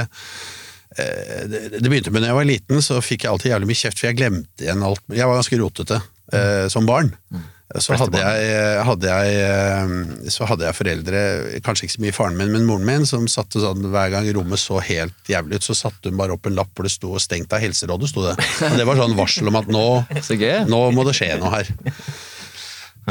det, 0.97 1.61
det 1.79 1.89
begynte 1.89 2.13
med 2.13 2.23
da 2.23 2.31
jeg 2.31 2.39
var 2.39 2.49
liten, 2.49 2.83
så 2.85 2.99
fikk 3.03 3.25
jeg 3.25 3.33
alltid 3.33 3.53
jævlig 3.53 3.71
mye 3.71 3.81
kjeft, 3.81 3.99
for 3.99 4.09
jeg 4.09 4.19
glemte 4.19 4.65
igjen 4.65 4.85
alt. 4.85 5.03
Jeg 5.13 5.29
var 5.29 5.39
ganske 5.39 5.59
rotete 5.61 5.99
eh, 6.33 6.67
som 6.73 6.87
barn. 6.89 7.13
Så 7.81 7.95
hadde, 7.97 8.19
jeg, 8.21 8.81
hadde 8.85 9.09
jeg, 9.09 9.37
eh, 9.41 10.27
så 10.29 10.45
hadde 10.45 10.67
jeg 10.67 10.77
foreldre, 10.77 11.21
kanskje 11.65 11.87
ikke 11.87 11.95
så 11.95 12.03
mye 12.03 12.13
faren 12.13 12.35
min, 12.37 12.51
men 12.53 12.67
moren 12.67 12.85
min, 12.85 13.07
som 13.09 13.25
satte 13.31 13.63
sånn 13.63 13.87
hver 13.89 14.11
gang 14.13 14.27
rommet 14.35 14.61
så 14.61 14.77
helt 14.83 15.31
jævlig 15.31 15.57
ut, 15.57 15.65
så 15.65 15.77
satte 15.79 16.11
hun 16.11 16.19
bare 16.19 16.35
opp 16.35 16.45
en 16.49 16.59
lapp 16.59 16.69
hvor 16.75 16.85
det 16.85 16.93
sto 16.93 17.15
'stengt 17.17 17.55
av 17.55 17.63
Helserådet', 17.63 18.11
sto 18.11 18.27
det. 18.27 18.35
Og 18.69 18.77
det 18.77 18.85
var 18.85 19.01
sånn 19.01 19.17
varsel 19.17 19.49
om 19.49 19.57
at 19.57 19.71
nå, 19.73 19.87
nå 20.73 20.83
må 20.93 21.07
det 21.07 21.17
skje 21.17 21.33
noe 21.41 21.55
her. 21.55 21.73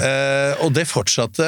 Eh, 0.00 0.54
og 0.64 0.70
det 0.72 0.86
fortsatte, 0.88 1.44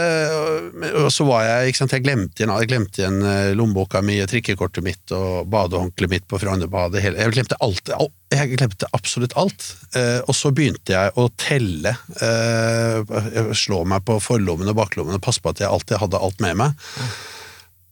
og 1.00 1.06
så 1.12 1.24
var 1.24 1.46
jeg 1.46 1.70
ikke 1.70 1.78
sant, 1.80 1.94
Jeg 1.96 2.04
glemte 2.04 2.42
igjen, 2.42 2.52
jeg 2.60 2.68
glemte 2.68 3.00
igjen 3.00 3.22
eh, 3.24 3.52
lommeboka 3.56 4.02
mi, 4.04 4.18
trikkekortet 4.28 4.84
mitt 4.84 5.14
og 5.16 5.46
badehåndkleet 5.48 6.12
mitt 6.12 6.26
på 6.28 6.40
Frognerbadet. 6.42 7.00
Jeg 7.06 7.32
glemte 7.32 7.56
alt. 7.64 7.88
al- 7.96 8.12
Jeg 8.34 8.56
glemte 8.58 8.88
absolutt 8.92 9.32
alt. 9.40 9.64
Eh, 9.96 10.20
og 10.28 10.34
så 10.36 10.52
begynte 10.52 10.92
jeg 10.92 11.14
å 11.16 11.28
telle. 11.40 11.94
Eh, 12.20 13.52
slå 13.56 13.84
meg 13.88 14.04
på 14.04 14.18
forlommen 14.20 14.68
og 14.68 14.76
baklommen 14.82 15.16
og 15.16 15.22
passe 15.24 15.40
på 15.40 15.54
at 15.54 15.62
jeg 15.64 15.70
alltid 15.72 16.02
hadde 16.04 16.20
alt 16.20 16.40
med 16.44 16.56
meg. 16.60 16.84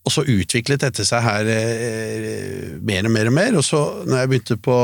Og 0.02 0.10
så 0.10 0.24
utviklet 0.26 0.82
dette 0.82 1.04
seg 1.06 1.22
her 1.22 1.46
eh, 1.46 2.72
mer 2.82 3.06
og 3.06 3.12
mer 3.14 3.28
og 3.30 3.36
mer. 3.36 3.56
Og 3.56 3.64
så 3.64 3.80
når 4.04 4.18
jeg 4.24 4.30
begynte 4.32 4.56
på 4.68 4.76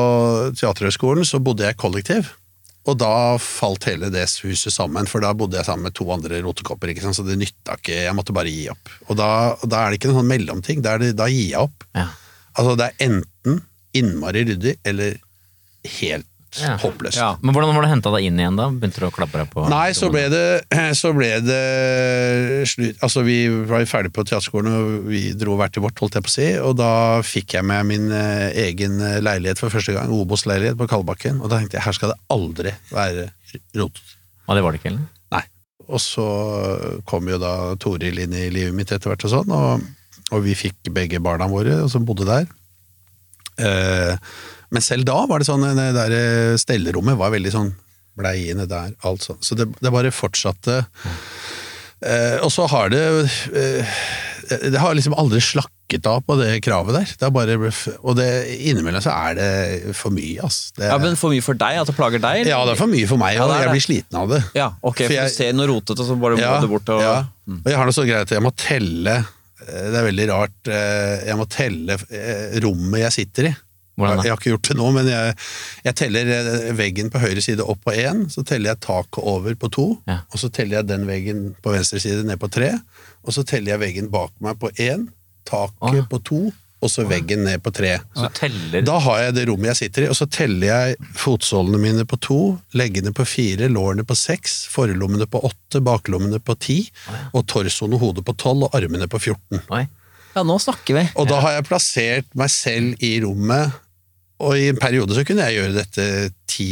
Teaterhøgskolen, 0.61 1.27
så 1.27 1.41
bodde 1.43 1.67
jeg 1.67 1.77
kollektiv. 1.77 2.31
Og 2.89 2.97
da 2.97 3.37
falt 3.43 3.85
hele 3.89 4.09
det 4.13 4.25
huset 4.47 4.73
sammen, 4.73 5.09
for 5.11 5.25
da 5.25 5.35
bodde 5.37 5.59
jeg 5.59 5.69
sammen 5.69 5.91
med 5.91 5.97
to 5.99 6.07
andre 6.15 6.41
rotekopper. 6.45 6.93
ikke 6.93 7.05
sant? 7.05 7.19
Så 7.19 7.27
det 7.27 7.37
nytta 7.41 7.77
ikke, 7.77 7.99
jeg 8.07 8.17
måtte 8.17 8.37
bare 8.37 8.53
gi 8.53 8.69
opp. 8.73 8.93
Og 9.09 9.19
da, 9.19 9.29
da 9.65 9.83
er 9.83 9.93
det 9.93 10.01
ikke 10.01 10.13
noen 10.13 10.23
sånn 10.23 10.33
mellomting, 10.33 10.83
da, 10.85 10.97
er 10.97 11.05
det, 11.05 11.13
da 11.19 11.29
gir 11.33 11.53
jeg 11.53 11.69
opp. 11.69 11.85
Ja. 11.99 12.09
Altså 12.59 12.75
det 12.79 12.89
er 12.89 13.07
enten 13.11 13.61
innmari 13.99 14.45
ryddig, 14.49 14.79
eller 14.89 15.21
helt 15.99 16.29
Ja. 16.57 16.77
håpløst. 16.81 17.19
Ja. 17.21 17.29
Men 17.45 17.53
hvordan 17.53 17.75
var 17.77 17.85
det 17.85 17.91
henta 17.93 18.11
deg 18.15 18.25
inn 18.25 18.39
igjen, 18.41 18.57
da? 18.57 18.71
Begynte 18.73 19.03
du 19.03 19.07
å 19.09 19.13
klappe 19.13 19.37
deg 19.43 19.51
på 19.53 19.67
Nei, 19.69 19.91
så 19.97 20.09
ble 20.13 20.23
det, 20.33 20.45
så 21.01 21.11
ble 21.17 21.29
det 21.45 21.59
slutt 22.71 23.05
Altså, 23.05 23.23
vi 23.27 23.37
var 23.69 23.85
ferdig 23.91 24.15
på 24.17 24.25
teaterskolen, 24.25 24.73
og 24.73 25.11
vi 25.11 25.21
dro 25.39 25.59
hvert 25.61 25.77
til 25.77 25.85
vårt, 25.85 26.01
holdt 26.01 26.17
jeg 26.19 26.25
på 26.25 26.33
å 26.33 26.35
si, 26.39 26.49
og 26.65 26.79
da 26.81 26.91
fikk 27.27 27.59
jeg 27.59 27.69
med 27.69 27.89
min 27.91 28.09
eh, 28.15 28.49
egen 28.65 28.97
leilighet 29.25 29.61
for 29.61 29.73
første 29.75 29.95
gang, 29.97 30.13
Obos-leilighet 30.15 30.79
på 30.81 30.89
Kalbakken, 30.91 31.43
og 31.43 31.53
da 31.53 31.61
tenkte 31.61 31.79
jeg 31.79 31.87
her 31.87 31.97
skal 32.01 32.15
det 32.15 32.19
aldri 32.33 32.75
være 32.95 33.29
rot. 33.79 34.01
Og 34.49 34.57
det 34.57 34.65
var 34.65 34.73
det 34.75 34.81
ikke, 34.81 34.95
eller? 34.95 35.07
Nei. 35.37 35.45
Og 35.89 36.01
så 36.03 36.29
kom 37.09 37.29
jo 37.29 37.39
da 37.43 37.55
Toril 37.81 38.25
inn 38.25 38.37
i 38.37 38.49
livet 38.55 38.77
mitt 38.77 38.93
etter 38.95 39.13
hvert 39.13 39.29
og 39.29 39.35
sånn, 39.37 39.53
og, 39.53 39.85
og 40.33 40.45
vi 40.49 40.57
fikk 40.59 40.89
begge 40.97 41.21
barna 41.25 41.49
våre 41.51 41.83
som 41.93 42.09
bodde 42.09 42.29
der. 42.29 42.49
Eh, 43.59 44.17
men 44.71 44.83
selv 44.85 45.05
da 45.09 45.21
var 45.31 45.39
det 45.41 45.49
sånn, 45.49 45.65
det 45.77 45.89
der 45.97 46.57
stellerommet 46.61 47.17
var 47.21 47.31
veldig 47.35 47.53
sånn 47.55 47.71
bleiene 48.19 48.67
der, 48.69 48.93
alt 49.07 49.23
sånn. 49.23 49.39
Så 49.45 49.55
det, 49.59 49.69
det 49.81 49.93
bare 49.95 50.11
fortsatte. 50.11 50.83
Eh, 51.99 52.37
og 52.47 52.51
så 52.55 52.67
har 52.71 52.93
det 52.93 53.01
eh, 53.59 53.97
Det 54.71 54.79
har 54.79 54.95
liksom 54.95 55.17
aldri 55.19 55.41
slakket 55.43 56.07
av 56.07 56.21
på 56.27 56.37
det 56.39 56.61
kravet 56.63 56.95
der. 56.95 57.11
Det 57.19 57.27
er 57.27 57.33
bare, 57.35 57.57
og 58.07 58.15
det, 58.19 58.29
innimellom 58.71 59.03
så 59.03 59.11
er 59.13 59.35
det 59.39 59.95
for 59.99 60.15
mye, 60.15 60.39
ass. 60.47 60.71
Det, 60.79 60.87
Ja, 60.93 60.99
men 61.03 61.19
For 61.21 61.35
mye 61.35 61.43
for 61.45 61.59
deg? 61.59 61.81
At 61.83 61.91
det 61.91 61.97
plager 61.99 62.23
deg? 62.23 62.43
eller? 62.45 62.53
ja, 62.55 62.61
det 62.69 62.77
er 62.77 62.81
for 62.81 62.93
mye 62.93 63.09
for 63.11 63.21
meg, 63.21 63.35
Ja, 63.37 63.45
og 63.47 63.51
det 63.55 63.59
jeg 63.65 63.75
blir 63.75 63.87
sliten 63.89 64.21
av 64.23 64.31
det. 64.35 64.41
Ja, 64.57 64.69
ok, 64.79 64.97
For 65.03 65.05
for 65.11 65.17
jeg- 65.19 65.33
du 65.33 65.37
ser 65.41 65.53
noe 65.59 65.69
rotete, 65.73 66.07
så 66.07 66.17
bare 66.23 66.39
må 66.39 66.61
du 66.63 66.71
bort 66.71 66.89
og 66.95 67.03
ja. 67.03 67.17
Og 67.49 67.67
jeg 67.73 67.77
har 67.81 67.89
noe 67.91 67.97
så 67.99 68.07
greit, 68.09 68.31
jeg 68.37 68.45
må 68.45 68.55
telle 68.57 69.17
eh, 69.19 69.87
Det 69.91 69.99
er 70.01 70.07
veldig 70.11 70.29
rart. 70.31 70.59
eh, 70.71 71.27
Jeg 71.33 71.37
må 71.41 71.49
telle 71.51 71.99
eh, 72.11 72.59
rommet 72.63 73.01
jeg 73.09 73.13
sitter 73.19 73.51
i. 73.51 73.57
Hvordan 73.99 74.21
da? 74.21 74.25
Jeg 74.29 74.33
har 74.35 74.39
ikke 74.41 74.53
gjort 74.55 74.69
det 74.71 74.77
nå, 74.79 74.89
men 74.95 75.11
jeg, 75.11 75.35
jeg 75.89 75.97
teller 75.99 76.31
eh, 76.39 76.69
veggen 76.79 77.11
på 77.11 77.19
høyre 77.23 77.43
side 77.45 77.67
opp 77.67 77.83
på 77.85 77.97
én, 77.99 78.25
så 78.33 78.45
teller 78.47 78.73
jeg 78.73 78.81
taket 78.87 79.21
over 79.35 79.59
på 79.59 79.71
to, 79.75 79.89
Ja. 80.09 80.21
og 80.33 80.39
så 80.41 80.49
teller 80.55 80.79
jeg 80.81 80.89
den 80.93 81.05
veggen 81.11 81.43
på 81.65 81.75
venstre 81.75 82.01
side 82.01 82.23
ned 82.29 82.39
på 82.41 82.49
tre, 82.55 82.71
og 83.27 83.35
så 83.35 83.43
teller 83.45 83.75
jeg 83.75 83.83
veggen 83.83 84.09
bak 84.15 84.33
meg 84.45 84.57
på 84.63 84.71
én, 84.79 85.09
taket 85.49 86.03
Å, 86.05 86.09
på 86.09 86.23
to, 86.31 86.41
og 86.79 86.91
så 86.93 87.03
veggen 87.11 87.41
ned 87.43 87.59
på 87.65 87.73
tre. 87.75 87.97
Så 88.15 88.29
teller 88.37 88.85
Da 88.87 89.01
har 89.03 89.17
jeg 89.25 89.33
det 89.35 89.47
rommet 89.49 89.73
jeg 89.73 89.79
sitter 89.81 90.05
i, 90.05 90.11
og 90.13 90.15
så 90.15 90.29
teller 90.31 90.69
jeg 90.69 90.99
fotsålene 91.19 91.81
mine 91.83 92.05
på 92.07 92.15
to, 92.23 92.37
leggene 92.79 93.11
på 93.17 93.25
fire, 93.27 93.67
lårene 93.73 94.05
på 94.07 94.15
seks, 94.15 94.61
forlommene 94.71 95.27
på 95.27 95.41
åtte, 95.49 95.81
baklommene 95.83 96.39
på 96.39 96.55
ti, 96.63 96.77
og 97.35 97.49
torsoen 97.51 97.97
og 97.99 98.05
hodet 98.05 98.23
på 98.29 98.37
tolv, 98.39 98.69
og 98.69 98.79
armene 98.79 99.09
på 99.11 99.19
14. 99.19 99.65
Oi. 99.75 99.83
Ja, 100.37 100.45
nå 100.47 100.55
snakker 100.63 100.95
vi. 101.01 101.03
Og 101.19 101.27
da 101.27 101.41
har 101.43 101.57
jeg 101.57 101.67
plassert 101.67 102.31
meg 102.39 102.53
selv 102.55 103.03
i 103.03 103.17
rommet, 103.25 103.75
og 104.39 104.53
i 104.59 104.69
en 104.71 104.77
periode 104.79 105.15
så 105.17 105.25
kunne 105.27 105.47
jeg 105.49 105.59
gjøre 105.59 105.75
dette 105.81 106.05
10 106.49 106.67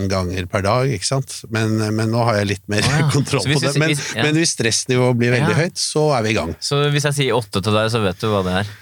000 0.00 0.08
ganger 0.12 0.46
per 0.50 0.62
dag, 0.64 0.88
ikke 0.96 1.08
sant? 1.08 1.34
Men, 1.52 1.74
men 1.96 2.08
nå 2.12 2.22
har 2.24 2.38
jeg 2.40 2.48
litt 2.54 2.64
mer 2.72 2.82
Å 2.88 2.92
ja. 3.02 3.08
kontroll 3.16 3.44
på 3.44 3.60
det. 3.60 3.74
Men, 3.80 3.92
hvis- 3.92 4.14
ja. 4.16 4.22
men 4.26 4.38
hvis 4.40 4.54
stressnivået 4.56 5.18
blir 5.20 5.34
veldig 5.36 5.52
Ja. 5.52 5.58
høyt, 5.66 5.76
så 5.80 6.06
er 6.16 6.22
vi 6.24 6.32
i 6.32 6.38
gang. 6.40 6.54
Så 6.60 6.80
hvis 6.94 7.04
jeg 7.10 7.18
sier 7.20 7.36
åtte 7.36 7.60
til 7.62 7.72
deg, 7.76 7.90
så 7.92 8.00
vet 8.04 8.18
du 8.22 8.30
hva 8.32 8.40
det 8.46 8.54
er? 8.62 8.72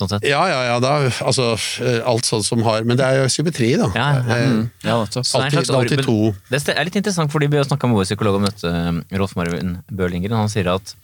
Sånn 0.00 0.08
sett. 0.08 0.24
Ja, 0.24 0.40
ja, 0.48 0.60
ja, 0.64 0.76
da, 0.80 0.92
altså 1.26 1.50
eh, 1.84 1.98
alt 2.08 2.24
sånt 2.24 2.46
som 2.46 2.62
har 2.64 2.86
Men 2.88 2.96
det 2.96 3.04
er 3.04 3.18
jo 3.20 3.28
symmetri, 3.28 3.72
da. 3.76 3.90
Ja, 3.94 4.08
ja. 4.16 4.36
Eh, 4.36 4.46
Mm. 4.50 4.62
Alltid, 4.86 5.26
slags 5.28 5.70
alltid 5.70 6.02
to. 6.06 6.32
Det 6.48 6.60
er 6.72 6.84
litt 6.88 6.96
interessant, 6.96 7.30
fordi 7.32 7.48
vi 7.52 7.58
har 7.60 7.66
snakka 7.68 7.86
med 7.90 7.98
vår 8.00 8.06
psykolog 8.08 8.38
om 8.38 8.46
dette, 8.48 8.64
eh, 8.66 9.18
Rolf 9.18 9.34
Marvin 9.36 9.76
Bøhlinger. 9.92 10.32
Han 10.38 10.48
sier 10.48 10.70
at 10.74 10.94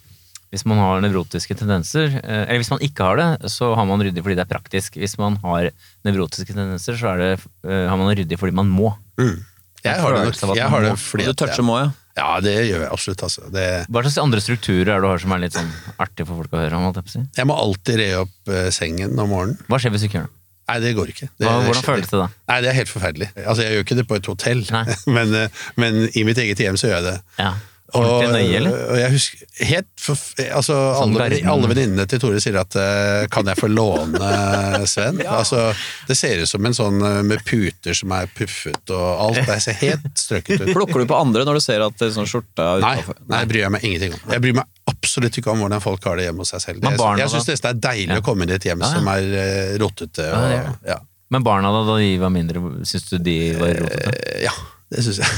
hvis 0.53 0.63
man 0.69 0.79
har 0.79 1.03
nevrotiske 1.03 1.57
tendenser, 1.59 2.17
eh, 2.21 2.45
eller 2.45 2.61
hvis 2.61 2.71
man 2.71 2.83
ikke 2.85 3.09
har 3.09 3.19
det, 3.19 3.51
så 3.51 3.73
har 3.75 3.87
man 3.89 4.03
ryddig 4.03 4.23
fordi 4.23 4.37
det 4.39 4.45
er 4.45 4.51
praktisk. 4.51 4.97
Hvis 5.01 5.17
man 5.19 5.37
har 5.43 5.69
nevrotiske 6.07 6.53
tendenser, 6.55 6.97
så 6.99 7.13
er 7.13 7.23
det, 7.23 7.31
eh, 7.67 7.85
har 7.89 7.99
man 7.99 8.13
ryddig 8.15 8.39
fordi 8.39 8.55
man 8.55 8.71
må. 8.71 8.93
Mm. 9.19 9.37
Jeg 9.83 10.01
har 10.01 10.13
det 10.15 10.23
nok. 10.25 10.55
Jeg 10.57 10.69
har 10.73 10.81
det 10.83 10.93
fordi 10.99 11.27
du 11.27 11.33
toucher 11.37 11.65
må, 11.65 11.79
ja. 11.83 11.91
Ja, 12.17 12.39
det 12.41 12.55
gjør 12.65 12.81
jeg 12.81 12.89
absolutt. 12.89 13.21
Altså. 13.27 13.45
Det, 13.53 13.65
Hva 13.93 14.01
slags 14.01 14.17
andre 14.23 14.41
strukturer 14.41 14.89
er 14.89 14.97
det 14.97 15.05
du 15.05 15.11
har 15.11 15.21
som 15.21 15.35
er 15.35 15.43
litt 15.43 15.57
sånn 15.57 15.69
artig 16.01 16.25
for 16.25 16.39
folk 16.41 16.55
å 16.55 16.63
høre 16.63 16.79
om? 16.79 16.87
jeg 16.89 17.27
jeg 17.37 17.45
må 17.49 17.57
alltid 17.61 17.99
re 18.01 18.09
opp 18.23 18.49
eh, 18.49 18.69
sengen 18.73 19.13
om 19.21 19.29
morgenen. 19.29 19.59
Hva 19.69 19.77
skjer 19.81 19.93
hvis 19.93 20.05
du 20.05 20.09
ikke 20.09 20.21
gjør 20.23 20.29
det? 20.31 20.33
Nei, 20.67 20.77
det 20.83 20.89
går 20.97 21.11
ikke. 21.13 21.29
Det, 21.39 21.47
hvordan 21.47 21.85
føles 21.85 22.09
det 22.11 22.17
da? 22.19 22.27
Nei, 22.49 22.57
det 22.65 22.69
er 22.71 22.75
helt 22.75 22.91
forferdelig. 22.91 23.29
Altså, 23.39 23.63
Jeg 23.63 23.75
gjør 23.77 23.85
ikke 23.85 23.97
det 24.01 24.07
på 24.09 24.17
et 24.17 24.29
hotell, 24.33 24.63
men, 25.15 25.35
men 25.79 25.99
i 26.11 26.25
mitt 26.27 26.41
eget 26.43 26.59
hjem 26.59 26.79
så 26.79 26.89
gjør 26.89 26.97
jeg 26.97 27.07
det. 27.07 27.17
Ja. 27.39 27.53
Ordentlig 27.95 28.31
nøye, 28.33 28.55
eller? 28.59 28.73
og 28.91 28.97
jeg 28.99 29.11
husker 29.13 29.65
helt 29.69 29.87
for, 30.03 30.19
altså, 30.51 30.75
Sånn 30.97 31.13
alle, 31.15 31.37
alle 31.53 31.69
venninnene 31.71 32.05
til 32.11 32.19
Tore 32.19 32.41
sier 32.43 32.57
at 32.59 32.75
eh, 32.75 33.27
kan 33.31 33.47
jeg 33.47 33.55
få 33.61 33.69
låne 33.71 34.31
Sven? 34.91 35.21
altså, 35.23 35.69
det 36.09 36.17
ser 36.19 36.41
ut 36.43 36.51
som 36.51 36.67
en 36.67 36.75
sånn 36.75 36.99
eh, 37.07 37.21
med 37.23 37.45
puter 37.47 37.95
som 37.95 38.11
er 38.17 38.27
puffet 38.35 38.91
og 38.91 39.07
alt. 39.29 39.39
Det 39.47 39.59
ser 39.63 39.79
helt 39.85 40.09
strøket 40.19 40.65
ut. 40.65 40.73
Plukker 40.75 40.99
du 40.99 41.07
på 41.13 41.15
andre 41.19 41.45
når 41.47 41.61
du 41.61 41.63
ser 41.63 41.85
at 41.87 41.95
det 41.99 42.09
er 42.09 42.15
sånn 42.19 42.27
skjorte 42.27 42.59
er 42.75 42.83
Nei, 42.83 42.93
utenfor? 42.99 43.21
nei, 43.31 43.39
det 43.45 43.51
bryr 43.53 43.63
jeg 43.63 43.75
meg 43.77 43.87
ingenting 43.87 44.17
om. 44.19 44.27
Jeg 44.35 44.43
bryr 44.47 44.57
meg 44.59 44.73
absolutt 44.91 45.39
ikke 45.39 45.53
om 45.55 45.63
hvordan 45.63 45.83
folk 45.83 46.03
har 46.11 46.19
det 46.19 46.27
hjemme 46.27 46.43
hos 46.43 46.51
seg 46.55 46.63
selv. 46.67 46.83
Men 46.83 46.95
Jeg, 46.97 47.01
barna 47.05 47.23
jeg 47.23 47.33
syns 47.37 47.47
det 47.63 47.71
er 47.71 47.81
deilig 47.87 48.15
Ja. 48.17 48.19
å 48.19 48.25
komme 48.27 48.43
inn 48.47 48.51
i 48.51 48.57
et 48.59 48.67
hjem 48.67 48.83
Ja, 48.83 48.87
ja. 48.91 48.99
som 48.99 49.11
er 49.15 49.31
eh, 49.43 49.75
rotete. 49.79 50.27
Ja, 50.27 50.39
Og, 50.43 50.89
ja. 50.91 50.99
Men 51.31 51.43
barna 51.43 51.71
da, 51.75 51.81
da 51.87 51.97
de 51.99 52.11
var 52.19 52.31
mindre, 52.31 52.61
syns 52.87 53.07
du 53.11 53.17
de 53.19 53.37
var 53.59 53.73
rotete? 53.79 54.11
Eh, 54.35 54.43
ja, 54.47 54.53
det 54.87 55.03
syns 55.03 55.17
jeg. 55.19 55.31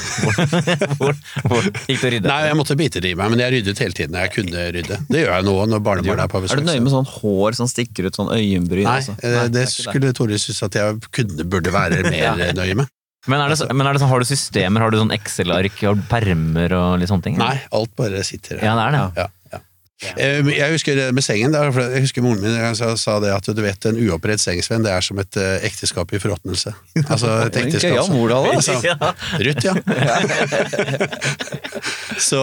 Hvor, 1.00 1.16
hvor 1.50 1.64
gikk 1.66 2.04
du 2.04 2.06
og 2.06 2.12
ryddet? 2.14 2.28
Nei, 2.30 2.40
jeg 2.46 2.58
måtte 2.60 2.76
bite 2.78 3.02
det 3.02 3.16
i 3.16 3.18
meg, 3.18 3.32
men 3.34 3.42
jeg 3.42 3.56
ryddet 3.56 3.82
hele 3.82 3.98
tiden 3.98 4.18
jeg 4.20 4.34
kunne 4.36 4.66
rydde. 4.76 5.00
Det 5.10 5.24
gjør 5.24 5.34
jeg 5.34 5.48
nå 5.48 5.56
når 5.72 5.82
barnebarnet 5.88 6.26
er 6.28 6.30
på 6.30 6.44
besøk. 6.44 6.60
Er 6.60 6.62
du 6.62 6.70
nøye 6.70 6.84
med 6.86 6.94
sånn 6.94 7.10
hår 7.16 7.58
som 7.58 7.72
stikker 7.72 8.10
ut, 8.10 8.20
sånn 8.20 8.30
øyenbryn? 8.36 8.86
Nei, 8.86 9.00
altså? 9.02 9.18
eh, 9.26 9.50
det 9.50 9.66
er 9.66 9.74
skulle 9.74 10.14
Tore 10.20 10.38
synes 10.38 10.62
at 10.70 10.78
jeg 10.78 11.02
kunne, 11.10 11.48
burde 11.50 11.74
være 11.74 12.04
mer 12.14 12.22
ja. 12.22 12.54
nøye 12.54 12.78
med. 12.78 12.94
Men, 13.28 13.42
det, 13.52 13.58
men 13.76 13.90
det 13.90 14.00
sånn, 14.00 14.12
har 14.14 14.22
du 14.22 14.30
systemer, 14.30 14.86
har 14.86 14.94
du 14.94 15.02
sånn 15.02 15.12
Excel-ark, 15.18 15.82
du 15.82 16.06
permer 16.10 16.78
og 16.78 17.02
litt 17.02 17.10
sånne 17.12 17.26
ting? 17.26 17.42
Nei, 17.42 17.58
alt 17.76 17.92
bare 18.00 18.22
sitter 18.24 18.62
Ja, 18.62 18.78
det 18.78 18.86
er 18.86 18.96
det. 18.96 19.02
Ja, 19.02 19.26
ja. 19.26 19.28
Eh, 20.16 20.40
Jeg 20.56 20.72
husker 20.72 20.96
med 21.12 21.20
sengen, 21.26 21.52
da, 21.52 21.66
for 21.76 21.84
jeg 21.92 22.06
husker 22.06 22.24
moren 22.24 22.40
min 22.40 22.54
jeg 22.56 22.76
sa, 22.80 22.94
sa 22.96 23.18
det 23.20 23.34
at 23.36 23.50
du 23.52 23.60
vet, 23.62 23.84
en 23.90 23.98
uoppredd 24.00 24.40
sengsvenn 24.40 24.80
det 24.86 24.94
er 24.96 25.04
som 25.04 25.20
et 25.20 25.36
eh, 25.42 25.58
ekteskap 25.68 26.14
i 26.16 26.22
forråtnelse. 26.24 26.72
Altså 27.10 27.34
et 27.50 27.58
ekteskap 27.66 27.98
ja, 27.98 28.04
som- 28.08 28.16
mor, 28.16 28.32
da, 28.32 28.40
Ja, 28.48 28.80
Ja. 28.90 28.96
Ruth, 29.44 29.66
ja. 29.68 29.74
så, 32.30 32.42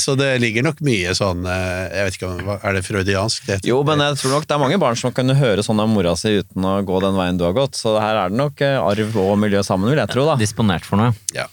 så 0.00 0.14
det 0.20 0.28
ligger 0.42 0.62
nok 0.68 0.80
mye 0.84 1.12
sånn 1.16 1.44
eh, 1.48 1.88
Jeg 1.96 2.04
vet 2.08 2.16
ikke 2.18 2.28
om 2.30 2.50
Er 2.56 2.76
det 2.76 2.82
freudiansk? 2.86 3.46
Det? 3.48 3.58
Jo, 3.68 3.80
men 3.86 4.02
jeg 4.04 4.18
tror 4.20 4.34
nok 4.36 4.46
det 4.48 4.56
er 4.56 4.62
mange 4.62 4.78
barn 4.80 4.98
som 5.00 5.12
kan 5.16 5.32
høre 5.36 5.64
sånn 5.64 5.80
av 5.82 5.88
mora 5.90 6.14
si 6.18 6.36
uten 6.42 6.66
å 6.68 6.76
gå 6.86 7.00
den 7.04 7.16
veien 7.18 7.38
du 7.40 7.44
har 7.48 7.54
gått, 7.56 7.78
så 7.78 7.96
her 8.00 8.16
er 8.26 8.32
det 8.32 8.38
nok 8.40 8.62
eh, 8.64 8.76
arv 8.80 9.16
og 9.22 9.34
miljø 9.40 9.62
sammen, 9.66 9.90
vil 9.92 10.00
jeg 10.02 10.12
tro, 10.12 10.24
da. 10.28 10.36
Disponert 10.40 10.86
for 10.88 11.00
noe. 11.00 11.12
Ja. 11.36 11.46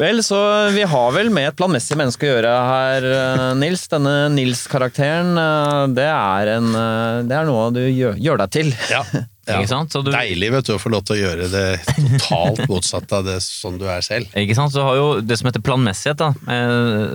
Vel, 0.00 0.22
så 0.24 0.68
vi 0.72 0.82
har 0.82 1.10
vel 1.12 1.28
med 1.28 1.50
et 1.50 1.56
planmessig 1.58 1.96
menneske 2.00 2.24
å 2.24 2.30
gjøre 2.30 2.50
her, 2.64 3.06
eh, 3.12 3.42
Nils. 3.60 3.82
Denne 3.92 4.30
Nils-karakteren, 4.32 5.34
eh, 5.36 5.82
det 5.92 6.06
er 6.08 6.52
eh, 6.54 7.18
Det 7.28 7.36
er 7.36 7.44
noe 7.44 7.66
du 7.74 7.82
gjør, 7.84 8.16
gjør 8.16 8.40
deg 8.40 8.54
til. 8.54 8.70
Ja. 8.88 9.02
ja. 9.50 9.58
Ikke 9.58 9.68
sant? 9.68 9.92
Så 9.92 10.00
du, 10.06 10.08
Deilig 10.14 10.48
vet 10.54 10.70
du, 10.70 10.72
å 10.78 10.80
få 10.80 10.94
lov 10.94 11.04
til 11.04 11.18
å 11.18 11.20
gjøre 11.20 11.50
det 11.52 11.66
totalt 11.90 12.64
motsatt 12.70 13.12
av 13.12 13.28
det 13.28 13.36
sånn 13.44 13.76
du 13.76 13.84
er 13.92 14.00
selv. 14.06 14.32
ikke 14.32 14.56
sant? 14.56 14.72
Så 14.72 14.88
har 14.88 14.96
jo 14.96 15.06
det 15.20 15.36
som 15.36 15.50
heter 15.50 15.66
planmessighet, 15.68 16.24
da. 16.24 16.56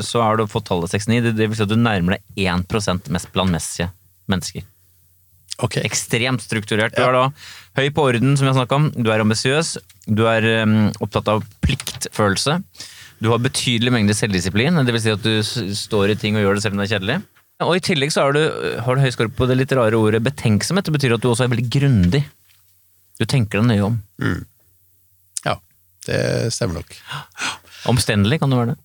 Så 0.05 0.21
har 0.21 0.37
du 0.37 0.45
fått 0.51 0.69
tallet 0.69 0.93
69. 0.93 1.31
Det, 1.31 1.49
vil 1.49 1.57
si 1.57 1.65
at 1.65 1.73
du 1.73 1.79
nærmer 1.79 2.19
deg 2.19 2.45
1% 2.53 3.09
mest 3.17 3.33
planmessige 3.33 3.89
mennesker. 4.29 4.67
Ok. 5.63 5.79
Ekstremt 5.87 6.43
strukturert. 6.43 6.93
Du 6.93 7.01
er 7.01 7.15
da 7.15 7.29
høy 7.75 7.89
på 7.93 8.07
orden, 8.09 8.35
som 8.35 8.47
vi 8.47 8.51
har 8.51 8.57
snakka 8.57 8.79
om. 8.79 8.89
Du 8.95 9.11
er 9.11 9.23
ambisiøs. 9.23 9.75
Du 10.07 10.25
er 10.29 10.45
um, 10.63 10.75
opptatt 11.03 11.29
av 11.31 11.43
pliktfølelse. 11.65 12.59
Du 13.23 13.31
har 13.31 13.41
betydelig 13.43 13.93
mengde 13.95 14.15
selvdisiplin, 14.15 14.75
det 14.83 14.91
vil 14.91 15.01
si 15.01 15.13
at 15.13 15.23
du 15.23 15.39
står 15.75 16.11
i 16.11 16.17
ting 16.19 16.35
og 16.35 16.43
gjør 16.43 16.57
det 16.57 16.65
selv 16.65 16.75
om 16.75 16.81
det 16.81 16.87
er 16.89 16.97
kjedelig. 16.97 17.19
Og 17.63 17.77
i 17.77 17.83
tillegg 17.83 18.11
så 18.11 18.25
har 18.25 18.35
du, 18.35 18.41
har 18.83 18.97
du 18.97 19.03
høy 19.03 19.13
score 19.15 19.31
på 19.31 19.47
det 19.47 19.55
litt 19.55 19.71
rare 19.77 19.95
ordet 19.95 20.19
betenksomhet. 20.25 20.89
Det 20.89 20.95
betyr 20.97 21.15
at 21.15 21.23
du 21.23 21.29
også 21.31 21.45
er 21.45 21.53
veldig 21.53 21.69
grundig. 21.71 22.25
Du 23.15 23.23
tenker 23.23 23.61
deg 23.61 23.69
nøye 23.69 23.85
om. 23.87 23.95
Ja, 25.47 25.55
det 26.09 26.19
stemmer 26.55 26.81
nok. 26.81 26.97
Omstendelig 27.87 28.41
kan 28.41 28.51
du 28.51 28.59
være 28.59 28.73
det. 28.73 28.84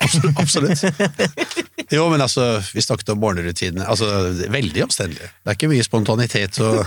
Absolutt. 0.00 0.82
Jo, 1.90 2.04
men 2.06 2.22
altså, 2.22 2.62
vi 2.70 2.82
snakket 2.82 3.08
om 3.10 3.18
morgenrutinene. 3.18 3.82
Altså, 3.90 4.06
veldig 4.52 4.84
omstendelig. 4.84 5.26
Det 5.42 5.50
er 5.50 5.56
ikke 5.56 5.70
mye 5.72 5.82
spontanitet 5.82 6.60
og 6.62 6.86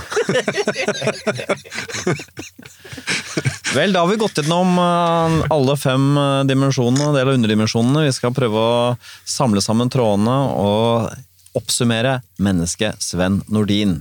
Vel, 3.74 3.92
da 3.92 4.00
har 4.00 4.08
vi 4.08 4.16
gått 4.22 4.38
gjennom 4.40 4.78
eh, 4.80 5.36
alle 5.52 5.76
fem 5.76 6.06
eh, 6.16 6.40
dimensjonene, 6.48 7.10
del 7.18 7.28
av 7.28 7.36
underdimensjonene. 7.36 8.06
Vi 8.06 8.16
skal 8.16 8.32
prøve 8.32 8.64
å 8.64 8.96
samle 9.28 9.60
sammen 9.64 9.92
trådene 9.92 10.38
og 10.56 11.12
oppsummere 11.58 12.20
mennesket 12.40 13.02
Sven 13.04 13.42
Nordin. 13.52 13.98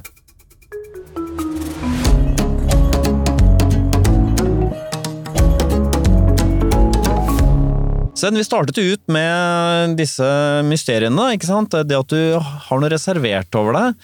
Sven, 8.24 8.38
vi 8.40 8.44
startet 8.48 8.78
jo 8.80 8.94
ut 8.96 9.02
med 9.12 9.98
disse 10.00 10.24
mysteriene. 10.64 11.26
ikke 11.36 11.50
sant? 11.50 11.74
Det 11.76 11.98
at 11.98 12.08
du 12.14 12.38
har 12.40 12.80
noe 12.80 12.92
reservert 12.94 13.52
over 13.60 13.76
deg. 13.76 13.98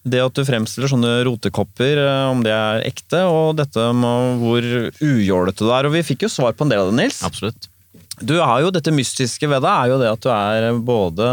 Det 0.00 0.22
at 0.24 0.38
du 0.38 0.46
fremstiller 0.48 0.88
sånne 0.88 1.10
rotekopper, 1.28 2.00
eh, 2.00 2.28
om 2.30 2.40
det 2.40 2.54
er 2.56 2.86
ekte, 2.88 3.20
og 3.28 3.58
dette 3.58 3.84
med 3.92 4.40
hvor 4.40 4.68
ujålete 5.04 5.60
du 5.60 5.68
er. 5.68 5.90
Og 5.90 5.92
vi 5.92 6.00
fikk 6.08 6.24
jo 6.24 6.30
svar 6.32 6.56
på 6.56 6.64
en 6.64 6.72
del 6.72 6.86
av 6.86 6.88
det, 6.88 6.96
Nils. 7.02 7.18
Absolutt. 7.26 7.68
Du 8.16 8.38
er 8.38 8.62
jo, 8.64 8.70
Dette 8.72 8.94
mystiske 8.96 9.44
ved 9.44 9.60
deg 9.60 9.74
er 9.74 9.92
jo 9.92 10.00
det 10.00 10.08
at 10.14 10.24
du 10.24 10.30
er 10.32 10.70
både 10.80 11.28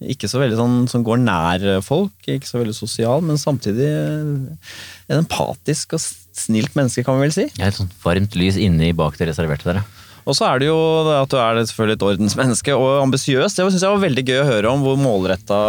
ikke 0.00 0.32
så 0.32 0.40
veldig 0.40 0.56
sånn 0.56 0.80
som 0.88 1.04
går 1.04 1.20
nær 1.26 1.66
folk, 1.84 2.16
ikke 2.24 2.48
så 2.48 2.62
veldig 2.62 2.78
sosial, 2.78 3.20
men 3.20 3.36
samtidig 3.36 3.90
en 3.92 5.20
empatisk 5.20 5.92
og 5.98 6.00
snilt 6.00 6.72
menneske, 6.72 7.04
kan 7.04 7.20
vi 7.20 7.28
vel 7.28 7.36
si. 7.36 7.46
Jeg 7.52 7.68
er 7.68 7.74
et 7.74 7.82
sånt 7.82 7.96
varmt 8.00 8.32
lys 8.32 8.56
inne 8.56 8.88
i 8.88 8.96
bak 8.96 9.20
det 9.20 9.28
reserverte 9.28 9.68
der. 9.74 9.84
ja. 9.84 10.05
Og 10.26 10.34
så 10.34 10.48
er 10.48 10.62
det 10.62 10.68
jo 10.68 10.76
at 11.14 11.30
du 11.30 11.36
er 11.38 11.60
selvfølgelig 11.62 11.98
et 11.98 12.06
ordensmenneske 12.08 12.74
og 12.74 13.02
ambisiøs. 13.04 13.54
Det 13.54 13.66
syns 13.68 13.84
jeg 13.84 13.94
var 13.94 14.02
veldig 14.02 14.24
gøy 14.26 14.40
å 14.42 14.48
høre 14.48 14.72
om 14.72 14.82
hvor 14.82 14.98
målretta 14.98 15.60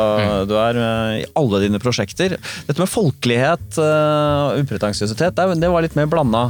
du 0.49 0.55
er 0.57 0.79
eh, 0.81 1.13
i 1.21 1.27
alle 1.37 1.61
dine 1.65 1.81
prosjekter. 1.81 2.37
Dette 2.67 2.81
med 2.81 2.89
folkelighet 2.89 3.77
og 3.83 4.63
upretensiøsitet, 4.63 5.37
det 5.37 5.61
det 5.61 5.71
var 5.73 5.85
litt 5.85 5.95
mer 5.97 6.09
blanda. 6.09 6.43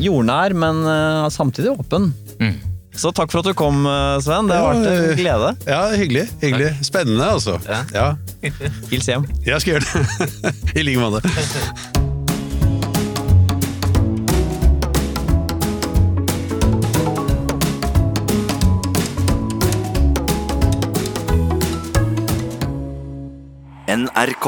Jordnær, 0.00 0.56
men 0.56 0.82
eh, 0.88 1.28
samtidig 1.34 1.74
åpen. 1.76 2.10
Mm. 2.40 2.56
Så 2.96 3.12
takk 3.14 3.30
for 3.32 3.40
at 3.40 3.50
du 3.50 3.54
kom, 3.54 3.84
eh, 3.86 4.18
Sven. 4.24 4.50
Det 4.50 4.58
har 4.58 4.74
vært 4.74 4.90
en 4.90 5.20
glede. 5.20 5.54
Ja, 5.68 5.82
hyggelig. 5.94 6.26
hyggelig. 6.42 6.74
Spennende, 6.86 7.30
altså. 7.36 7.60
Ja. 7.68 7.84
Ja, 7.94 8.50
Hils 8.90 9.08
hjem. 9.08 9.28
jeg 9.46 9.60
skal 9.62 9.76
gjøre 9.76 9.86
det. 9.86 10.54
I 10.80 10.86
like 10.86 11.00
måte. 11.00 11.99
NRK. 23.90 24.46